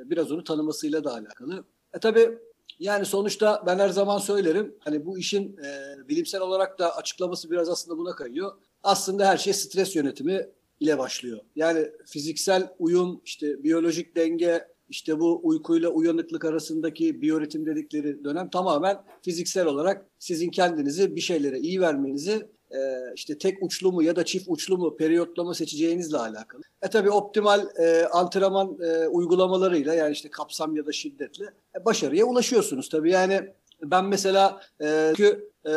biraz 0.10 0.32
onu 0.32 0.44
tanımasıyla 0.44 1.04
da 1.04 1.14
alakalı. 1.14 1.64
E 1.94 2.00
tabii 2.00 2.38
yani 2.80 3.06
sonuçta 3.06 3.64
ben 3.66 3.80
her 3.80 3.90
zaman 3.90 4.18
söylerim 4.18 4.76
hani 4.80 5.06
bu 5.06 5.18
işin 5.18 5.58
e, 5.58 5.96
bilimsel 6.10 6.42
olarak 6.42 6.80
da 6.80 6.96
açıklaması 6.96 7.52
biraz 7.52 7.70
aslında 7.70 7.98
buna 7.98 8.12
kayıyor. 8.12 8.52
Aslında 8.84 9.28
her 9.28 9.38
şey 9.38 9.54
stres 9.54 9.96
yönetimi 9.96 10.48
ile 10.80 10.98
başlıyor. 10.98 11.40
Yani 11.56 11.92
fiziksel 12.06 12.74
uyum, 12.80 13.22
işte 13.26 13.64
biyolojik 13.64 14.16
denge, 14.16 14.68
işte 14.90 15.20
bu 15.20 15.40
uykuyla 15.44 15.90
uyanıklık 15.90 16.46
arasındaki 16.46 17.22
biyoritim 17.22 17.66
dedikleri 17.66 18.24
dönem 18.24 18.50
tamamen 18.50 18.98
fiziksel 19.22 19.66
olarak 19.66 20.06
sizin 20.20 20.50
kendinizi 20.50 21.16
bir 21.16 21.22
şeylere 21.22 21.60
iyi 21.60 21.82
vermenizi 21.82 22.48
e, 22.72 22.80
işte 23.16 23.38
tek 23.38 23.64
uçlu 23.64 23.92
mu 23.92 24.04
ya 24.04 24.16
da 24.16 24.26
çift 24.26 24.46
uçlu 24.48 24.78
mu 24.78 24.98
periyotlama 24.98 25.54
seçeceğinizle 25.54 26.18
alakalı. 26.18 26.62
E 26.82 26.90
tabi 26.90 27.12
optimal 27.12 27.68
e, 27.78 28.06
antrenman 28.06 28.78
e, 28.82 29.08
uygulamalarıyla 29.08 29.94
yani 29.94 30.12
işte 30.12 30.30
kapsam 30.30 30.76
ya 30.76 30.86
da 30.86 30.92
şiddetle 30.92 31.46
e, 31.80 31.86
başarıya 31.86 32.26
ulaşıyorsunuz. 32.26 32.90
Tabi 32.90 33.12
yani 33.12 33.42
ben 33.84 34.06
mesela 34.06 34.62
e, 34.82 35.14
çünkü 35.18 35.52
e, 35.66 35.72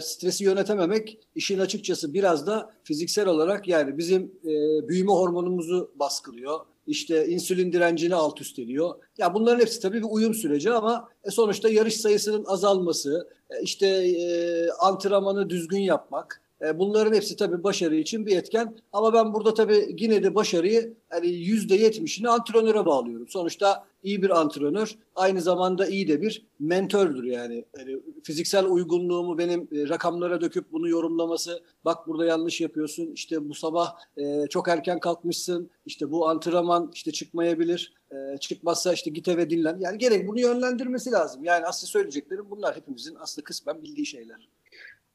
stresi 0.00 0.44
yönetememek 0.44 1.18
işin 1.34 1.58
açıkçası 1.58 2.14
biraz 2.14 2.46
da 2.46 2.70
fiziksel 2.84 3.28
olarak 3.28 3.68
yani 3.68 3.98
bizim 3.98 4.22
e, 4.44 4.88
büyüme 4.88 5.12
hormonumuzu 5.12 5.92
baskılıyor 5.94 6.60
işte 6.90 7.26
insülin 7.26 7.72
direncini 7.72 8.14
alt 8.14 8.40
üst 8.40 8.58
ediyor. 8.58 8.94
Ya 9.18 9.34
bunların 9.34 9.60
hepsi 9.60 9.80
tabii 9.80 9.98
bir 9.98 10.06
uyum 10.10 10.34
süreci 10.34 10.72
ama 10.72 11.08
e, 11.24 11.30
sonuçta 11.30 11.68
yarış 11.68 11.96
sayısının 11.96 12.44
azalması, 12.44 13.28
e, 13.50 13.62
işte 13.62 13.86
e, 13.86 14.68
antrenmanı 14.70 15.50
düzgün 15.50 15.80
yapmak, 15.80 16.42
bunların 16.74 17.14
hepsi 17.14 17.36
tabii 17.36 17.64
başarı 17.64 17.96
için 17.96 18.26
bir 18.26 18.36
etken. 18.36 18.76
Ama 18.92 19.12
ben 19.12 19.34
burada 19.34 19.54
tabii 19.54 19.96
yine 19.98 20.22
de 20.22 20.34
başarıyı 20.34 20.94
hani 21.08 21.28
yüzde 21.28 21.74
yetmişini 21.74 22.28
antrenöre 22.28 22.86
bağlıyorum. 22.86 23.28
Sonuçta 23.28 23.84
iyi 24.02 24.22
bir 24.22 24.40
antrenör 24.40 24.98
aynı 25.16 25.40
zamanda 25.40 25.86
iyi 25.86 26.08
de 26.08 26.22
bir 26.22 26.46
mentördür 26.58 27.24
yani. 27.24 27.64
yani 27.78 28.00
fiziksel 28.24 28.66
uygunluğumu 28.66 29.38
benim 29.38 29.68
e, 29.72 29.88
rakamlara 29.88 30.40
döküp 30.40 30.72
bunu 30.72 30.88
yorumlaması. 30.88 31.62
Bak 31.84 32.06
burada 32.06 32.24
yanlış 32.24 32.60
yapıyorsun. 32.60 33.12
İşte 33.14 33.48
bu 33.48 33.54
sabah 33.54 33.96
e, 34.16 34.46
çok 34.50 34.68
erken 34.68 35.00
kalkmışsın. 35.00 35.70
İşte 35.86 36.10
bu 36.10 36.28
antrenman 36.28 36.90
işte 36.94 37.12
çıkmayabilir. 37.12 37.94
E, 38.12 38.38
çıkmazsa 38.38 38.92
işte 38.92 39.10
git 39.10 39.28
eve 39.28 39.50
dinlen. 39.50 39.78
Yani 39.80 39.98
gerek 39.98 40.28
bunu 40.28 40.40
yönlendirmesi 40.40 41.10
lazım. 41.10 41.44
Yani 41.44 41.66
aslında 41.66 41.90
söyleyeceklerim 41.90 42.50
bunlar 42.50 42.76
hepimizin 42.76 43.16
aslında 43.20 43.44
kısmen 43.44 43.82
bildiği 43.82 44.06
şeyler. 44.06 44.48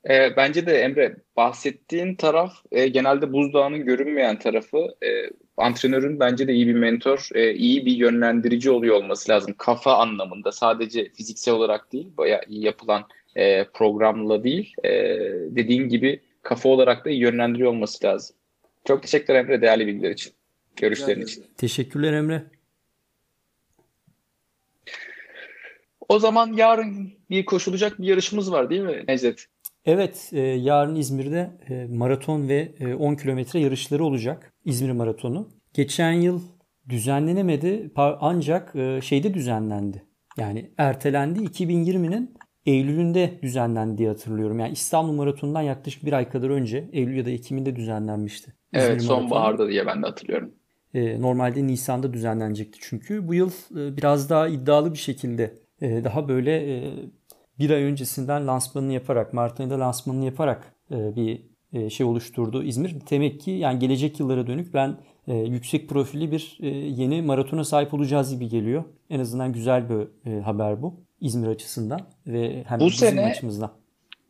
E, 0.09 0.35
bence 0.37 0.65
de 0.65 0.79
Emre 0.79 1.15
bahsettiğin 1.37 2.15
taraf 2.15 2.53
e, 2.71 2.87
genelde 2.87 3.33
buzdağının 3.33 3.85
görünmeyen 3.85 4.39
tarafı. 4.39 4.77
E, 4.77 5.09
antrenörün 5.57 6.19
bence 6.19 6.47
de 6.47 6.53
iyi 6.53 6.67
bir 6.67 6.73
mentor, 6.73 7.29
e, 7.35 7.53
iyi 7.53 7.85
bir 7.85 7.91
yönlendirici 7.91 8.71
oluyor 8.71 8.95
olması 8.95 9.31
lazım. 9.31 9.55
Kafa 9.57 9.97
anlamında 9.97 10.51
sadece 10.51 11.09
fiziksel 11.09 11.53
olarak 11.53 11.93
değil, 11.93 12.07
bayağı 12.17 12.41
iyi 12.47 12.65
yapılan 12.65 13.03
e, 13.35 13.63
programla 13.63 14.43
değil, 14.43 14.73
e, 14.83 14.89
dediğin 15.49 15.89
gibi 15.89 16.21
kafa 16.41 16.69
olarak 16.69 17.05
da 17.05 17.09
iyi 17.09 17.19
yönlendiriyor 17.19 17.69
olması 17.69 18.05
lazım. 18.07 18.35
Çok 18.85 19.01
teşekkürler 19.01 19.39
Emre 19.39 19.61
değerli 19.61 19.87
bilgiler 19.87 20.11
için, 20.11 20.33
görüşlerin 20.75 21.21
için. 21.21 21.45
Teşekkürler 21.57 22.13
Emre. 22.13 22.43
O 26.09 26.19
zaman 26.19 26.53
yarın 26.53 27.13
bir 27.29 27.45
koşulacak 27.45 28.01
bir 28.01 28.07
yarışımız 28.07 28.51
var 28.51 28.69
değil 28.69 28.81
mi 28.81 29.03
Necdet? 29.07 29.45
Evet, 29.85 30.29
e, 30.33 30.39
yarın 30.41 30.95
İzmir'de 30.95 31.51
e, 31.69 31.85
maraton 31.85 32.47
ve 32.47 32.71
e, 32.79 32.93
10 32.95 33.15
kilometre 33.15 33.59
yarışları 33.59 34.03
olacak. 34.05 34.53
İzmir 34.65 34.91
Maratonu. 34.91 35.49
Geçen 35.73 36.11
yıl 36.11 36.41
düzenlenemedi 36.89 37.91
ancak 37.95 38.75
e, 38.75 39.01
şeyde 39.01 39.33
düzenlendi. 39.33 40.03
Yani 40.37 40.71
ertelendi 40.77 41.39
2020'nin 41.39 42.35
Eylül'ünde 42.65 43.39
düzenlendi 43.41 43.97
diye 43.97 44.09
hatırlıyorum. 44.09 44.59
Yani 44.59 44.71
İstanbul 44.73 45.13
Maratonu'ndan 45.13 45.61
yaklaşık 45.61 46.05
bir 46.05 46.13
ay 46.13 46.29
kadar 46.29 46.49
önce 46.49 46.89
Eylül 46.93 47.17
ya 47.17 47.25
da 47.25 47.29
Ekim'de 47.29 47.75
düzenlenmişti. 47.75 48.53
İzmir 48.73 48.87
evet 48.87 49.01
sonbaharda 49.01 49.69
diye 49.69 49.85
ben 49.85 50.03
de 50.03 50.07
hatırlıyorum. 50.07 50.51
E, 50.93 51.21
normalde 51.21 51.67
Nisan'da 51.67 52.13
düzenlenecekti 52.13 52.79
çünkü. 52.81 53.27
Bu 53.27 53.33
yıl 53.33 53.51
e, 53.75 53.97
biraz 53.97 54.29
daha 54.29 54.47
iddialı 54.47 54.93
bir 54.93 54.97
şekilde 54.97 55.53
e, 55.81 56.03
daha 56.03 56.27
böyle 56.27 56.75
e, 56.75 56.93
bir 57.59 57.69
ay 57.69 57.83
öncesinden 57.83 58.47
lansmanını 58.47 58.93
yaparak, 58.93 59.33
Mart 59.33 59.59
ayında 59.59 59.79
lansmanını 59.79 60.25
yaparak 60.25 60.73
e, 60.91 61.15
bir 61.15 61.41
e, 61.73 61.89
şey 61.89 62.05
oluşturdu 62.05 62.63
İzmir. 62.63 62.95
Demek 63.09 63.41
ki 63.41 63.51
yani 63.51 63.79
gelecek 63.79 64.19
yıllara 64.19 64.47
dönük 64.47 64.73
ben 64.73 64.97
e, 65.27 65.33
yüksek 65.35 65.89
profilli 65.89 66.31
bir 66.31 66.57
e, 66.61 66.67
yeni 66.67 67.21
maratona 67.21 67.63
sahip 67.63 67.93
olacağız 67.93 68.33
gibi 68.33 68.49
geliyor. 68.49 68.83
En 69.09 69.19
azından 69.19 69.53
güzel 69.53 69.89
bir 69.89 70.31
e, 70.31 70.41
haber 70.41 70.81
bu 70.81 70.93
İzmir 71.21 71.47
açısından 71.47 72.01
ve 72.27 72.63
hem 72.67 72.79
bu 72.79 72.87
bizim 72.87 73.09
sene, 73.09 73.25
açımızdan. 73.25 73.71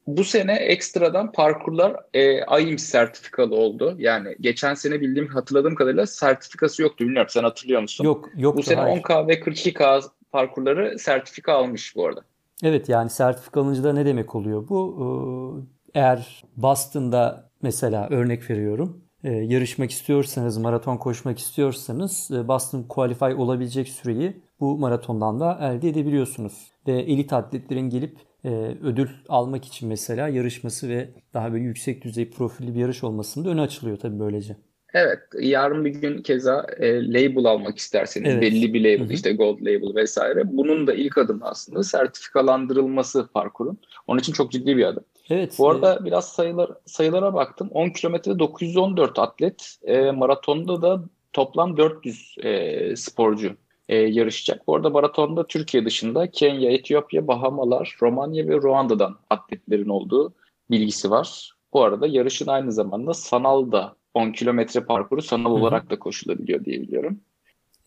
Bu 0.07 0.23
sene 0.23 0.53
ekstradan 0.53 1.31
parkurlar 1.31 1.95
e, 2.13 2.43
AIMS 2.43 2.83
sertifikalı 2.83 3.55
oldu. 3.55 3.95
Yani 3.97 4.35
geçen 4.39 4.73
sene 4.73 5.01
bildiğim 5.01 5.27
hatırladığım 5.27 5.75
kadarıyla 5.75 6.07
sertifikası 6.07 6.81
yoktu. 6.81 7.03
Bilmiyorum 7.05 7.29
sen 7.29 7.43
hatırlıyor 7.43 7.81
musun? 7.81 8.03
Yok, 8.03 8.29
yok. 8.37 8.57
Bu 8.57 8.63
sene 8.63 8.81
hayır. 8.81 9.01
10K 9.01 9.27
ve 9.27 9.39
42K 9.39 10.03
parkurları 10.31 10.99
sertifika 10.99 11.53
almış 11.53 11.95
bu 11.95 12.05
arada. 12.05 12.21
Evet 12.63 12.89
yani 12.89 13.09
sertifika 13.09 13.61
alınca 13.61 13.93
ne 13.93 14.05
demek 14.05 14.35
oluyor 14.35 14.69
bu? 14.69 15.65
Ee, 15.93 15.99
eğer 15.99 16.43
Boston'da 16.57 17.51
mesela 17.61 18.07
örnek 18.09 18.49
veriyorum 18.49 19.05
e, 19.25 19.31
yarışmak 19.31 19.91
istiyorsanız, 19.91 20.57
maraton 20.57 20.97
koşmak 20.97 21.39
istiyorsanız 21.39 22.31
e, 22.31 22.47
Boston 22.47 22.83
Qualify 22.83 23.25
olabilecek 23.25 23.87
süreyi 23.87 24.41
bu 24.59 24.77
maratondan 24.77 25.39
da 25.39 25.59
elde 25.61 25.89
edebiliyorsunuz. 25.89 26.71
Ve 26.87 27.01
elit 27.01 27.33
atletlerin 27.33 27.89
gelip 27.89 28.17
e, 28.43 28.49
ödül 28.83 29.09
almak 29.29 29.65
için 29.65 29.89
mesela 29.89 30.27
yarışması 30.27 30.89
ve 30.89 31.09
daha 31.33 31.51
böyle 31.53 31.63
yüksek 31.63 32.03
düzey 32.03 32.29
profilli 32.29 32.75
bir 32.75 32.79
yarış 32.79 33.03
olmasının 33.03 33.57
da 33.57 33.61
açılıyor 33.61 33.97
tabii 33.97 34.19
böylece. 34.19 34.57
Evet, 34.95 35.19
yarın 35.39 35.85
bir 35.85 35.89
gün 35.89 36.21
keza 36.21 36.67
e, 36.79 37.13
label 37.13 37.45
almak 37.45 37.77
isterseniz 37.77 38.33
evet. 38.33 38.41
belli 38.41 38.73
bir 38.73 38.79
label 38.83 38.99
Hı-hı. 38.99 39.13
işte 39.13 39.33
gold 39.33 39.61
label 39.61 39.95
vesaire. 39.95 40.41
Bunun 40.45 40.87
da 40.87 40.93
ilk 40.93 41.17
adımı 41.17 41.45
aslında 41.45 41.83
sertifikalandırılması 41.83 43.27
parkurun. 43.33 43.77
Onun 44.07 44.19
için 44.19 44.33
çok 44.33 44.51
ciddi 44.51 44.77
bir 44.77 44.85
adım. 44.85 45.03
Evet. 45.29 45.55
Bu 45.59 45.69
arada 45.69 45.99
e... 46.01 46.05
biraz 46.05 46.27
sayılar 46.29 46.71
sayılara 46.85 47.33
baktım. 47.33 47.69
10 47.71 47.89
kilometrede 47.89 48.39
914 48.39 49.19
atlet, 49.19 49.77
e, 49.83 50.11
maratonda 50.11 50.81
da 50.81 51.03
toplam 51.33 51.77
400 51.77 52.35
e, 52.43 52.95
sporcu 52.95 53.55
e, 53.89 53.95
yarışacak. 53.95 54.67
Bu 54.67 54.75
arada 54.75 54.89
maratonda 54.89 55.47
Türkiye 55.47 55.85
dışında 55.85 56.31
Kenya, 56.31 56.71
Etiyopya, 56.71 57.27
Bahamalar, 57.27 57.97
Romanya 58.01 58.47
ve 58.47 58.55
Ruanda'dan 58.55 59.15
atletlerin 59.29 59.89
olduğu 59.89 60.33
bilgisi 60.71 61.11
var. 61.11 61.51
Bu 61.73 61.83
arada 61.83 62.07
yarışın 62.07 62.47
aynı 62.47 62.71
zamanda 62.71 63.13
sanal 63.13 63.71
da 63.71 63.95
10 64.15 64.31
kilometre 64.31 64.85
parkuru 64.85 65.21
sanal 65.21 65.51
olarak 65.51 65.89
da 65.89 65.99
koşulabiliyor 65.99 66.65
diye 66.65 66.81
biliyorum. 66.81 67.21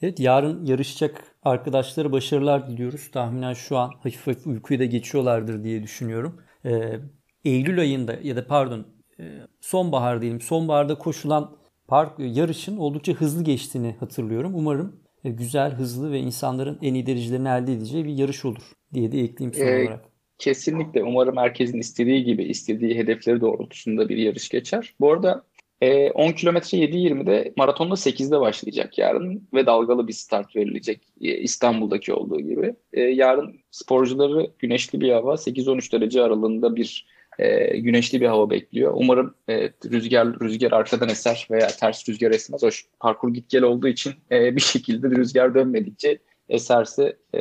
Evet 0.03 0.20
yarın 0.20 0.64
yarışacak 0.64 1.37
arkadaşlara 1.43 2.12
başarılar 2.12 2.68
diliyoruz. 2.68 3.11
Tahminen 3.11 3.53
şu 3.53 3.76
an 3.76 3.89
hafif 3.89 4.26
hafif 4.26 4.47
uykuyu 4.47 4.81
da 4.81 4.85
geçiyorlardır 4.85 5.64
diye 5.64 5.83
düşünüyorum. 5.83 6.43
Ee, 6.64 7.01
Eylül 7.45 7.81
ayında 7.81 8.18
ya 8.22 8.37
da 8.37 8.47
pardon 8.47 8.87
e, 9.20 9.24
sonbahar 9.61 10.22
diyelim. 10.22 10.41
Sonbaharda 10.41 10.99
koşulan 10.99 11.57
park 11.89 12.12
yarışın 12.18 12.76
oldukça 12.76 13.12
hızlı 13.12 13.45
geçtiğini 13.45 13.97
hatırlıyorum. 14.01 14.53
Umarım 14.55 15.01
e, 15.24 15.31
güzel, 15.31 15.72
hızlı 15.72 16.12
ve 16.12 16.18
insanların 16.18 16.79
en 16.83 16.95
iyi 16.95 17.07
derecelerini 17.07 17.49
elde 17.49 17.72
edeceği 17.72 18.05
bir 18.05 18.12
yarış 18.12 18.45
olur 18.45 18.72
diye 18.95 19.12
de 19.12 19.20
ekleyeyim 19.20 19.55
son 19.55 19.66
ee, 19.66 19.83
olarak. 19.83 20.05
Kesinlikle. 20.39 21.05
Umarım 21.05 21.37
herkesin 21.37 21.79
istediği 21.79 22.24
gibi, 22.24 22.45
istediği 22.45 22.95
hedefleri 22.95 23.41
doğrultusunda 23.41 24.09
bir 24.09 24.16
yarış 24.16 24.49
geçer. 24.49 24.95
Bu 25.01 25.12
arada 25.12 25.45
10 25.81 26.33
kilometre 26.33 26.79
7.20'de 26.79 27.53
maratonda 27.57 27.95
8'de 27.95 28.41
başlayacak 28.41 28.99
yarın 28.99 29.49
ve 29.55 29.66
dalgalı 29.66 30.09
bir 30.09 30.12
start 30.12 30.57
verilecek 30.57 31.01
e, 31.20 31.39
İstanbul'daki 31.39 32.12
olduğu 32.12 32.41
gibi. 32.41 32.74
E, 32.93 33.01
yarın 33.01 33.57
sporcuları 33.70 34.51
güneşli 34.59 35.01
bir 35.01 35.12
hava 35.12 35.35
8-13 35.35 35.93
derece 35.93 36.22
aralığında 36.22 36.76
bir 36.76 37.07
e, 37.39 37.79
güneşli 37.79 38.20
bir 38.20 38.26
hava 38.26 38.51
bekliyor. 38.51 38.93
Umarım 38.97 39.35
e, 39.49 39.70
rüzgar 39.85 40.41
rüzgar 40.41 40.72
arkadan 40.72 41.09
eser 41.09 41.49
veya 41.51 41.68
ters 41.68 42.09
rüzgar 42.09 42.31
esmez. 42.31 42.64
O 42.64 42.68
parkur 43.01 43.35
git 43.35 43.51
gel 43.51 43.62
olduğu 43.62 43.89
için 43.89 44.14
e, 44.33 44.57
bir 44.57 44.61
şekilde 44.61 45.11
rüzgar 45.11 45.55
dönmedikçe 45.55 46.18
eserse 46.49 47.16
e, 47.35 47.41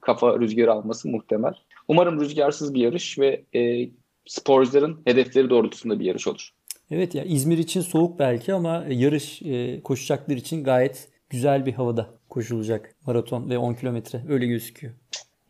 kafa 0.00 0.40
rüzgar 0.40 0.68
alması 0.68 1.08
muhtemel. 1.08 1.54
Umarım 1.88 2.20
rüzgarsız 2.20 2.74
bir 2.74 2.80
yarış 2.80 3.18
ve 3.18 3.44
e, 3.54 3.88
sporcuların 4.26 5.00
hedefleri 5.04 5.50
doğrultusunda 5.50 6.00
bir 6.00 6.04
yarış 6.04 6.28
olur. 6.28 6.50
Evet 6.90 7.14
ya 7.14 7.24
İzmir 7.24 7.58
için 7.58 7.80
soğuk 7.80 8.18
belki 8.18 8.54
ama 8.54 8.84
yarış 8.88 9.42
e, 9.42 9.80
koşacaklar 9.82 10.36
için 10.36 10.64
gayet 10.64 11.08
güzel 11.30 11.66
bir 11.66 11.72
havada 11.72 12.10
koşulacak 12.28 12.94
maraton 13.06 13.50
ve 13.50 13.58
10 13.58 13.74
kilometre 13.74 14.22
öyle 14.28 14.46
gözüküyor. 14.46 14.92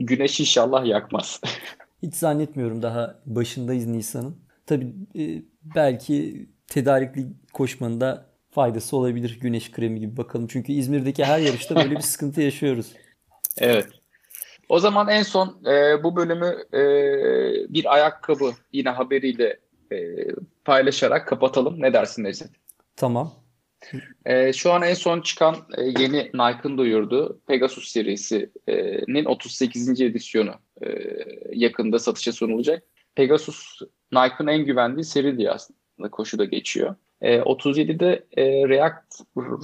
Güneş 0.01 0.41
inşallah 0.41 0.87
yakmaz. 0.87 1.41
Hiç 2.03 2.15
zannetmiyorum 2.15 2.83
daha 2.83 3.21
başındayız 3.27 3.87
Nisan'ın. 3.87 4.37
Tabii 4.67 4.95
e, 5.19 5.43
belki 5.75 6.47
tedarikli 6.67 7.27
koşmanın 7.53 8.01
da 8.01 8.27
faydası 8.51 8.97
olabilir 8.97 9.39
güneş 9.41 9.71
kremi 9.71 10.01
gibi 10.01 10.17
bakalım. 10.17 10.47
Çünkü 10.47 10.73
İzmir'deki 10.73 11.25
her 11.25 11.39
yarışta 11.39 11.77
böyle 11.77 11.91
bir 11.91 12.01
sıkıntı 12.01 12.41
yaşıyoruz. 12.41 12.93
Evet. 13.59 13.87
O 14.69 14.79
zaman 14.79 15.09
en 15.09 15.23
son 15.23 15.65
e, 15.67 16.03
bu 16.03 16.17
bölümü 16.17 16.57
e, 16.73 16.83
bir 17.75 17.95
ayakkabı 17.95 18.53
yine 18.73 18.91
haberiyle 18.91 19.64
e, 19.95 20.27
paylaşarak 20.65 21.29
kapatalım. 21.29 21.83
Ne 21.83 21.93
dersin 21.93 22.25
Necdet? 22.25 22.51
Tamam. 22.97 23.33
E, 24.27 24.53
şu 24.53 24.73
an 24.73 24.83
en 24.83 24.95
son 24.95 25.21
çıkan 25.21 25.57
e, 25.79 25.83
yeni 25.83 26.31
Nike'ın 26.35 26.79
duyurduğu 26.79 27.41
Pegasus 27.47 27.89
serisinin 27.89 29.25
38. 29.25 30.01
edisyonu 30.01 30.55
e, 30.83 30.89
yakında 31.53 31.99
satışa 31.99 32.33
sunulacak. 32.33 32.83
Pegasus 33.15 33.81
Nike'ın 34.13 34.47
en 34.47 34.65
güvendiği 34.65 35.05
seri 35.05 35.39
diye 35.39 35.51
aslında 35.51 36.11
koşuda 36.11 36.45
geçiyor. 36.45 36.95
E, 37.21 37.39
37'de 37.39 38.25
e, 38.37 38.69
React 38.69 39.21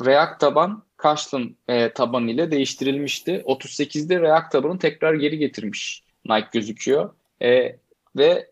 React 0.06 0.40
taban 0.40 0.82
Kotlin 0.98 1.58
e, 1.68 1.92
taban 1.92 2.28
ile 2.28 2.50
değiştirilmişti. 2.50 3.42
38'de 3.46 4.20
React 4.20 4.52
tabanını 4.52 4.78
tekrar 4.78 5.14
geri 5.14 5.38
getirmiş 5.38 6.04
Nike 6.26 6.48
gözüküyor. 6.52 7.14
E, 7.42 7.76
ve 8.16 8.50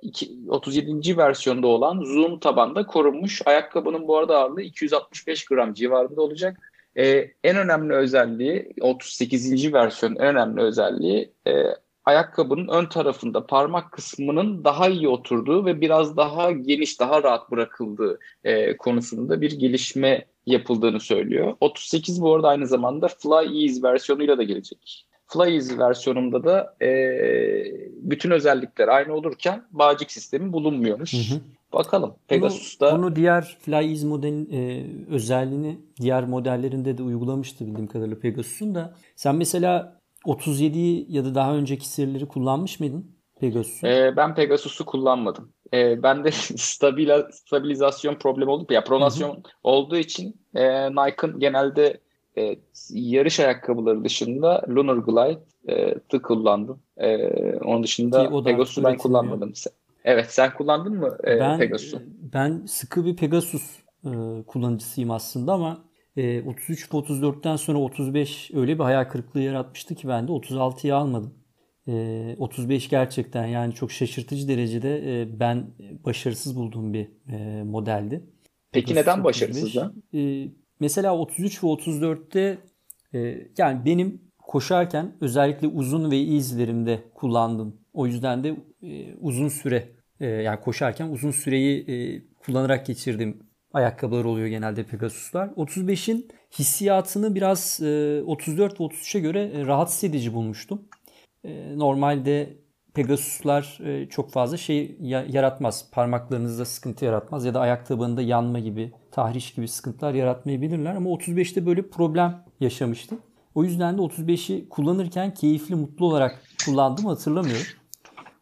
37. 0.48 1.16
versiyonda 1.16 1.66
olan 1.66 2.04
zoom 2.04 2.40
tabanda 2.40 2.86
korunmuş. 2.86 3.42
Ayakkabının 3.46 4.09
bu 4.09 4.18
arada 4.18 4.38
ağırlığı 4.38 4.62
265 4.62 5.44
gram 5.44 5.74
civarında 5.74 6.22
olacak. 6.22 6.72
Ee, 6.98 7.30
en 7.44 7.56
önemli 7.56 7.94
özelliği 7.94 8.72
38. 8.80 9.72
versiyon 9.72 10.16
en 10.16 10.26
önemli 10.26 10.61
özelliği 10.61 11.32
e, 11.46 11.64
ayakkabının 12.04 12.68
ön 12.68 12.86
tarafında 12.86 13.46
parmak 13.46 13.92
kısmının 13.92 14.64
daha 14.64 14.88
iyi 14.88 15.09
oturduğu 15.09 15.66
ve 15.66 15.80
biraz 15.80 16.16
daha 16.16 16.50
geniş, 16.52 17.00
daha 17.00 17.22
rahat 17.22 17.50
bırakıldığı 17.50 18.18
e, 18.44 18.76
konusunda 18.76 19.40
bir 19.40 19.52
gelişme 19.52 20.26
yapıldığını 20.46 21.00
söylüyor. 21.00 21.56
38 21.61 22.22
bu 22.22 22.34
arada 22.34 22.48
aynı 22.48 22.66
zamanda 22.66 23.09
Fly 23.09 23.64
Ease 23.64 23.82
versiyonuyla 23.82 24.38
da 24.38 24.42
gelecek. 24.42 25.07
Flyeezy 25.29 25.79
versiyonunda 25.79 26.45
da 26.45 26.76
e, 26.85 26.89
bütün 27.93 28.31
özellikler 28.31 28.89
aynı 28.89 29.14
olurken 29.14 29.64
bağcık 29.70 30.11
sistemi 30.11 30.53
bulunmuyormuş. 30.53 31.12
Hı 31.12 31.35
hı. 31.35 31.41
Bakalım 31.72 32.14
Pegasus'ta. 32.29 32.93
Bunu, 32.93 33.03
bunu 33.03 33.16
diğer 33.16 33.59
Flyeezy 33.61 34.07
modelin 34.07 34.51
e, 34.53 34.85
özelliğini 35.14 35.79
diğer 36.01 36.24
modellerinde 36.24 36.99
de 36.99 37.03
uygulamıştı 37.03 37.66
bildiğim 37.66 37.87
kadarıyla 37.87 38.18
Pegasus'un 38.18 38.74
da. 38.74 38.95
Sen 39.16 39.37
mesela 39.37 40.01
37 40.24 40.79
ya 41.09 41.24
da 41.24 41.35
daha 41.35 41.55
önceki 41.55 41.89
serileri 41.89 42.29
kullanmış 42.29 42.81
mıydın 42.81 43.18
Pegasus'u? 43.41 43.87
E, 43.87 44.16
ben 44.16 44.35
Pegasus'u 44.35 44.87
kullanmadım. 44.87 45.53
E, 45.74 46.03
ben 46.03 46.24
de 46.24 46.31
stabil, 46.57 47.11
stabilizasyon 47.33 48.14
problemi 48.14 48.51
oldu. 48.51 48.72
Ya 48.72 48.85
pronasyon 48.85 49.31
hı 49.31 49.35
hı. 49.35 49.43
olduğu 49.62 49.97
için 49.97 50.41
e, 50.55 50.91
Nike'ın 50.91 51.39
genelde 51.41 52.01
e, 52.39 52.59
yarış 52.91 53.41
ayakkabıları 53.41 54.05
dışında 54.05 54.64
Lunar 54.68 54.97
Glide'ı 54.97 56.01
e, 56.12 56.22
kullandım. 56.22 56.80
E, 56.97 57.28
onun 57.57 57.82
dışında 57.82 58.43
Pegasus'u 58.45 58.84
ben 58.84 58.97
kullanmadım. 58.97 59.49
Ya. 59.49 59.72
Evet 60.05 60.26
sen 60.28 60.55
kullandın 60.55 60.95
mı 60.97 61.16
e, 61.24 61.41
ben, 61.41 61.59
Pegasus'u? 61.59 62.03
Ben 62.32 62.66
sıkı 62.66 63.05
bir 63.05 63.16
Pegasus 63.16 63.78
e, 64.05 64.11
kullanıcısıyım 64.47 65.11
aslında 65.11 65.53
ama 65.53 65.84
e, 66.16 66.43
33 66.43 66.84
34'ten 66.84 67.57
sonra 67.57 67.78
35 67.78 68.51
öyle 68.55 68.78
bir 68.78 68.84
hayal 68.84 69.05
kırıklığı 69.05 69.41
yaratmıştı 69.41 69.95
ki 69.95 70.09
ben 70.09 70.28
de 70.28 70.32
36'yı 70.32 70.97
almadım. 70.97 71.34
E, 71.89 72.36
35 72.39 72.89
gerçekten 72.89 73.47
yani 73.47 73.74
çok 73.74 73.93
şaşırtıcı 73.93 74.49
derecede 74.49 75.20
e, 75.20 75.41
ben 75.41 75.66
başarısız 76.05 76.57
bulduğum 76.57 76.93
bir 76.93 77.09
e, 77.32 77.62
modeldi. 77.62 78.22
Peki 78.72 78.86
Pegasus 78.86 79.07
neden 79.07 79.24
başarısız? 79.24 79.76
E, 80.14 80.49
Mesela 80.81 81.16
33 81.16 81.64
ve 81.64 81.66
34'te 81.66 82.59
e, 83.14 83.49
yani 83.59 83.85
benim 83.85 84.20
koşarken 84.39 85.16
özellikle 85.20 85.66
uzun 85.66 86.11
ve 86.11 86.16
iyi 86.16 86.39
izlerimde 86.39 87.01
kullandım. 87.14 87.76
O 87.93 88.07
yüzden 88.07 88.45
de 88.45 88.57
e, 88.83 89.14
uzun 89.20 89.49
süre 89.49 89.89
e, 90.20 90.26
yani 90.26 90.61
koşarken 90.61 91.09
uzun 91.09 91.31
süreyi 91.31 92.24
kullanarak 92.39 92.87
geçirdim 92.87 93.43
ayakkabılar 93.72 94.24
oluyor 94.24 94.47
genelde 94.47 94.85
Pegasus'lar. 94.85 95.49
35'in 95.49 96.29
hissiyatını 96.59 97.35
biraz 97.35 97.81
e, 97.83 98.22
34 98.26 98.81
ve 98.81 98.85
33'e 98.85 99.20
göre 99.20 99.51
e, 99.55 99.66
rahatsız 99.66 100.05
edici 100.05 100.35
bulmuştum. 100.35 100.83
Normalde 101.76 102.57
Pegasus'lar 102.99 103.78
e, 103.84 104.09
çok 104.09 104.30
fazla 104.30 104.57
şey 104.57 104.96
yaratmaz. 105.28 105.90
Parmaklarınızda 105.92 106.64
sıkıntı 106.64 107.05
yaratmaz 107.05 107.44
ya 107.44 107.55
da 107.55 107.61
ayak 107.61 107.86
tabanında 107.86 108.22
yanma 108.22 108.59
gibi, 108.59 108.92
tahriş 109.11 109.55
gibi 109.55 109.68
sıkıntılar 109.68 110.14
yaratmayabilirler. 110.14 110.94
Ama 110.94 111.11
35'te 111.11 111.66
böyle 111.66 111.90
problem 111.90 112.44
yaşamıştım. 112.61 113.18
O 113.55 113.64
yüzden 113.64 113.99
de 113.99 114.03
35'i 114.03 114.68
kullanırken 114.68 115.34
keyifli, 115.34 115.74
mutlu 115.74 116.07
olarak 116.07 116.42
kullandım 116.64 117.07
hatırlamıyorum. 117.07 117.66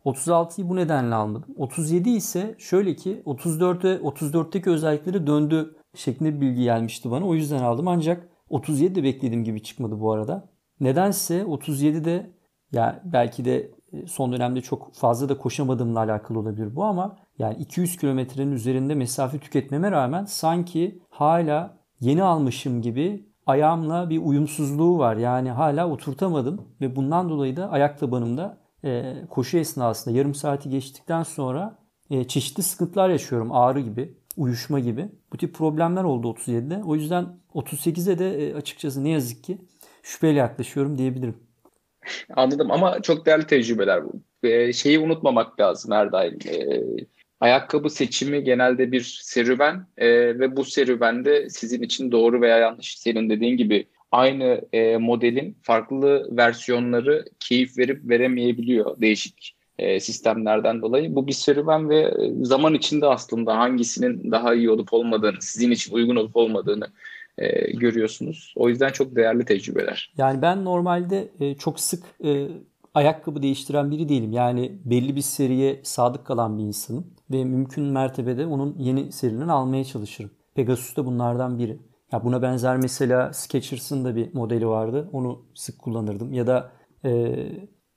36'yı 0.04 0.68
bu 0.68 0.76
nedenle 0.76 1.14
almadım. 1.14 1.54
37 1.56 2.10
ise 2.10 2.54
şöyle 2.58 2.96
ki 2.96 3.22
34'e 3.26 4.00
34'teki 4.00 4.70
özellikleri 4.70 5.26
döndü 5.26 5.76
şeklinde 5.94 6.36
bir 6.36 6.40
bilgi 6.40 6.62
gelmişti 6.62 7.10
bana. 7.10 7.26
O 7.26 7.34
yüzden 7.34 7.62
aldım 7.62 7.88
ancak 7.88 8.28
37 8.50 8.94
de 8.94 9.02
beklediğim 9.02 9.44
gibi 9.44 9.62
çıkmadı 9.62 10.00
bu 10.00 10.12
arada. 10.12 10.48
Nedense 10.80 11.42
37'de 11.42 12.30
ya 12.72 13.02
belki 13.04 13.44
de 13.44 13.75
son 14.06 14.32
dönemde 14.32 14.60
çok 14.60 14.94
fazla 14.94 15.28
da 15.28 15.38
koşamadığımla 15.38 15.98
alakalı 15.98 16.38
olabilir 16.38 16.76
bu 16.76 16.84
ama 16.84 17.16
yani 17.38 17.56
200 17.56 17.96
kilometrenin 17.96 18.52
üzerinde 18.52 18.94
mesafe 18.94 19.38
tüketmeme 19.38 19.90
rağmen 19.90 20.24
sanki 20.24 21.02
hala 21.10 21.78
yeni 22.00 22.22
almışım 22.22 22.82
gibi 22.82 23.26
ayağımla 23.46 24.10
bir 24.10 24.18
uyumsuzluğu 24.18 24.98
var. 24.98 25.16
Yani 25.16 25.50
hala 25.50 25.90
oturtamadım 25.90 26.60
ve 26.80 26.96
bundan 26.96 27.28
dolayı 27.28 27.56
da 27.56 27.70
ayak 27.70 27.98
tabanımda 27.98 28.58
e, 28.84 29.14
koşu 29.30 29.58
esnasında 29.58 30.16
yarım 30.16 30.34
saati 30.34 30.70
geçtikten 30.70 31.22
sonra 31.22 31.78
e, 32.10 32.24
çeşitli 32.24 32.62
sıkıntılar 32.62 33.08
yaşıyorum. 33.08 33.52
Ağrı 33.52 33.80
gibi, 33.80 34.18
uyuşma 34.36 34.80
gibi. 34.80 35.08
Bu 35.32 35.36
tip 35.36 35.54
problemler 35.54 36.04
oldu 36.04 36.28
37'de. 36.28 36.84
O 36.84 36.94
yüzden 36.94 37.26
38'e 37.54 38.18
de 38.18 38.48
e, 38.48 38.54
açıkçası 38.54 39.04
ne 39.04 39.08
yazık 39.08 39.44
ki 39.44 39.58
şüpheyle 40.02 40.38
yaklaşıyorum 40.38 40.98
diyebilirim. 40.98 41.45
Anladım 42.36 42.70
ama 42.70 43.02
çok 43.02 43.26
değerli 43.26 43.46
tecrübeler 43.46 44.04
bu. 44.04 44.12
Ee, 44.42 44.72
şeyi 44.72 44.98
unutmamak 44.98 45.60
lazım 45.60 45.92
her 45.92 46.12
daim. 46.12 46.38
Ee, 46.48 46.82
ayakkabı 47.40 47.90
seçimi 47.90 48.44
genelde 48.44 48.92
bir 48.92 49.20
serüven 49.22 49.86
ee, 49.98 50.08
ve 50.38 50.56
bu 50.56 50.64
serüvende 50.64 51.50
sizin 51.50 51.82
için 51.82 52.12
doğru 52.12 52.40
veya 52.40 52.58
yanlış 52.58 52.98
senin 52.98 53.30
dediğin 53.30 53.56
gibi 53.56 53.86
aynı 54.12 54.60
e, 54.72 54.96
modelin 54.96 55.58
farklı 55.62 56.28
versiyonları 56.36 57.24
keyif 57.40 57.78
verip 57.78 58.08
veremeyebiliyor 58.08 59.00
değişik 59.00 59.56
e, 59.78 60.00
sistemlerden 60.00 60.82
dolayı. 60.82 61.14
Bu 61.14 61.26
bir 61.26 61.32
serüven 61.32 61.90
ve 61.90 62.00
e, 62.00 62.44
zaman 62.44 62.74
içinde 62.74 63.06
aslında 63.06 63.58
hangisinin 63.58 64.30
daha 64.30 64.54
iyi 64.54 64.70
olup 64.70 64.92
olmadığını, 64.92 65.36
sizin 65.40 65.70
için 65.70 65.94
uygun 65.94 66.16
olup 66.16 66.36
olmadığını 66.36 66.86
e, 67.38 67.72
görüyorsunuz. 67.72 68.54
O 68.56 68.68
yüzden 68.68 68.90
çok 68.92 69.16
değerli 69.16 69.44
tecrübeler. 69.44 70.12
Yani 70.18 70.42
ben 70.42 70.64
normalde 70.64 71.28
e, 71.40 71.54
çok 71.54 71.80
sık 71.80 72.04
e, 72.24 72.48
ayakkabı 72.94 73.42
değiştiren 73.42 73.90
biri 73.90 74.08
değilim. 74.08 74.32
Yani 74.32 74.78
belli 74.84 75.16
bir 75.16 75.20
seriye 75.20 75.80
sadık 75.84 76.26
kalan 76.26 76.58
bir 76.58 76.62
insanım 76.62 77.06
ve 77.30 77.44
mümkün 77.44 77.84
mertebede 77.84 78.46
onun 78.46 78.76
yeni 78.78 79.12
serinin 79.12 79.48
almaya 79.48 79.84
çalışırım. 79.84 80.30
Pegasus 80.54 80.96
da 80.96 81.06
bunlardan 81.06 81.58
biri. 81.58 81.78
Ya 82.12 82.24
buna 82.24 82.42
benzer 82.42 82.76
mesela 82.76 83.32
Skechers'ın 83.32 84.04
da 84.04 84.16
bir 84.16 84.34
modeli 84.34 84.68
vardı. 84.68 85.08
Onu 85.12 85.44
sık 85.54 85.78
kullanırdım. 85.78 86.32
Ya 86.32 86.46
da 86.46 86.72
e, 87.04 87.34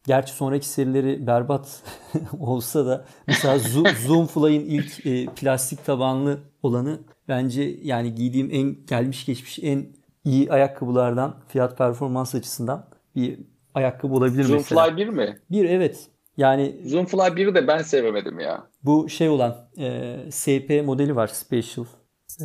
gerçi 0.08 0.34
sonraki 0.34 0.68
serileri 0.68 1.28
berbat 1.28 1.84
olsa 2.40 2.86
da 2.86 3.06
mesela 3.28 3.60
Zoomfly'in 4.08 4.66
ilk 4.66 5.06
e, 5.06 5.26
plastik 5.26 5.86
tabanlı 5.86 6.40
olanı 6.64 7.00
bence 7.30 7.76
yani 7.82 8.16
giydiğim 8.16 8.50
en 8.52 8.86
gelmiş 8.86 9.26
geçmiş 9.26 9.60
en 9.62 9.86
iyi 10.26 10.52
ayakkabılardan 10.52 11.36
fiyat 11.48 11.78
performans 11.78 12.36
açısından 12.36 12.90
bir 13.16 13.40
ayakkabı 13.74 14.14
olabilir 14.14 14.44
Zoom 14.44 14.58
mesela. 14.58 14.86
Zoomfly 14.86 15.06
1 15.06 15.10
mi? 15.10 15.40
Bir 15.52 15.70
evet. 15.70 16.08
Yani 16.38 16.76
Zoomfly 16.86 17.18
1'i 17.20 17.56
de 17.56 17.68
ben 17.68 17.82
sevemedim 17.82 18.40
ya. 18.40 18.64
Bu 18.84 19.10
şey 19.10 19.30
olan 19.30 19.70
e, 19.78 20.16
SP 20.42 20.70
modeli 20.86 21.16
var 21.16 21.28
Special. 21.28 21.86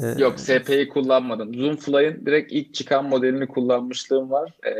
E, 0.02 0.22
Yok 0.22 0.40
SP'yi 0.40 0.88
kullanmadım. 0.88 1.54
Zoomfly'ın 1.54 2.26
direkt 2.26 2.52
ilk 2.52 2.74
çıkan 2.74 3.04
modelini 3.08 3.46
kullanmışlığım 3.46 4.30
var. 4.30 4.52
E, 4.66 4.72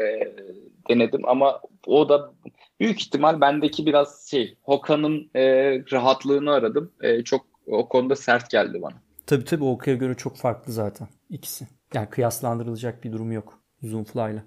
denedim 0.89 1.29
ama 1.29 1.61
o 1.87 2.09
da 2.09 2.33
büyük 2.81 3.01
ihtimal 3.01 3.41
bendeki 3.41 3.87
biraz 3.87 4.27
şey 4.31 4.59
Hoka'nın 4.63 5.31
e, 5.37 5.43
rahatlığını 5.93 6.53
aradım. 6.53 6.93
E, 7.03 7.25
çok 7.25 7.47
o 7.67 7.89
konuda 7.89 8.17
sert 8.17 8.51
geldi 8.51 8.83
bana. 8.83 9.04
Tabii 9.27 9.45
tabii 9.45 9.65
Hoka'ya 9.65 9.97
göre 9.97 10.15
çok 10.15 10.37
farklı 10.37 10.73
zaten 10.73 11.09
ikisi. 11.31 11.67
Yani 11.95 12.11
kıyaslandırılacak 12.11 13.05
bir 13.05 13.13
durum 13.13 13.33
yok 13.33 13.63
Zoomfly'la. 13.83 14.45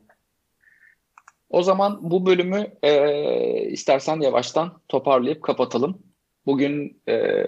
O 1.49 1.63
zaman 1.63 2.11
bu 2.11 2.25
bölümü 2.25 2.67
e, 2.83 3.69
istersen 3.69 4.19
yavaştan 4.19 4.81
toparlayıp 4.87 5.43
kapatalım. 5.43 6.03
Bugün 6.45 7.01
e, 7.07 7.43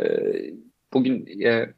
bugün 0.94 1.42
e, 1.46 1.74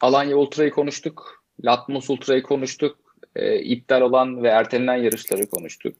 Alanya 0.00 0.36
Ultra'yı 0.36 0.70
konuştuk. 0.70 1.44
Latmos 1.64 2.10
Ultra'yı 2.10 2.42
konuştuk. 2.42 2.98
E, 3.36 3.58
iptal 3.58 4.00
olan 4.00 4.42
ve 4.42 4.48
ertelenen 4.48 4.96
yarışları 4.96 5.48
konuştuk. 5.48 5.96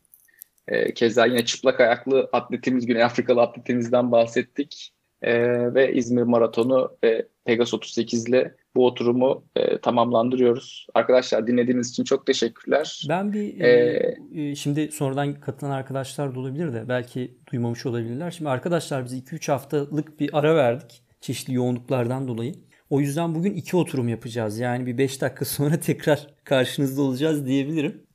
E, 0.68 0.94
keza 0.94 1.26
yine 1.26 1.44
çıplak 1.44 1.80
ayaklı 1.80 2.28
atletimiz, 2.32 2.86
Güney 2.86 3.04
Afrikalı 3.04 3.40
atletimizden 3.42 4.12
bahsettik. 4.12 4.92
E, 5.22 5.34
ve 5.74 5.94
İzmir 5.94 6.22
Maratonu 6.22 6.96
ve 7.04 7.26
Pegasus 7.44 7.74
38 7.74 8.28
ile 8.28 8.54
bu 8.74 8.86
oturumu 8.86 9.44
e, 9.56 9.78
tamamlandırıyoruz. 9.78 10.86
Arkadaşlar 10.94 11.46
dinlediğiniz 11.46 11.90
için 11.90 12.04
çok 12.04 12.26
teşekkürler. 12.26 13.02
Ben 13.08 13.32
bir 13.32 13.60
ee, 13.60 14.16
e, 14.34 14.54
şimdi 14.54 14.92
sonradan 14.92 15.40
katılan 15.40 15.70
arkadaşlar 15.70 16.34
da 16.34 16.40
olabilir 16.40 16.72
de 16.72 16.88
belki 16.88 17.38
duymamış 17.52 17.86
olabilirler. 17.86 18.30
Şimdi 18.30 18.50
arkadaşlar 18.50 19.04
biz 19.04 19.14
2-3 19.14 19.52
haftalık 19.52 20.20
bir 20.20 20.38
ara 20.38 20.56
verdik 20.56 21.02
çeşitli 21.20 21.54
yoğunluklardan 21.54 22.28
dolayı. 22.28 22.54
O 22.90 23.00
yüzden 23.00 23.34
bugün 23.34 23.54
iki 23.54 23.76
oturum 23.76 24.08
yapacağız. 24.08 24.58
Yani 24.58 24.86
bir 24.86 24.98
5 24.98 25.20
dakika 25.20 25.44
sonra 25.44 25.80
tekrar 25.80 26.26
karşınızda 26.44 27.02
olacağız 27.02 27.46
diyebilirim. 27.46 28.06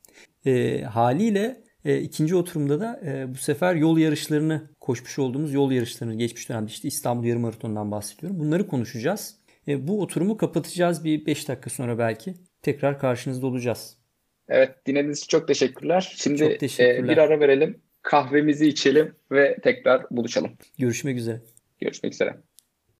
E, 0.45 0.81
haliyle 0.81 1.63
e, 1.85 2.01
ikinci 2.01 2.35
oturumda 2.35 2.79
da 2.79 3.01
e, 3.05 3.33
bu 3.33 3.37
sefer 3.37 3.75
yol 3.75 3.97
yarışlarını 3.97 4.69
koşmuş 4.85 5.19
olduğumuz 5.19 5.53
yol 5.53 5.71
yarışlarını 5.71 6.15
geçmiş 6.15 6.49
dönemde 6.49 6.71
işte 6.71 6.87
İstanbul 6.87 7.25
Yarım 7.25 7.41
Maratonu'ndan 7.41 7.91
bahsediyorum. 7.91 8.39
Bunları 8.39 8.67
konuşacağız. 8.67 9.35
E, 9.67 9.87
bu 9.87 10.01
oturumu 10.01 10.37
kapatacağız 10.37 11.03
bir 11.03 11.25
5 11.25 11.47
dakika 11.47 11.69
sonra 11.69 11.97
belki. 11.97 12.33
Tekrar 12.61 12.99
karşınızda 12.99 13.47
olacağız. 13.47 13.97
Evet 14.49 14.75
dinlediğiniz 14.85 15.17
için 15.17 15.27
çok 15.27 15.47
teşekkürler. 15.47 16.13
Şimdi 16.17 16.37
çok 16.37 16.59
teşekkürler. 16.59 17.03
E, 17.03 17.09
bir 17.09 17.17
ara 17.17 17.39
verelim. 17.39 17.81
Kahvemizi 18.01 18.67
içelim 18.67 19.15
ve 19.31 19.57
tekrar 19.63 20.05
buluşalım. 20.11 20.51
Görüşmek 20.77 21.17
üzere. 21.17 21.41
Görüşmek 21.79 22.13
üzere. 22.13 22.35